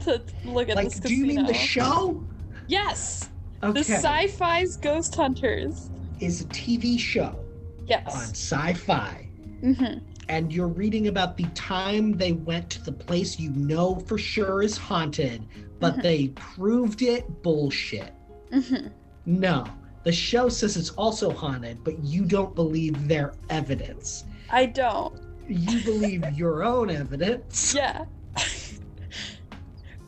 to 0.00 0.20
look 0.44 0.68
at 0.68 0.76
like, 0.76 0.86
this 0.90 0.98
do 0.98 1.14
you 1.14 1.26
mean 1.26 1.46
the 1.46 1.54
show? 1.54 2.24
Yes, 2.66 3.28
Okay, 3.62 3.72
the 3.74 3.84
Sci-Fi's 3.84 4.76
Ghost 4.76 5.14
Hunters. 5.14 5.90
is 6.18 6.40
a 6.40 6.44
TV 6.46 6.98
show 6.98 7.38
Yes. 7.86 8.06
on 8.14 8.30
Sci-Fi, 8.30 9.28
Mm-hmm. 9.62 9.98
and 10.28 10.52
you're 10.52 10.66
reading 10.66 11.06
about 11.06 11.36
the 11.36 11.44
time 11.54 12.16
they 12.16 12.32
went 12.32 12.68
to 12.70 12.82
the 12.82 12.90
place 12.90 13.38
you 13.38 13.50
know 13.50 13.94
for 14.00 14.18
sure 14.18 14.62
is 14.62 14.76
haunted, 14.76 15.46
but 15.82 15.96
Mhm. 15.96 16.02
they 16.02 16.28
proved 16.28 17.02
it 17.02 17.42
bullshit. 17.42 18.14
hmm 18.52 18.86
No, 19.26 19.64
the 20.04 20.12
show 20.12 20.48
says 20.48 20.76
it's 20.76 20.90
also 20.90 21.30
haunted, 21.32 21.82
but 21.84 21.98
you 22.04 22.24
don't 22.24 22.54
believe 22.54 23.08
their 23.08 23.34
evidence. 23.50 24.24
I 24.50 24.66
don't. 24.66 25.18
You 25.48 25.80
believe 25.92 26.24
your 26.38 26.62
own 26.62 26.88
evidence. 26.90 27.74
Yeah. 27.74 28.04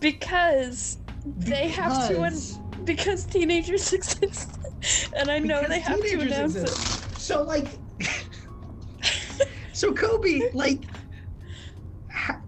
because 0.00 0.98
they 1.24 1.68
have 1.68 2.08
to, 2.08 2.22
an- 2.22 2.32
because- 2.32 2.58
because 2.84 3.24
teenagers 3.24 3.92
exist, 3.92 4.58
and 5.16 5.30
I 5.30 5.38
know 5.38 5.60
because 5.62 5.68
they 5.70 5.80
have 5.80 6.00
to 6.00 6.20
announce 6.20 6.54
it. 6.54 6.62
exist. 6.64 7.18
So 7.20 7.42
like, 7.42 7.66
so 9.72 9.92
Kobe, 9.92 10.50
like, 10.52 10.84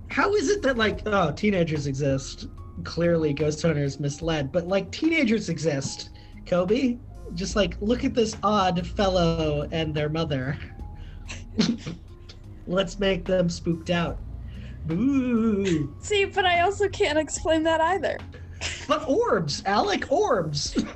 how 0.09 0.35
is 0.35 0.49
it 0.51 0.63
that 0.63 0.77
like, 0.77 1.01
oh, 1.07 1.33
teenagers 1.33 1.87
exist? 1.87 2.47
Clearly, 2.85 3.33
ghost 3.33 3.63
hunters 3.63 3.99
misled, 3.99 4.53
but 4.53 4.69
like, 4.69 4.91
teenagers 4.93 5.49
exist. 5.49 6.11
Kobe, 6.47 6.99
just 7.35 7.57
like, 7.57 7.77
look 7.81 8.05
at 8.05 8.15
this 8.15 8.37
odd 8.43 8.87
fellow 8.87 9.69
and 9.73 9.95
their 9.95 10.09
mother. 10.09 10.59
Let's 12.67 12.99
make 12.99 13.25
them 13.25 13.49
spooked 13.49 13.91
out. 13.91 14.19
Boo. 14.87 15.95
See, 16.01 16.25
but 16.27 16.45
I 16.45 16.61
also 16.61 16.89
can't 16.89 17.19
explain 17.19 17.63
that 17.65 17.81
either. 17.81 18.19
But 18.87 19.09
orbs, 19.09 19.63
Alec, 19.67 20.11
orbs. 20.11 20.83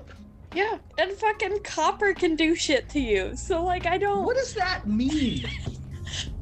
Yeah, 0.53 0.79
and 0.99 1.13
fucking 1.13 1.61
copper 1.63 2.13
can 2.13 2.35
do 2.35 2.57
shit 2.57 2.89
to 2.91 3.01
you. 3.01 3.37
So 3.37 3.63
like 3.63 3.87
I 3.87 3.99
don't 3.99 4.25
What 4.25 4.37
does 4.37 4.53
that 4.55 4.87
mean? 4.87 5.47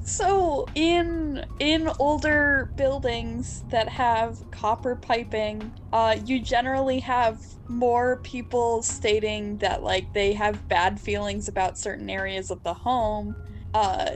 So 0.09 0.67
in 0.75 1.45
in 1.59 1.91
older 1.99 2.73
buildings 2.79 3.63
that 3.71 3.91
have 3.91 4.39
copper 4.51 4.97
piping, 4.97 5.75
uh, 5.93 6.17
you 6.25 6.41
generally 6.41 7.01
have 7.01 7.39
more 7.69 8.17
people 8.25 8.83
stating 8.83 9.59
that 9.59 9.83
like 9.83 10.09
they 10.15 10.33
have 10.33 10.67
bad 10.67 10.99
feelings 10.99 11.47
about 11.47 11.77
certain 11.77 12.09
areas 12.09 12.51
of 12.51 12.63
the 12.63 12.73
home, 12.73 13.37
uh, 13.75 14.13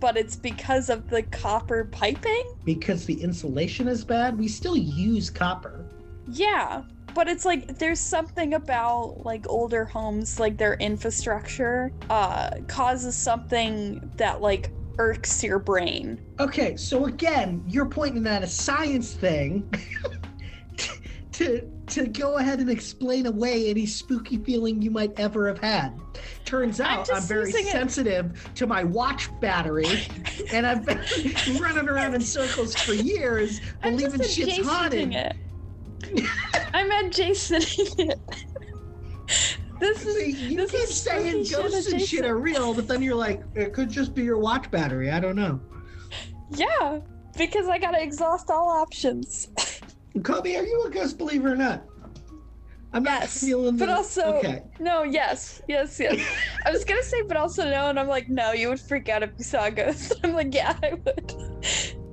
but 0.00 0.16
it's 0.16 0.36
because 0.36 0.88
of 0.88 1.06
the 1.08 1.22
copper 1.24 1.84
piping. 1.84 2.42
Because 2.64 3.04
the 3.04 3.20
insulation 3.20 3.88
is 3.88 4.06
bad, 4.06 4.38
we 4.38 4.48
still 4.48 4.78
use 4.78 5.28
copper. 5.28 5.84
Yeah, 6.26 6.84
but 7.14 7.28
it's 7.28 7.44
like 7.44 7.78
there's 7.78 8.00
something 8.00 8.54
about 8.54 9.26
like 9.26 9.44
older 9.46 9.84
homes, 9.84 10.40
like 10.40 10.56
their 10.56 10.74
infrastructure, 10.74 11.92
uh, 12.08 12.48
causes 12.66 13.14
something 13.14 14.00
that 14.16 14.40
like 14.40 14.72
irks 14.98 15.42
your 15.42 15.58
brain. 15.58 16.20
Okay, 16.40 16.76
so 16.76 17.06
again, 17.06 17.62
you're 17.66 17.86
pointing 17.88 18.26
at 18.26 18.42
a 18.42 18.46
science 18.46 19.12
thing 19.14 19.70
to 21.32 21.68
to 21.88 22.06
go 22.06 22.38
ahead 22.38 22.60
and 22.60 22.70
explain 22.70 23.26
away 23.26 23.68
any 23.68 23.84
spooky 23.84 24.38
feeling 24.38 24.80
you 24.80 24.90
might 24.90 25.12
ever 25.18 25.46
have 25.48 25.58
had. 25.58 25.98
Turns 26.44 26.80
I'm 26.80 27.00
out 27.00 27.10
I'm, 27.12 27.22
very 27.22 27.46
using 27.50 27.66
it- 27.66 27.70
sensitive 27.72 28.50
to 28.54 28.66
my 28.66 28.84
watch 28.84 29.28
battery, 29.40 29.86
and 30.52 30.66
I've 30.66 30.84
been 30.86 31.00
running 31.60 31.88
around 31.88 32.14
in 32.14 32.20
circles 32.20 32.74
for 32.74 32.92
years, 32.94 33.60
I'm 33.82 33.96
believing 33.96 34.22
shit's 34.26 34.66
haunted. 34.66 35.12
it. 35.14 35.36
I'm 36.74 36.90
adjacenting 37.10 38.10
it. 38.10 38.20
This 39.82 40.06
is 40.06 40.14
See, 40.14 40.30
you 40.50 40.56
this 40.56 40.70
keep 40.70 40.80
is 40.84 41.00
saying 41.02 41.46
ghosts 41.50 41.92
and 41.92 42.00
shit 42.00 42.24
are 42.24 42.38
real, 42.38 42.72
but 42.72 42.86
then 42.86 43.02
you're 43.02 43.16
like, 43.16 43.42
it 43.56 43.72
could 43.72 43.90
just 43.90 44.14
be 44.14 44.22
your 44.22 44.38
watch 44.38 44.70
battery. 44.70 45.10
I 45.10 45.18
don't 45.18 45.34
know. 45.34 45.60
yeah, 46.50 47.00
because 47.36 47.66
I 47.66 47.78
gotta 47.78 48.00
exhaust 48.00 48.48
all 48.48 48.68
options. 48.68 49.48
Kobe, 50.22 50.54
are 50.54 50.62
you 50.64 50.84
a 50.86 50.90
ghost 50.90 51.18
believer 51.18 51.52
or 51.52 51.56
not? 51.56 51.82
I'm 52.92 53.02
not 53.02 53.22
Yes, 53.22 53.40
feeling 53.40 53.76
but 53.76 53.86
the- 53.86 53.96
also- 53.96 54.34
okay. 54.34 54.62
No, 54.78 55.02
yes, 55.02 55.62
yes, 55.66 55.98
yes. 55.98 56.20
I 56.64 56.70
was 56.70 56.84
gonna 56.84 57.02
say, 57.02 57.22
but 57.22 57.36
also 57.36 57.64
no, 57.64 57.88
and 57.88 57.98
I'm 57.98 58.06
like, 58.08 58.28
no, 58.28 58.52
you 58.52 58.68
would 58.68 58.80
freak 58.80 59.08
out 59.08 59.24
if 59.24 59.30
you 59.36 59.42
saw 59.44 59.64
a 59.66 59.70
ghost. 59.72 60.12
I'm 60.22 60.34
like, 60.34 60.54
yeah, 60.54 60.76
I 60.80 60.92
would. 61.04 61.34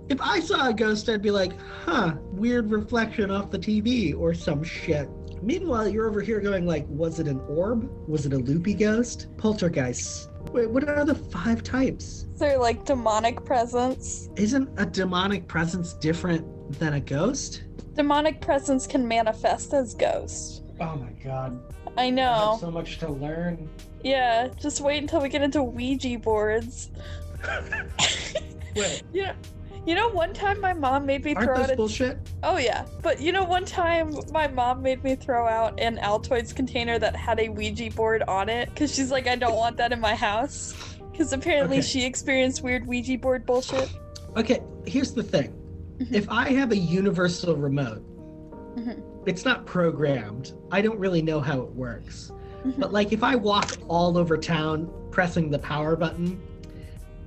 If 0.10 0.20
I 0.22 0.40
saw 0.40 0.70
a 0.70 0.74
ghost, 0.74 1.08
I'd 1.08 1.22
be 1.22 1.30
like, 1.30 1.52
huh, 1.86 2.16
weird 2.32 2.72
reflection 2.72 3.30
off 3.30 3.52
the 3.52 3.60
TV 3.60 4.18
or 4.18 4.34
some 4.34 4.64
shit. 4.64 5.08
Meanwhile, 5.42 5.90
you're 5.90 6.08
over 6.08 6.22
here 6.22 6.40
going 6.40 6.66
like, 6.66 6.86
was 6.90 7.20
it 7.20 7.28
an 7.28 7.40
orb? 7.48 7.90
Was 8.08 8.26
it 8.26 8.34
a 8.34 8.38
loopy 8.38 8.74
ghost? 8.74 9.28
Poltergeists. 9.38 10.30
Wait, 10.52 10.70
what 10.70 10.88
are 10.88 11.06
the 11.06 11.16
five 11.16 11.64
types? 11.64 12.28
They're 12.38 12.58
like 12.58 12.86
demonic 12.86 13.46
presence. 13.46 14.30
Isn't 14.36 14.70
a 14.78 14.86
demonic 14.86 15.48
presence 15.48 15.94
different 15.94 16.46
than 16.80 16.94
a 16.94 17.00
ghost? 17.00 17.64
Demonic 17.94 18.42
presence 18.42 18.88
can 18.88 19.08
manifest 19.08 19.74
as 19.74 19.94
ghosts. 19.94 20.62
Oh 20.80 20.96
my 20.96 21.12
god. 21.24 21.60
I 21.98 22.06
I 22.06 22.10
know. 22.10 22.58
so 22.60 22.72
much 22.72 22.98
to 23.00 23.10
learn. 23.10 23.70
Yeah, 24.04 24.48
just 24.60 24.80
wait 24.82 25.02
until 25.02 25.22
we 25.22 25.30
get 25.30 25.42
into 25.42 25.62
Ouija 25.64 26.18
boards. 26.20 26.92
Wait, 28.76 29.04
You 29.14 29.24
know, 29.24 29.34
you 29.86 29.96
know, 29.96 30.10
one 30.10 30.34
time 30.34 30.60
my 30.60 30.74
mom 30.74 31.06
made 31.06 31.24
me 31.24 31.34
aren't 31.36 31.48
throw 31.48 31.58
out 31.64 31.72
a 31.72 31.76
bullshit? 31.76 32.18
Oh 32.44 32.58
yeah, 32.58 32.86
but 33.02 33.20
you 33.22 33.32
know, 33.32 33.44
one 33.44 33.66
time 33.66 34.14
my 34.32 34.48
mom 34.48 34.82
made 34.82 35.04
me 35.04 35.16
throw 35.16 35.48
out 35.48 35.80
an 35.80 35.98
Altoids 35.98 36.54
container 36.56 37.00
that 37.00 37.16
had 37.16 37.40
a 37.40 37.50
Ouija 37.50 37.90
board 37.92 38.24
on 38.24 38.50
it 38.50 38.70
because 38.70 38.94
she's 38.94 39.12
like, 39.12 39.28
I 39.28 39.36
don't 39.36 39.56
want 39.56 39.78
that 39.78 39.92
in 39.92 40.00
my 40.00 40.16
house. 40.16 40.74
Because 41.12 41.34
apparently 41.34 41.80
Okay. 41.80 41.86
she 41.88 42.06
experienced 42.06 42.64
weird 42.64 42.88
Ouija 42.88 43.18
board 43.18 43.46
bullshit. 43.46 43.92
Okay, 44.38 44.62
here's 44.86 45.14
the 45.14 45.24
thing. 45.24 45.54
Mhm. 45.98 46.14
If 46.14 46.30
I 46.30 46.50
have 46.54 46.72
a 46.72 46.78
universal 46.78 47.58
remote, 47.58 48.02
Mhm. 48.78 49.02
it's 49.26 49.44
not 49.44 49.66
programmed. 49.66 50.54
I 50.72 50.82
don't 50.82 50.98
really 50.98 51.22
know 51.22 51.42
how 51.42 51.60
it 51.62 51.74
works. 51.76 52.32
Mhm. 52.66 52.80
But 52.80 52.94
like 52.94 53.12
if 53.12 53.22
I 53.24 53.36
walk 53.36 53.74
all 53.90 54.18
over 54.18 54.38
town 54.38 54.90
pressing 55.12 55.50
the 55.50 55.60
power 55.60 55.96
button, 55.98 56.40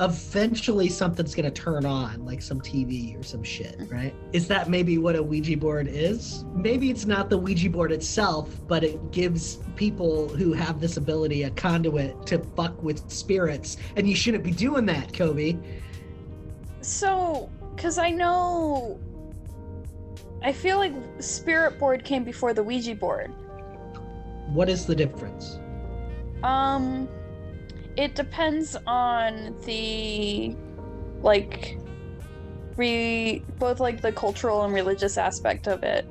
eventually 0.02 0.88
something's 0.88 1.34
going 1.34 1.50
to 1.50 1.62
turn 1.62 1.86
on, 1.86 2.24
like 2.24 2.42
some 2.42 2.60
TV 2.60 3.18
or 3.18 3.22
some 3.22 3.42
shit, 3.42 3.76
right? 3.88 4.14
Is 4.32 4.48
that 4.48 4.68
maybe 4.68 4.98
what 4.98 5.14
a 5.14 5.22
Ouija 5.22 5.56
board 5.56 5.86
is? 5.88 6.44
Maybe 6.54 6.90
it's 6.90 7.06
not 7.06 7.30
the 7.30 7.38
Ouija 7.38 7.70
board 7.70 7.92
itself, 7.92 8.50
but 8.66 8.82
it 8.82 9.12
gives 9.12 9.58
people 9.76 10.28
who 10.28 10.52
have 10.52 10.80
this 10.80 10.96
ability 10.96 11.44
a 11.44 11.50
conduit 11.50 12.26
to 12.26 12.38
fuck 12.38 12.82
with 12.82 13.08
spirits. 13.10 13.76
And 13.96 14.08
you 14.08 14.16
shouldn't 14.16 14.42
be 14.42 14.50
doing 14.50 14.86
that, 14.86 15.12
Kobe. 15.12 15.56
So, 16.80 17.48
because 17.76 17.96
I 17.96 18.10
know. 18.10 18.98
I 20.42 20.52
feel 20.52 20.78
like 20.78 20.94
Spirit 21.20 21.78
Board 21.78 22.04
came 22.04 22.24
before 22.24 22.52
the 22.52 22.62
Ouija 22.64 22.96
board. 22.96 23.32
What 24.48 24.68
is 24.68 24.84
the 24.84 24.96
difference? 24.96 25.60
Um, 26.42 27.08
it 27.96 28.14
depends 28.14 28.76
on 28.86 29.56
the, 29.64 30.56
like, 31.22 31.78
re 32.76 33.44
both 33.58 33.80
like 33.80 34.00
the 34.00 34.12
cultural 34.12 34.64
and 34.64 34.72
religious 34.72 35.18
aspect 35.18 35.66
of 35.68 35.82
it, 35.82 36.06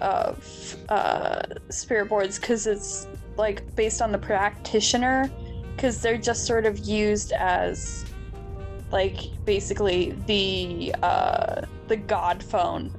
of 0.00 0.76
uh, 0.88 1.42
spirit 1.70 2.08
boards, 2.08 2.38
because 2.38 2.66
it's 2.66 3.06
like 3.36 3.74
based 3.76 4.00
on 4.02 4.12
the 4.12 4.18
practitioner, 4.18 5.30
because 5.76 6.00
they're 6.00 6.18
just 6.18 6.46
sort 6.46 6.64
of 6.66 6.78
used 6.78 7.32
as, 7.32 8.06
like, 8.90 9.18
basically 9.44 10.12
the 10.26 10.94
uh 11.02 11.62
the 11.88 11.96
god 11.96 12.42
phone 12.42 12.92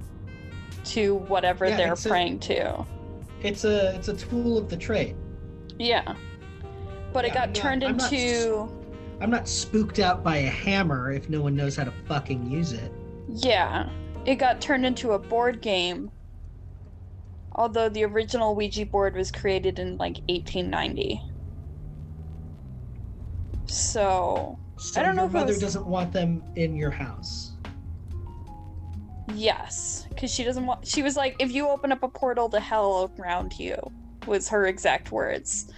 to 0.83 1.15
whatever 1.15 1.67
Yeah, 1.67 1.77
they're 1.77 1.93
it's 1.93 2.05
a- 2.05 2.09
praying 2.09 2.39
to. 2.41 2.85
It's 3.41 3.63
a 3.65 3.95
it's 3.95 4.07
a 4.09 4.15
tool 4.15 4.57
of 4.57 4.69
the 4.69 4.77
trade. 4.77 5.15
Yeah. 5.79 6.15
But 7.13 7.25
it 7.25 7.33
got 7.33 7.43
I'm 7.43 7.49
not- 7.49 7.55
turned 7.55 7.83
I'm 7.83 7.97
not 7.97 8.11
into 8.13 8.69
I'm 9.19 9.29
not 9.29 9.47
spooked 9.47 9.99
out 9.99 10.23
by 10.23 10.37
a 10.37 10.49
hammer 10.49 11.11
if 11.11 11.29
no 11.29 11.41
one 11.41 11.55
knows 11.55 11.75
how 11.75 11.83
to 11.83 11.91
fucking 12.07 12.49
use 12.49 12.73
it. 12.73 12.91
Yeah. 13.29 13.89
It 14.25 14.35
got 14.35 14.59
turned 14.61 14.85
into 14.85 15.11
a 15.11 15.19
board 15.19 15.61
game. 15.61 16.09
Although 17.53 17.89
the 17.89 18.03
original 18.05 18.55
Ouija 18.55 18.85
board 18.85 19.15
was 19.15 19.31
created 19.31 19.77
in 19.77 19.97
like 19.97 20.17
1890. 20.29 21.21
So, 23.67 24.57
So 24.77 24.99
I 24.99 25.03
don't 25.03 25.15
know 25.15 25.25
if 25.25 25.31
mother 25.33 25.47
was- 25.47 25.59
doesn't 25.59 25.85
want 25.85 26.11
them 26.11 26.43
in 26.55 26.75
your 26.75 26.91
house. 26.91 27.49
yes, 29.33 30.07
cuz 30.17 30.29
she 30.33 30.43
doesn't 30.43 30.65
want 30.65 30.85
she 30.85 31.01
was 31.01 31.15
like 31.15 31.35
if 31.39 31.51
you 31.51 31.69
open 31.69 31.91
up 31.91 32.03
a 32.03 32.07
portal 32.09 32.49
to 32.49 32.59
hell 32.59 33.09
around 33.17 33.57
you 33.57 33.75
was 34.27 34.49
her 34.49 34.65
exact 34.65 35.11
words. 35.11 35.71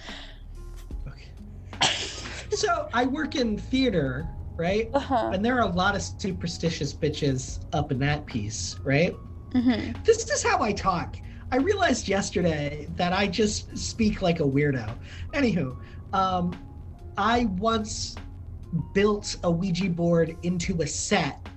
So 2.51 2.87
I 2.93 3.05
work 3.05 3.35
in 3.35 3.57
theater, 3.57 4.29
right? 4.57 4.87
Uh-huh. 4.93 5.31
And 5.33 5.43
there 5.43 5.55
are 5.57 5.67
a 5.67 5.73
lot 5.73 5.95
of 5.95 6.03
superstitious 6.03 6.93
bitches 6.93 7.65
up 7.73 7.91
in 7.91 7.97
that 7.99 8.27
piece, 8.27 8.75
right? 8.83 9.15
Mhm. 9.53 10.03
This 10.05 10.29
is 10.29 10.43
how 10.43 10.61
I 10.61 10.71
talk. 10.71 11.17
I 11.51 11.57
realized 11.57 12.07
yesterday 12.07 12.87
that 12.95 13.11
I 13.11 13.25
just 13.27 13.75
speak 13.75 14.21
like 14.21 14.39
a 14.39 14.43
weirdo. 14.43 14.95
Anywho, 15.33 15.75
um, 16.13 16.55
I 17.17 17.45
once 17.45 18.15
built 18.93 19.35
a 19.43 19.49
Ouija 19.51 19.89
board 19.89 20.37
into 20.43 20.81
a 20.83 20.87
set 20.87 21.47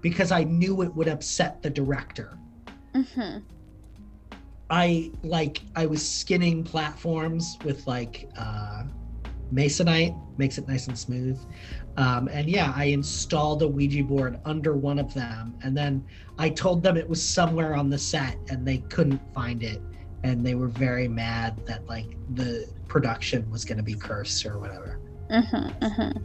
because 0.00 0.30
I 0.30 0.44
knew 0.44 0.82
it 0.82 0.94
would 0.94 1.08
upset 1.08 1.60
the 1.62 1.70
director. 1.70 2.38
Mhm. 2.94 3.42
I 4.70 5.10
like 5.22 5.60
I 5.76 5.86
was 5.86 6.08
skinning 6.08 6.64
platforms 6.64 7.56
with 7.64 7.86
like 7.86 8.28
uh 8.36 8.84
masonite, 9.52 10.16
makes 10.38 10.58
it 10.58 10.68
nice 10.68 10.86
and 10.86 10.98
smooth. 10.98 11.38
Um, 11.96 12.28
and 12.28 12.48
yeah, 12.48 12.72
I 12.74 12.86
installed 12.86 13.62
a 13.62 13.68
Ouija 13.68 14.02
board 14.04 14.38
under 14.44 14.74
one 14.76 14.98
of 14.98 15.12
them, 15.14 15.54
and 15.62 15.76
then 15.76 16.04
I 16.38 16.50
told 16.50 16.82
them 16.82 16.96
it 16.96 17.08
was 17.08 17.26
somewhere 17.26 17.74
on 17.74 17.88
the 17.88 17.98
set, 17.98 18.36
and 18.50 18.66
they 18.66 18.78
couldn't 18.78 19.20
find 19.32 19.62
it, 19.62 19.80
and 20.24 20.44
they 20.44 20.54
were 20.54 20.68
very 20.68 21.08
mad 21.08 21.60
that 21.66 21.86
like 21.86 22.16
the 22.34 22.66
production 22.88 23.48
was 23.50 23.64
going 23.64 23.78
to 23.78 23.84
be 23.84 23.94
cursed 23.94 24.44
or 24.46 24.58
whatever. 24.58 25.00
Mhm. 25.30 25.78
Mhm. 25.80 26.22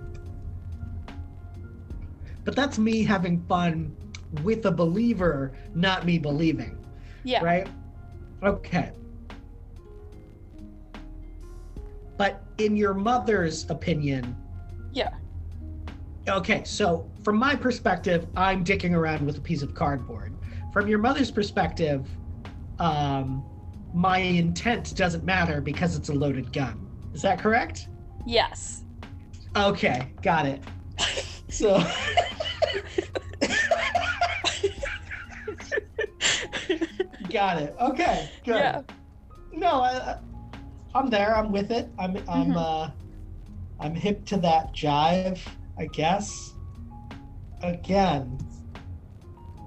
But 2.43 2.55
that's 2.55 2.77
me 2.79 3.03
having 3.03 3.43
fun 3.45 3.95
with 4.43 4.65
a 4.65 4.71
believer, 4.71 5.53
not 5.75 6.05
me 6.05 6.17
believing. 6.17 6.77
Yeah. 7.23 7.43
right? 7.43 7.67
Okay. 8.43 8.91
In 12.65 12.75
your 12.75 12.93
mother's 12.93 13.67
opinion, 13.69 14.35
Yeah. 14.91 15.09
okay, 16.27 16.63
so 16.63 17.09
from 17.23 17.37
my 17.37 17.55
perspective, 17.55 18.27
I'm 18.35 18.63
dicking 18.63 18.93
around 18.95 19.25
with 19.25 19.37
a 19.37 19.41
piece 19.41 19.61
of 19.63 19.73
cardboard. 19.73 20.33
From 20.71 20.87
your 20.87 20.99
mother's 20.99 21.31
perspective, 21.31 22.07
um, 22.79 23.43
my 23.93 24.19
intent 24.19 24.95
doesn't 24.95 25.23
matter 25.23 25.59
because 25.61 25.95
it's 25.95 26.09
a 26.09 26.13
loaded 26.13 26.53
gun. 26.53 26.87
Is 27.13 27.21
that 27.23 27.39
correct? 27.39 27.87
Yes. 28.25 28.83
Okay, 29.55 30.13
got 30.21 30.45
it. 30.45 30.61
So. 31.49 31.83
got 37.31 37.61
it. 37.61 37.75
Okay, 37.79 38.29
good. 38.45 38.55
Yeah. 38.55 38.81
No, 39.53 39.81
I, 39.81 39.89
I- 39.91 40.17
I'm 40.93 41.09
there. 41.09 41.35
I'm 41.35 41.51
with 41.51 41.71
it. 41.71 41.89
I'm 41.97 42.17
I'm 42.27 42.51
Mhm. 42.51 42.57
uh 42.57 42.89
I'm 43.79 43.95
hip 43.95 44.25
to 44.27 44.37
that 44.37 44.73
jive, 44.73 45.39
I 45.77 45.85
guess. 45.87 46.53
Again, 47.63 48.37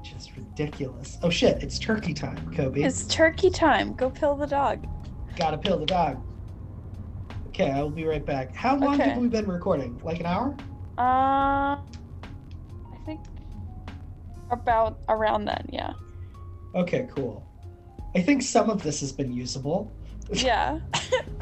just 0.03 0.37
ridiculous. 0.37 1.19
Oh 1.23 1.31
shit! 1.31 1.63
It's 1.63 1.79
turkey 1.79 2.13
time, 2.15 2.53
Kobe. 2.55 2.83
It's 2.83 3.07
turkey 3.07 3.51
time. 3.51 3.95
Go 3.95 4.11
pill 4.11 4.37
the 4.37 4.47
dog. 4.47 4.87
Gotta 5.37 5.59
pill 5.59 5.79
the 5.79 5.87
dog. 5.87 6.21
Okay, 7.49 7.71
I 7.71 7.81
will 7.83 7.91
be 7.91 8.05
right 8.05 8.25
back. 8.25 8.55
How 8.55 8.77
long 8.77 8.95
Okay. 8.95 9.11
have 9.11 9.19
we 9.19 9.29
been 9.29 9.47
recording? 9.47 10.01
Like 10.03 10.19
an 10.21 10.27
hour? 10.27 10.57
Uh, 10.99 11.77
I 11.77 12.99
think 13.07 13.21
about 14.51 14.99
around 15.09 15.45
then, 15.45 15.65
yeah. 15.73 15.93
Okay, 16.75 17.09
cool. 17.15 17.47
I 18.17 18.21
think 18.21 18.43
some 18.43 18.71
of 18.71 18.83
this 18.83 19.01
has 19.01 19.13
been 19.13 19.33
usable. 19.33 19.93
Yeah. 20.33 20.79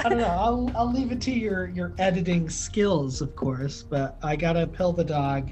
I 0.05 0.09
don't 0.09 0.19
know. 0.19 0.27
I'll 0.27 0.73
I'll 0.75 0.93
leave 0.93 1.13
it 1.13 1.21
to 1.23 1.31
your 1.33 1.69
your 1.69 1.95
editing 1.99 2.49
skills, 2.51 3.21
of 3.21 3.37
course. 3.37 3.83
But 3.83 4.19
I 4.23 4.37
gotta 4.37 4.67
pill 4.67 4.93
the 4.93 5.05
dog, 5.05 5.51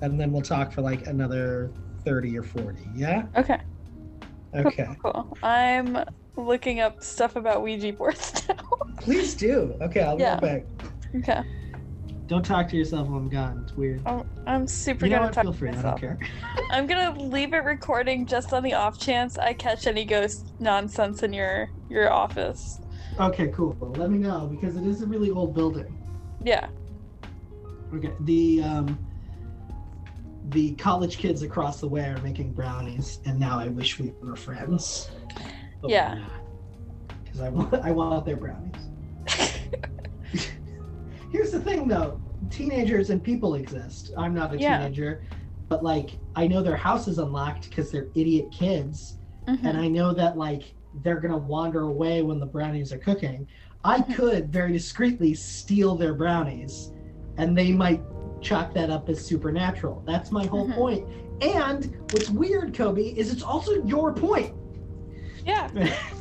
and 0.00 0.20
then 0.20 0.32
we'll 0.32 0.42
talk 0.42 0.72
for 0.72 0.82
like 0.82 1.06
another 1.06 1.72
thirty 2.04 2.36
or 2.36 2.42
forty. 2.42 2.88
Yeah. 2.94 3.26
Okay. 3.36 3.58
Okay. 4.54 4.88
Cool. 5.02 5.36
I'm 5.42 6.04
looking 6.36 6.80
up 6.80 7.02
stuff 7.02 7.36
about 7.36 7.62
Ouija 7.62 7.92
boards 7.92 8.42
now. 8.48 8.56
Please 8.98 9.34
do. 9.34 9.76
Okay, 9.80 10.02
I'll 10.02 10.16
be 10.16 10.22
Yeah. 10.22 10.38
right 10.40 10.40
back. 10.42 10.64
okay. 11.16 11.42
Don't 12.30 12.44
talk 12.44 12.68
to 12.68 12.76
yourself 12.76 13.08
while 13.08 13.18
I'm 13.18 13.28
gone. 13.28 13.60
It's 13.64 13.76
weird. 13.76 14.02
I'm, 14.06 14.22
I'm 14.46 14.68
super 14.68 15.04
You 15.04 15.10
know 15.10 15.16
gonna 15.16 15.26
what? 15.26 15.34
talk 15.34 15.42
Feel 15.42 15.52
to 15.52 15.58
free. 15.58 15.70
I 15.70 15.82
don't 15.82 15.98
care. 15.98 16.16
I'm 16.70 16.86
gonna 16.86 17.20
leave 17.24 17.52
it 17.52 17.64
recording 17.64 18.24
just 18.24 18.52
on 18.52 18.62
the 18.62 18.72
off 18.72 19.00
chance 19.00 19.36
I 19.36 19.52
catch 19.52 19.88
any 19.88 20.04
ghost 20.04 20.52
nonsense 20.60 21.24
in 21.24 21.32
your 21.32 21.68
your 21.88 22.12
office. 22.12 22.78
Okay, 23.18 23.48
cool. 23.48 23.76
Let 23.96 24.12
me 24.12 24.18
know 24.18 24.46
because 24.46 24.76
it 24.76 24.86
is 24.86 25.02
a 25.02 25.06
really 25.08 25.32
old 25.32 25.56
building. 25.56 26.00
Yeah. 26.44 26.68
Okay. 27.92 28.12
The 28.20 28.62
um 28.62 28.96
the 30.50 30.76
college 30.76 31.18
kids 31.18 31.42
across 31.42 31.80
the 31.80 31.88
way 31.88 32.04
are 32.04 32.18
making 32.18 32.52
brownies, 32.52 33.18
and 33.24 33.40
now 33.40 33.58
I 33.58 33.66
wish 33.66 33.98
we 33.98 34.14
were 34.22 34.36
friends. 34.36 35.10
Yeah. 35.84 36.24
Because 37.24 37.40
I 37.40 37.48
want 37.48 37.74
I 37.74 37.90
want 37.90 38.24
their 38.24 38.36
brownies. 38.36 38.89
Here's 41.30 41.50
the 41.52 41.60
thing 41.60 41.86
though, 41.88 42.20
teenagers 42.50 43.10
and 43.10 43.22
people 43.22 43.54
exist. 43.54 44.12
I'm 44.16 44.34
not 44.34 44.52
a 44.54 44.58
Yeah. 44.58 44.78
teenager, 44.78 45.22
but 45.68 45.82
like 45.84 46.18
I 46.36 46.46
know 46.46 46.62
their 46.62 46.76
house 46.76 47.08
is 47.08 47.18
unlocked 47.18 47.68
because 47.70 47.90
they're 47.90 48.08
idiot 48.14 48.50
kids, 48.50 49.18
Mhm. 49.46 49.64
and 49.64 49.78
I 49.78 49.88
know 49.88 50.12
that 50.12 50.36
like 50.36 50.74
they're 51.02 51.20
gonna 51.20 51.38
wander 51.38 51.82
away 51.82 52.22
when 52.22 52.40
the 52.40 52.46
brownies 52.46 52.92
are 52.92 52.98
cooking. 52.98 53.46
I 53.84 54.00
Mhm. 54.00 54.14
could 54.14 54.52
very 54.52 54.72
discreetly 54.72 55.34
steal 55.34 55.94
their 55.94 56.14
brownies, 56.14 56.92
and 57.36 57.56
they 57.56 57.72
might 57.72 58.02
chalk 58.40 58.74
that 58.74 58.90
up 58.90 59.08
as 59.08 59.24
supernatural. 59.24 60.02
That's 60.06 60.32
my 60.32 60.46
whole 60.46 60.66
Mhm. 60.68 60.74
point. 60.74 61.08
And 61.42 61.94
what's 62.12 62.28
weird, 62.30 62.74
Kobe, 62.74 63.02
is 63.02 63.32
it's 63.32 63.42
also 63.42 63.82
your 63.84 64.12
point. 64.12 64.52
Yeah. 65.46 65.68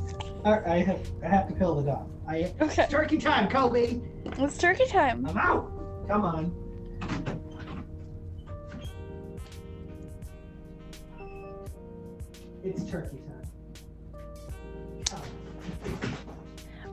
Right, 0.45 0.65
I 0.65 0.77
have 0.77 1.01
I 1.21 1.27
have 1.27 1.47
to 1.49 1.53
pill 1.53 1.75
the 1.75 1.83
dog. 1.91 2.09
I 2.29 2.53
Okay. 2.61 2.83
it's 2.83 2.91
turkey 2.91 3.17
time, 3.17 3.49
Kobe. 3.49 3.99
It's 4.25 4.57
turkey 4.57 4.85
time. 4.85 5.25
I'm 5.25 5.37
out. 5.37 5.71
Come 6.07 6.23
on. 6.23 6.53
It's 12.63 12.83
turkey 12.83 13.17
time. 13.25 13.47
On. 15.13 15.21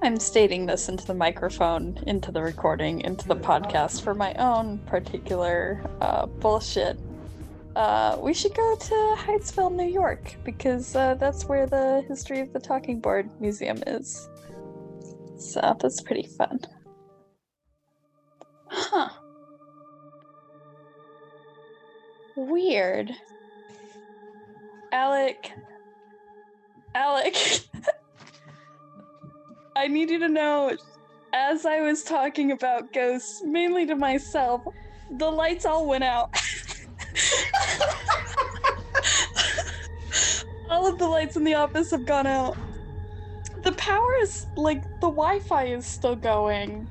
I'm 0.03 0.18
stating 0.18 0.64
this 0.64 0.89
into 0.89 1.05
the 1.07 1.14
microphone, 1.14 2.03
into 2.07 2.32
the 2.32 2.41
recording, 2.41 3.03
into 3.03 3.28
the 3.28 3.37
podcast 3.37 4.03
for 4.03 4.14
my 4.14 4.32
own 4.34 4.78
particular 4.87 5.84
uh, 6.01 6.24
bullshit. 6.26 6.99
Uh, 7.74 8.16
we 8.20 8.32
should 8.32 8.55
go 8.55 8.76
to 8.76 8.95
Hydesville, 9.18 9.74
New 9.74 9.84
York, 9.84 10.34
because 10.45 10.97
uh, 10.97 11.14
that's 11.14 11.45
where 11.45 11.66
the 11.66 12.03
History 12.09 12.41
of 12.41 12.51
the 12.55 12.61
Talking 12.61 13.01
Board 13.01 13.28
Museum 13.39 13.82
is. 13.87 14.30
So 15.39 15.76
that's 15.80 16.01
pretty 16.01 16.28
fun. 16.39 16.61
Huh. 18.70 19.11
Weird. 22.34 23.12
Alec. 24.93 25.51
Alec. 26.95 27.37
I 29.76 29.89
need 29.89 30.11
you 30.11 30.18
to 30.20 30.28
know, 30.28 30.74
as 31.34 31.66
I 31.66 31.82
was 31.82 32.03
talking 32.03 32.51
about 32.51 32.93
ghosts, 32.93 33.43
mainly 33.45 33.84
to 33.87 33.95
myself, 33.95 34.62
the 35.11 35.30
lights 35.30 35.66
all 35.66 35.87
went 35.87 36.05
out. 36.05 36.30
all 40.70 40.91
of 40.91 40.99
the 40.99 41.07
lights 41.07 41.37
in 41.37 41.45
the 41.45 41.55
office 41.55 41.91
have 41.91 42.07
gone 42.07 42.26
out. 42.26 42.57
The 43.67 43.73
power 43.73 44.14
is 44.23 44.47
like 44.55 44.85
the 45.01 45.09
Wi 45.11 45.41
Fi 45.41 45.64
is 45.64 45.85
still 45.85 46.14
going. 46.14 46.89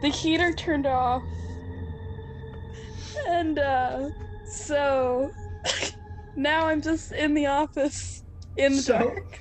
The 0.00 0.06
heater 0.06 0.52
turned 0.52 0.86
off. 0.86 1.24
And 3.26 3.58
uh 3.58 4.10
so 4.46 5.32
now 6.36 6.68
I'm 6.68 6.80
just 6.80 7.10
in 7.10 7.34
the 7.34 7.46
office 7.46 8.22
in 8.56 8.76
the 8.76 8.82
So- 8.82 8.98
dark. 8.98 9.40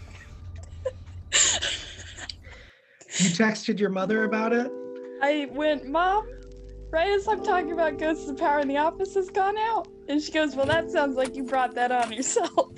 You 3.19 3.29
texted 3.29 3.79
your 3.79 3.91
mother 3.91 4.23
about 4.23 4.51
it? 4.51 4.71
I 5.21 5.47
went, 5.51 5.85
Mom, 5.85 6.27
right 6.89 7.09
as 7.09 7.27
I'm 7.27 7.43
talking 7.43 7.71
about 7.71 7.99
ghosts 7.99 8.25
the 8.25 8.33
power 8.33 8.61
in 8.61 8.67
the 8.67 8.77
office 8.77 9.13
has 9.13 9.29
gone 9.29 9.59
out. 9.59 9.87
And 10.09 10.19
she 10.19 10.31
goes, 10.31 10.55
Well, 10.55 10.65
that 10.65 10.89
sounds 10.89 11.17
like 11.17 11.35
you 11.35 11.43
brought 11.43 11.75
that 11.75 11.91
on 11.91 12.11
yourself. 12.11 12.71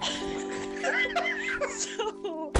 so 1.70 2.52